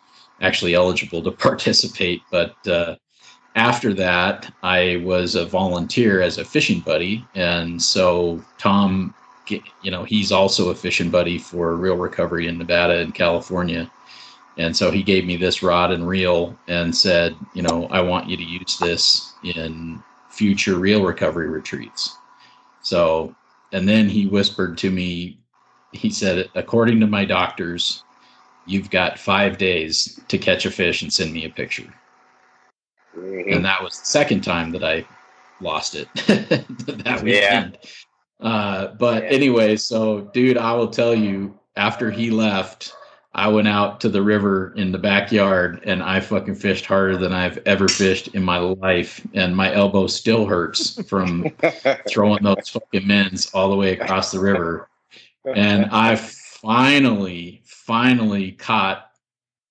[0.42, 2.20] actually eligible to participate.
[2.30, 2.96] But uh,
[3.56, 9.14] after that, I was a volunteer as a fishing buddy, and so Tom,
[9.48, 13.90] you know, he's also a fishing buddy for Reel Recovery in Nevada and California.
[14.56, 18.28] And so he gave me this rod and reel and said, you know, I want
[18.28, 22.16] you to use this in future reel recovery retreats.
[22.82, 23.34] So,
[23.72, 25.38] and then he whispered to me,
[25.92, 28.04] he said, according to my doctors,
[28.66, 31.92] you've got five days to catch a fish and send me a picture.
[33.16, 33.56] Mhm.
[33.56, 35.04] And that was the second time that I
[35.60, 37.78] lost it that weekend.
[38.40, 39.28] Uh, but Yeah.
[39.30, 42.94] anyway, so dude, I will tell you, after he left,
[43.34, 47.32] I went out to the river in the backyard and I fucking fished harder than
[47.32, 49.24] I've ever fished in my life.
[49.34, 51.46] And my elbow still hurts from
[52.08, 54.88] throwing those fucking men's all the way across the river.
[55.44, 59.09] And I finally, finally caught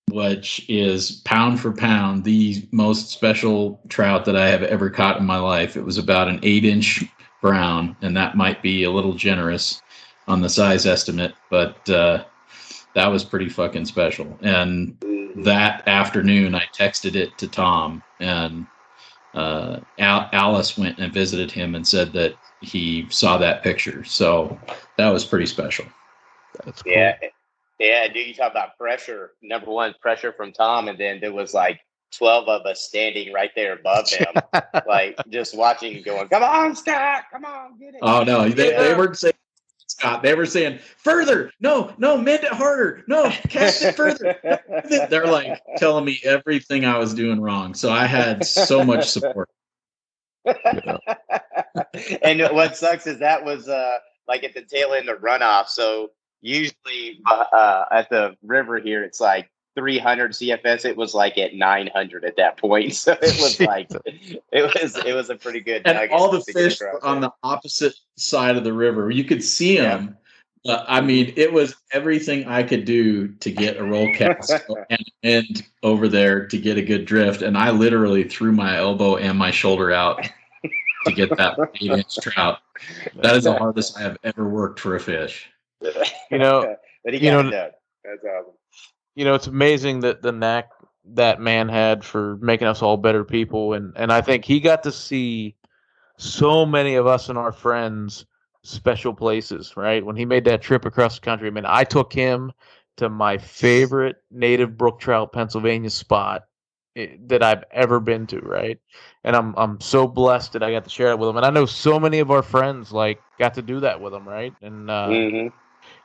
[0.10, 5.26] which is pound for pound the most special trout that I have ever caught in
[5.26, 5.78] my life.
[5.78, 7.06] It was about an eight inch
[7.42, 9.82] brown, and that might be a little generous
[10.28, 12.24] on the size estimate, but uh,
[12.94, 14.38] that was pretty fucking special.
[14.42, 14.98] And
[15.38, 18.68] that afternoon, I texted it to Tom, and
[19.34, 24.04] uh, Al- Alice went and visited him and said that he saw that picture.
[24.04, 24.60] So
[24.98, 25.86] that was pretty special.
[26.66, 26.92] That's cool.
[26.92, 27.16] Yeah,
[27.80, 28.28] yeah, dude.
[28.28, 29.32] You talk about pressure.
[29.42, 31.80] Number one, pressure from Tom, and then there was like
[32.16, 34.34] twelve of us standing right there above him,
[34.88, 37.24] like just watching, and going, "Come on, Scott!
[37.32, 39.34] Come on, get it!" Oh no, they, they weren't saying
[39.88, 40.24] Scott.
[40.24, 41.52] They were saying further.
[41.60, 43.04] No, no, mend it harder.
[43.08, 44.38] No, cast it further.
[45.10, 47.74] They're like telling me everything I was doing wrong.
[47.74, 49.50] So I had so much support.
[52.24, 53.98] and what sucks is that was uh
[54.28, 55.68] like at the tail end of runoff.
[55.68, 56.12] So
[56.42, 60.86] usually uh, at the river here, it's like 300 CFS.
[60.86, 62.94] It was like at 900 at that point.
[62.94, 63.90] So it was like
[64.52, 65.84] it was it was a pretty good.
[65.86, 67.30] And all the fish on there.
[67.30, 69.10] the opposite side of the river.
[69.10, 69.98] You could see Yeah.
[69.98, 70.18] them.
[70.66, 74.52] But I mean, it was everything I could do to get a roll cast
[74.90, 77.42] and end over there to get a good drift.
[77.42, 80.28] And I literally threw my elbow and my shoulder out
[81.06, 82.60] to get that eight inch trout.
[83.16, 85.50] That is the hardest I have ever worked for a fish.
[86.32, 87.72] You know, but he you know- done.
[88.04, 88.54] That's awesome.
[89.16, 90.70] you know, it's amazing that the knack
[91.14, 94.84] that man had for making us all better people, and and I think he got
[94.84, 95.56] to see
[96.18, 98.26] so many of us and our friends
[98.64, 99.76] special places.
[99.76, 102.52] Right when he made that trip across the country, I mean, I took him
[102.98, 106.44] to my favorite native brook trout Pennsylvania spot
[106.96, 108.40] eh, that I've ever been to.
[108.40, 108.80] Right,
[109.24, 111.50] and I'm I'm so blessed that I got to share it with him, and I
[111.50, 114.28] know so many of our friends like got to do that with him.
[114.28, 115.52] Right, and uh, Mhm.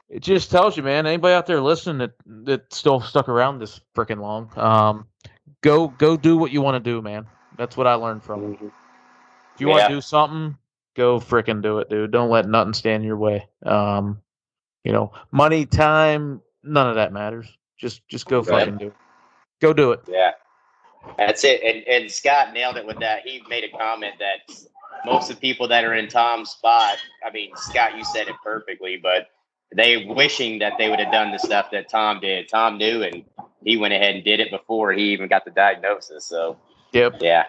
[0.09, 1.06] It just tells you, man.
[1.06, 2.12] Anybody out there listening that
[2.44, 5.06] that still stuck around this freaking long, um,
[5.62, 7.26] go go do what you want to do, man.
[7.56, 8.56] That's what I learned from him.
[8.56, 8.72] Mhm.
[9.55, 10.56] If you want to do something,
[10.94, 12.10] go freaking do it, dude.
[12.10, 13.48] Don't let nothing stand in your way.
[13.64, 14.20] Um,
[14.82, 17.47] you know, money, time, none of that matters.
[17.76, 18.60] Just just go Right.
[18.60, 18.94] fucking do it.
[19.60, 20.01] Go do it.
[20.09, 20.32] Yeah,
[21.16, 21.62] that's it.
[21.62, 23.22] And and Scott nailed it with that.
[23.24, 24.55] He made a comment that
[25.05, 26.98] most of the people that are in Tom's spot.
[27.24, 29.28] I mean, Scott, you said it perfectly, but
[29.74, 32.48] they wishing that they would have done the stuff that Tom did.
[32.48, 33.24] Tom knew, and
[33.64, 36.26] he went ahead and did it before he even got the diagnosis.
[36.26, 36.59] So
[36.92, 37.16] Yep.
[37.20, 37.44] yeah,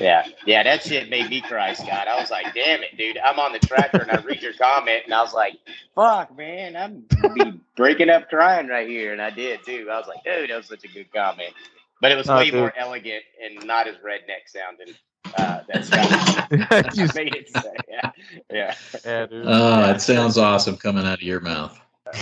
[0.00, 0.62] yeah, yeah.
[0.64, 2.08] That shit made me cry, Scott.
[2.08, 3.18] I was like, damn it, dude.
[3.18, 5.54] I'm on the tractor and I read your comment, and I was like,
[5.94, 7.04] fuck, man, I'm
[7.34, 9.88] be breaking up crying right here, and I did too.
[9.90, 11.54] I was like, dude, that was such a good comment.
[12.00, 12.54] But it was Oh, way dude.
[12.60, 14.94] more elegant and not as redneck sounding.
[15.36, 17.72] Uh, that Scott made it say.
[17.88, 18.10] Yeah,
[18.50, 18.74] yeah.
[19.04, 19.26] yeah.
[19.30, 21.78] Oh, it sounds awesome coming out of your mouth.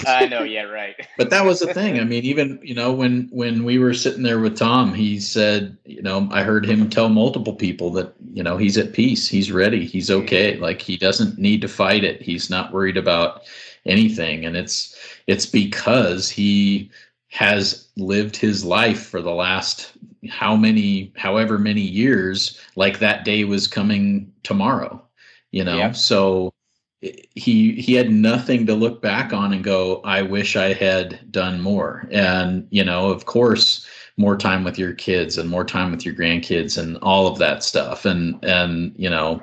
[0.07, 0.43] I know.
[0.43, 0.95] Yeah, right.
[1.17, 1.99] But that was the thing.
[1.99, 5.77] I mean, even you know when when we were sitting there with Tom, he said,
[5.85, 9.51] you know, I heard him tell multiple people that you know he's at peace, he's
[9.53, 10.57] ready, he's okay.
[10.57, 12.21] Like he doesn't need to fight it.
[12.21, 13.43] He's not worried about
[13.87, 14.95] anything, and it's
[15.27, 16.91] it's because he
[17.37, 19.93] has lived his life for the last
[20.29, 25.03] how many however many years like that day was coming tomorrow
[25.53, 25.77] you know?
[25.77, 25.93] Yeah.
[25.93, 26.53] so
[27.01, 31.61] he he had nothing to look back on and go i wish i had done
[31.61, 32.09] more.
[32.11, 33.87] And you know of course
[34.17, 37.63] more time with your kids and more time with your grandkids and all of that
[37.63, 38.05] stuff.
[38.05, 39.43] And and you know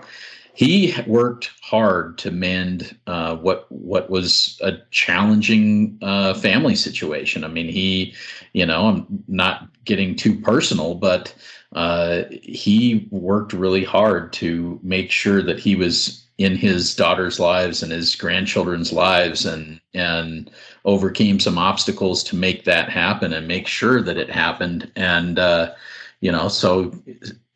[0.54, 7.44] he worked hard to mend uh, what what was a challenging uh, family situation.
[7.44, 8.14] I mean, he,
[8.54, 11.34] you know, I'm not getting too personal, but
[11.74, 17.82] uh, he worked really hard to make sure that he was in his daughter's lives
[17.82, 20.52] and his grandchildren's lives, and and
[20.86, 24.92] overcame some obstacles to make that happen and make sure that it happened.
[24.96, 25.74] And uh,
[26.22, 26.94] you know, so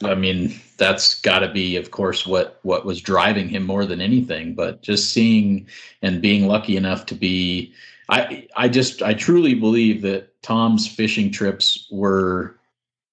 [0.03, 4.01] I mean, that's got to be, of course, what what was driving him more than
[4.01, 4.53] anything.
[4.53, 5.67] But just seeing
[6.01, 7.73] and being lucky enough to be,
[8.09, 12.59] I I just I truly believe that Tom's fishing trips were,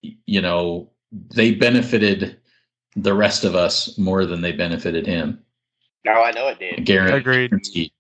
[0.03, 0.91] you know,
[1.35, 2.39] they benefited
[2.97, 5.43] the rest of us more than they benefited him.
[6.05, 6.85] No, I know it did.
[6.85, 7.53] Guaranteed.
[7.53, 7.93] Agreed.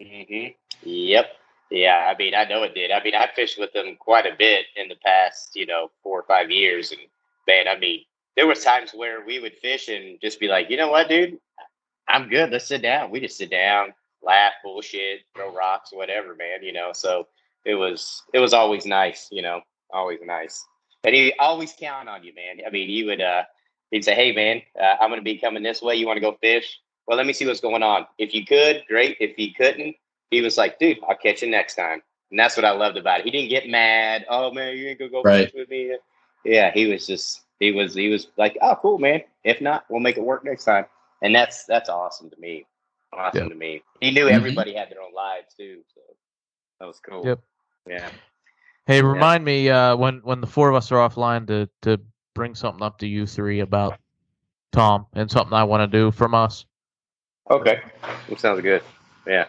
[0.00, 0.46] hmm
[0.82, 1.26] Yep.
[1.70, 2.90] Yeah, I mean, I know it did.
[2.90, 6.18] I mean, I fished with them quite a bit in the past, you know, four
[6.18, 7.00] or five years, and
[7.46, 8.00] man, I mean,
[8.36, 11.38] there was times where we would fish and just be like, you know what, dude,
[12.08, 12.50] I'm good.
[12.50, 13.10] Let's sit down.
[13.10, 13.92] We just sit down,
[14.22, 16.62] laugh, bullshit, throw rocks, whatever, man.
[16.62, 17.26] You know, so
[17.64, 19.60] it was it was always nice, you know,
[19.92, 20.64] always nice.
[21.04, 22.64] And he always count on you, man.
[22.66, 23.42] I mean, he would uh
[23.90, 25.96] he'd say, hey, man, uh, I'm gonna be coming this way.
[25.96, 26.78] You want to go fish?
[27.06, 28.06] Well, let me see what's going on.
[28.18, 29.16] If you could, great.
[29.20, 29.96] If you couldn't,
[30.30, 32.02] he was like, dude, I'll catch you next time.
[32.30, 33.24] And that's what I loved about it.
[33.24, 34.24] He didn't get mad.
[34.28, 35.46] Oh man, you ain't gonna go Right.
[35.46, 35.96] fish with me.
[36.44, 39.22] Yeah, he was just he was he was like, oh cool, man.
[39.44, 40.86] If not, we'll make it work next time.
[41.22, 42.66] And that's that's awesome to me.
[43.12, 43.48] Awesome Yeah.
[43.48, 43.82] to me.
[44.00, 44.32] He knew Mhm.
[44.32, 46.00] everybody had their own lives too, so
[46.78, 47.26] that was cool.
[47.26, 47.40] Yep.
[47.88, 48.10] Yeah.
[48.86, 52.00] Hey, remind me uh, when when the four of us are offline to to
[52.34, 53.98] bring something up to you three about
[54.72, 56.64] Tom and something I want to do from us.
[57.50, 57.80] Okay,
[58.28, 58.82] that sounds good.
[59.26, 59.46] Yeah.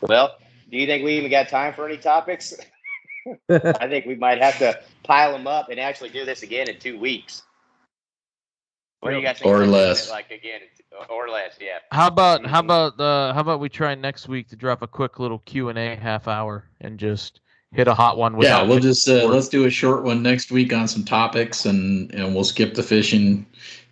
[0.00, 0.36] Well,
[0.70, 2.54] do you think we even got time for any topics?
[3.48, 6.78] I think we might have to pile them up and actually do this again in
[6.78, 7.42] two weeks.
[9.00, 9.50] What do you guys think?
[9.50, 10.10] Or less.
[10.10, 10.60] Like again,
[11.08, 11.78] or less, yeah.
[11.90, 15.18] How about how about uh, how about we try next week to drop a quick
[15.18, 17.40] little Q and A half hour and just
[17.72, 18.36] hit a hot one.
[18.36, 21.66] With Yeah, we'll just uh, let's do a short one next week on some topics,
[21.66, 23.44] and and we'll skip the fishing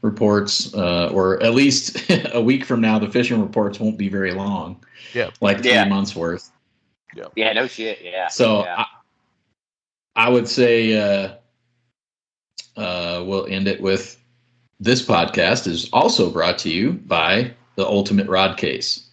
[0.03, 4.33] reports, uh, or at least a week from now, the fishing reports won't be very
[4.33, 4.83] long.
[5.13, 5.31] Yeah.
[5.41, 5.87] like three Yeah.
[5.89, 6.51] months worth.
[7.35, 7.99] Yeah, no shit.
[8.03, 8.29] Yeah.
[8.29, 8.85] So yeah.
[10.17, 11.35] I, would say uh,
[12.77, 14.21] uh, we'll end it with
[14.81, 19.07] this podcast is also brought to you by the Ultimate Rod Case.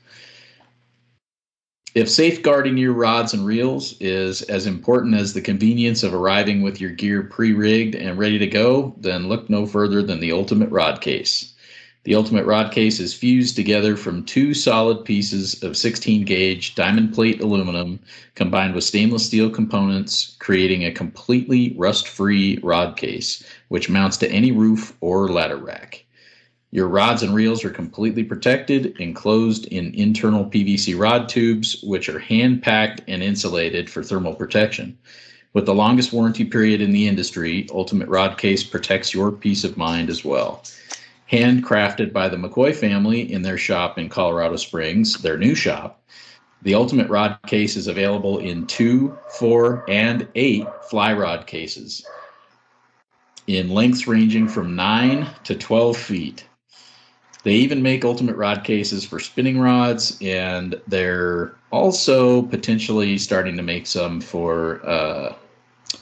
[1.94, 6.80] If safeguarding your rods and reels is as important as the convenience of arriving with
[6.80, 10.70] your gear pre rigged and ready to go, then look no further than the Ultimate
[10.70, 11.54] Rod Case.
[12.08, 17.14] The Ultimate Rod Case is fused together from two solid pieces of 16 gauge diamond
[17.14, 18.00] plate aluminum
[18.34, 24.32] combined with stainless steel components, creating a completely rust free rod case, which mounts to
[24.32, 26.06] any roof or ladder rack.
[26.72, 32.20] Your rods and reels are completely protected, enclosed in internal PVC rod tubes, which are
[32.20, 34.98] hand packed and insulated for thermal protection.
[35.52, 39.76] With the longest warranty period in the industry, Ultimate Rod Case protects your peace of
[39.76, 40.64] mind as well.
[41.32, 46.02] Handcrafted by the McCoy family in their shop in Colorado Springs, their new shop,
[46.62, 52.06] the Ultimate Rod Case is available in two, four, and eight fly rod cases
[53.48, 56.46] in lengths ranging from 9 to 12 feet.
[57.44, 63.64] They even make ultimate rod cases for spinning rods, and they're also potentially starting to
[63.64, 65.34] make some for uh,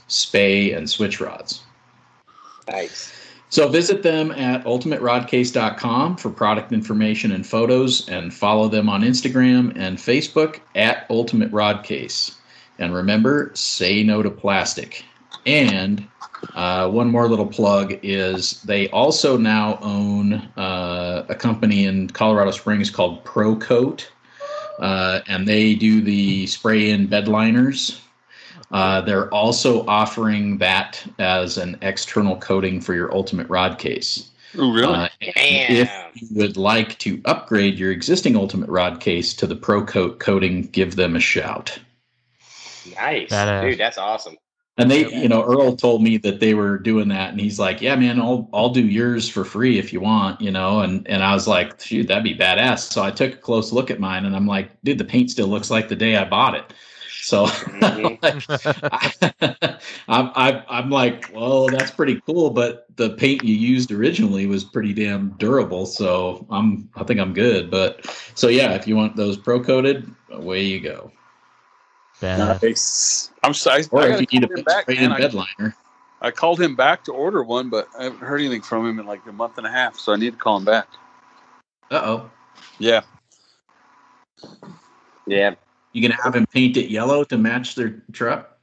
[0.07, 1.61] spey and switch rods.
[2.67, 3.14] nice.
[3.55, 9.71] So visit them at ultimaterodcase.com for product information and photos, and follow them on Instagram
[9.77, 12.37] and Facebook at Ultimate Rod Case.
[12.79, 15.05] And remember, say no to plastic.
[15.45, 16.05] And
[16.53, 22.51] uh, one more little plug is they also now own uh, a company in Colorado
[22.51, 24.11] Springs called Pro Coat,
[24.79, 28.01] uh, and they do the spray-in bed liners.
[28.71, 34.31] Uh, they're also offering that as an external coating for your ultimate rod case.
[34.57, 34.93] Oh, really?
[34.93, 35.71] Uh, Damn.
[35.71, 40.19] if you would like to upgrade your existing ultimate rod case to the Pro Coat
[40.19, 41.77] coating, give them a shout.
[42.95, 43.61] nice, Badass.
[43.69, 43.79] dude.
[43.79, 44.37] That's awesome.
[44.77, 47.81] And they, you know, Earl told me that they were doing that, and he's like,
[47.81, 50.81] "Yeah, man, I'll I'll do yours for free if you want," you know.
[50.81, 53.89] And and I was like, "Dude, that'd be badass." So I took a close look
[53.89, 56.55] at mine, and I'm like, "Dude, the paint still looks like the day I bought
[56.55, 56.73] it."
[57.25, 57.45] So
[57.75, 58.19] Mhm.
[60.07, 64.63] I'm, I'm I'm like, well, that's pretty cool, but the paint you used originally was
[64.63, 67.71] pretty damn durable, so I'm I think I'm good.
[67.71, 71.11] But so yeah, if you want those pro coated, away you go.
[72.21, 72.61] Badass.
[72.61, 73.31] nice.
[73.41, 73.81] I'm sorry.
[73.81, 75.11] I, Or I if you need a call back, man.
[75.11, 75.73] I, bed.
[76.21, 79.07] I called him back to order one, but I haven't heard anything from him in
[79.07, 80.87] like a month and a half, so I need to call him back.
[81.89, 82.31] Uh oh.
[82.77, 83.01] Yeah.
[85.25, 85.55] Yeah.
[85.95, 88.57] You gonna have him paint it yellow to match their truck?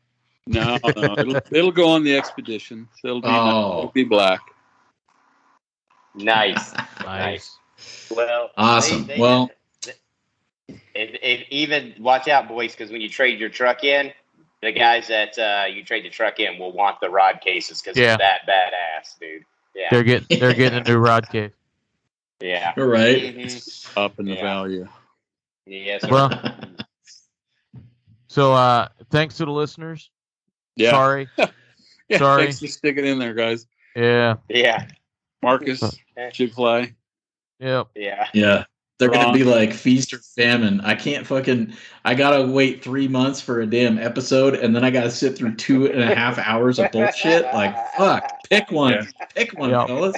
[0.46, 2.86] No, no, it'll, it'll go on the expedition.
[3.00, 3.78] So it'll be Oh.
[3.78, 4.40] it'll be black.
[6.14, 6.74] Nice.
[7.04, 7.59] Nice.
[8.14, 9.06] Well, Awesome.
[9.06, 9.50] they- they- Well-
[10.94, 14.12] and, and even watch out, boys, because when you trade your truck in,
[14.60, 17.96] the guys that uh, you trade the truck in will want the rod cases because
[17.96, 18.14] Yeah.
[18.14, 19.42] it's that badass, dude.
[19.74, 21.50] Yeah, They're getting they're getting a new rod case.
[22.40, 22.74] yeah.
[22.76, 23.34] All right.
[23.34, 23.96] Mhm.
[23.96, 24.42] Up in the Yeah.
[24.42, 24.88] value.
[25.66, 26.02] Yes.
[26.02, 26.09] sir.
[26.10, 26.28] Well,
[28.32, 30.10] so uh thanks to the listeners.
[30.76, 30.90] Yeah.
[30.90, 31.28] Sorry.
[32.09, 32.44] yeah sorry.
[32.44, 33.66] Thanks for sticking in there, guys.
[33.94, 34.36] Yeah.
[34.48, 34.86] yeah.
[35.42, 35.82] Marcus,
[36.32, 36.94] Jig Fly.
[37.60, 37.88] Yep.
[37.94, 38.26] Yeah.
[38.32, 38.64] Yeah.
[38.98, 40.80] They're gonna be like feast or famine.
[40.80, 41.74] I can't fucking.
[42.04, 45.56] I gotta wait three months for a damn episode, and then I gotta sit through
[45.56, 47.44] two and a half hours of bullshit.
[47.52, 49.04] Like fuck, pick one, Yeah.
[49.34, 49.86] pick one, Yeah.
[49.86, 50.16] fellas.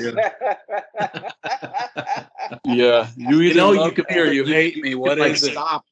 [2.65, 3.09] Yeah.
[3.17, 4.95] You either know, you love could- me or you you hate me.
[4.95, 5.53] What like, is it?
[5.53, 5.87] stop.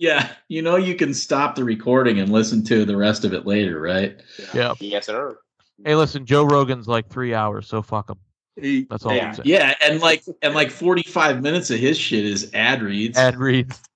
[0.00, 3.46] Yeah, you know you can stop the recording and listen to the rest of it
[3.46, 4.18] later, right?
[4.54, 4.78] Yep.
[4.80, 5.38] yes, sir.
[5.84, 8.86] Hey, listen, Joe Rogan's like three hours, so fuck him.
[8.88, 9.36] That's all Yeah.
[9.44, 13.18] Yeah, and like and like forty five minutes of his shit is ad reads.
[13.18, 13.82] Ad reads.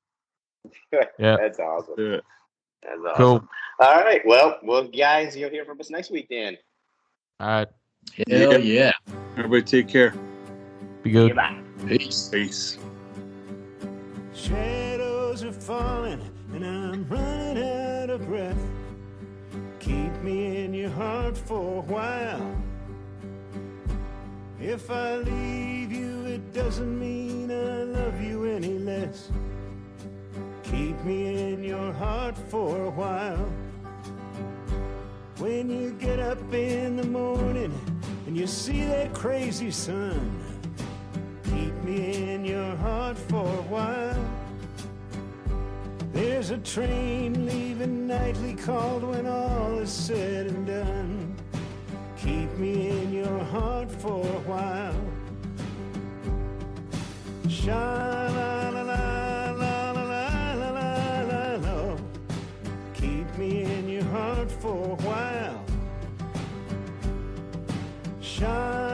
[1.18, 1.36] Yeah.
[1.36, 1.94] That's awesome.
[1.98, 2.20] Yeah.
[2.82, 3.16] That's awesome.
[3.16, 3.48] Cool.
[3.80, 4.22] All right.
[4.24, 6.56] Well, well, guys, you'll hear from us next week then.
[7.40, 7.68] All right.
[8.28, 8.92] Hell yeah.
[9.36, 10.14] Everybody take care.
[11.02, 11.30] Be good.
[11.30, 11.58] Goodbye.
[11.88, 12.28] Peace.
[12.28, 12.78] Peace.
[15.34, 18.56] Shadows are falling and I'm running out of breath.
[19.80, 22.56] Keep me in your heart for a while.
[24.60, 29.32] If I leave you, it doesn't mean I love you any less.
[30.62, 33.52] Keep me in your heart for a while.
[35.38, 37.74] When you get up in the morning
[38.28, 40.30] and you see that crazy sun,
[41.42, 44.23] keep me in your heart for a while.
[46.46, 51.34] There's a train leaving nightly called when all is said and done.
[52.18, 55.02] Keep me in your heart for a while.
[57.48, 61.96] Sha la la la la la la la la la.
[62.92, 65.64] Keep me in your heart for a while.
[68.20, 68.93] Sha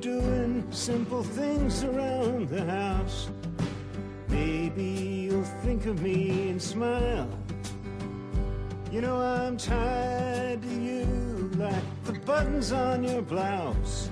[0.00, 3.30] doing simple things around the house,
[4.28, 7.28] maybe you'll think of me and smile.
[8.92, 14.10] You know I'm tied to you like the buttons on your blouse.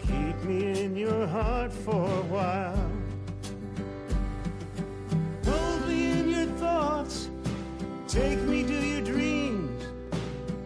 [0.00, 2.90] Keep me in your heart for a while.
[5.44, 7.28] Hold me in your thoughts,
[8.08, 9.84] take me to your dreams.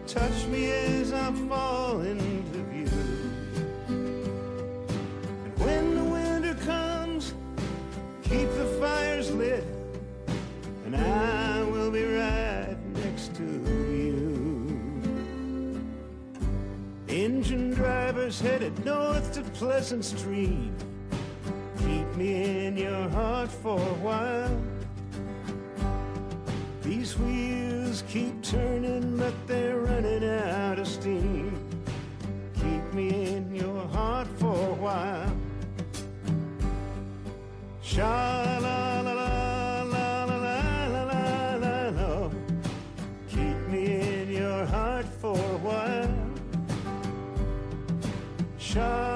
[0.07, 2.30] Touch me as I'm falling
[8.61, 9.63] the fires lit,
[10.85, 14.21] and I will be right next to you.
[17.07, 20.69] Engine drivers headed north to Pleasant Street.
[21.79, 24.61] Keep me in your heart for a while.
[26.83, 31.40] These wheels keep turning, but they're running out of steam.
[37.93, 42.29] Sha la la la la la la la la la.
[43.27, 43.83] Keep me
[44.21, 46.15] in your heart for a while.
[48.57, 49.10] Sha.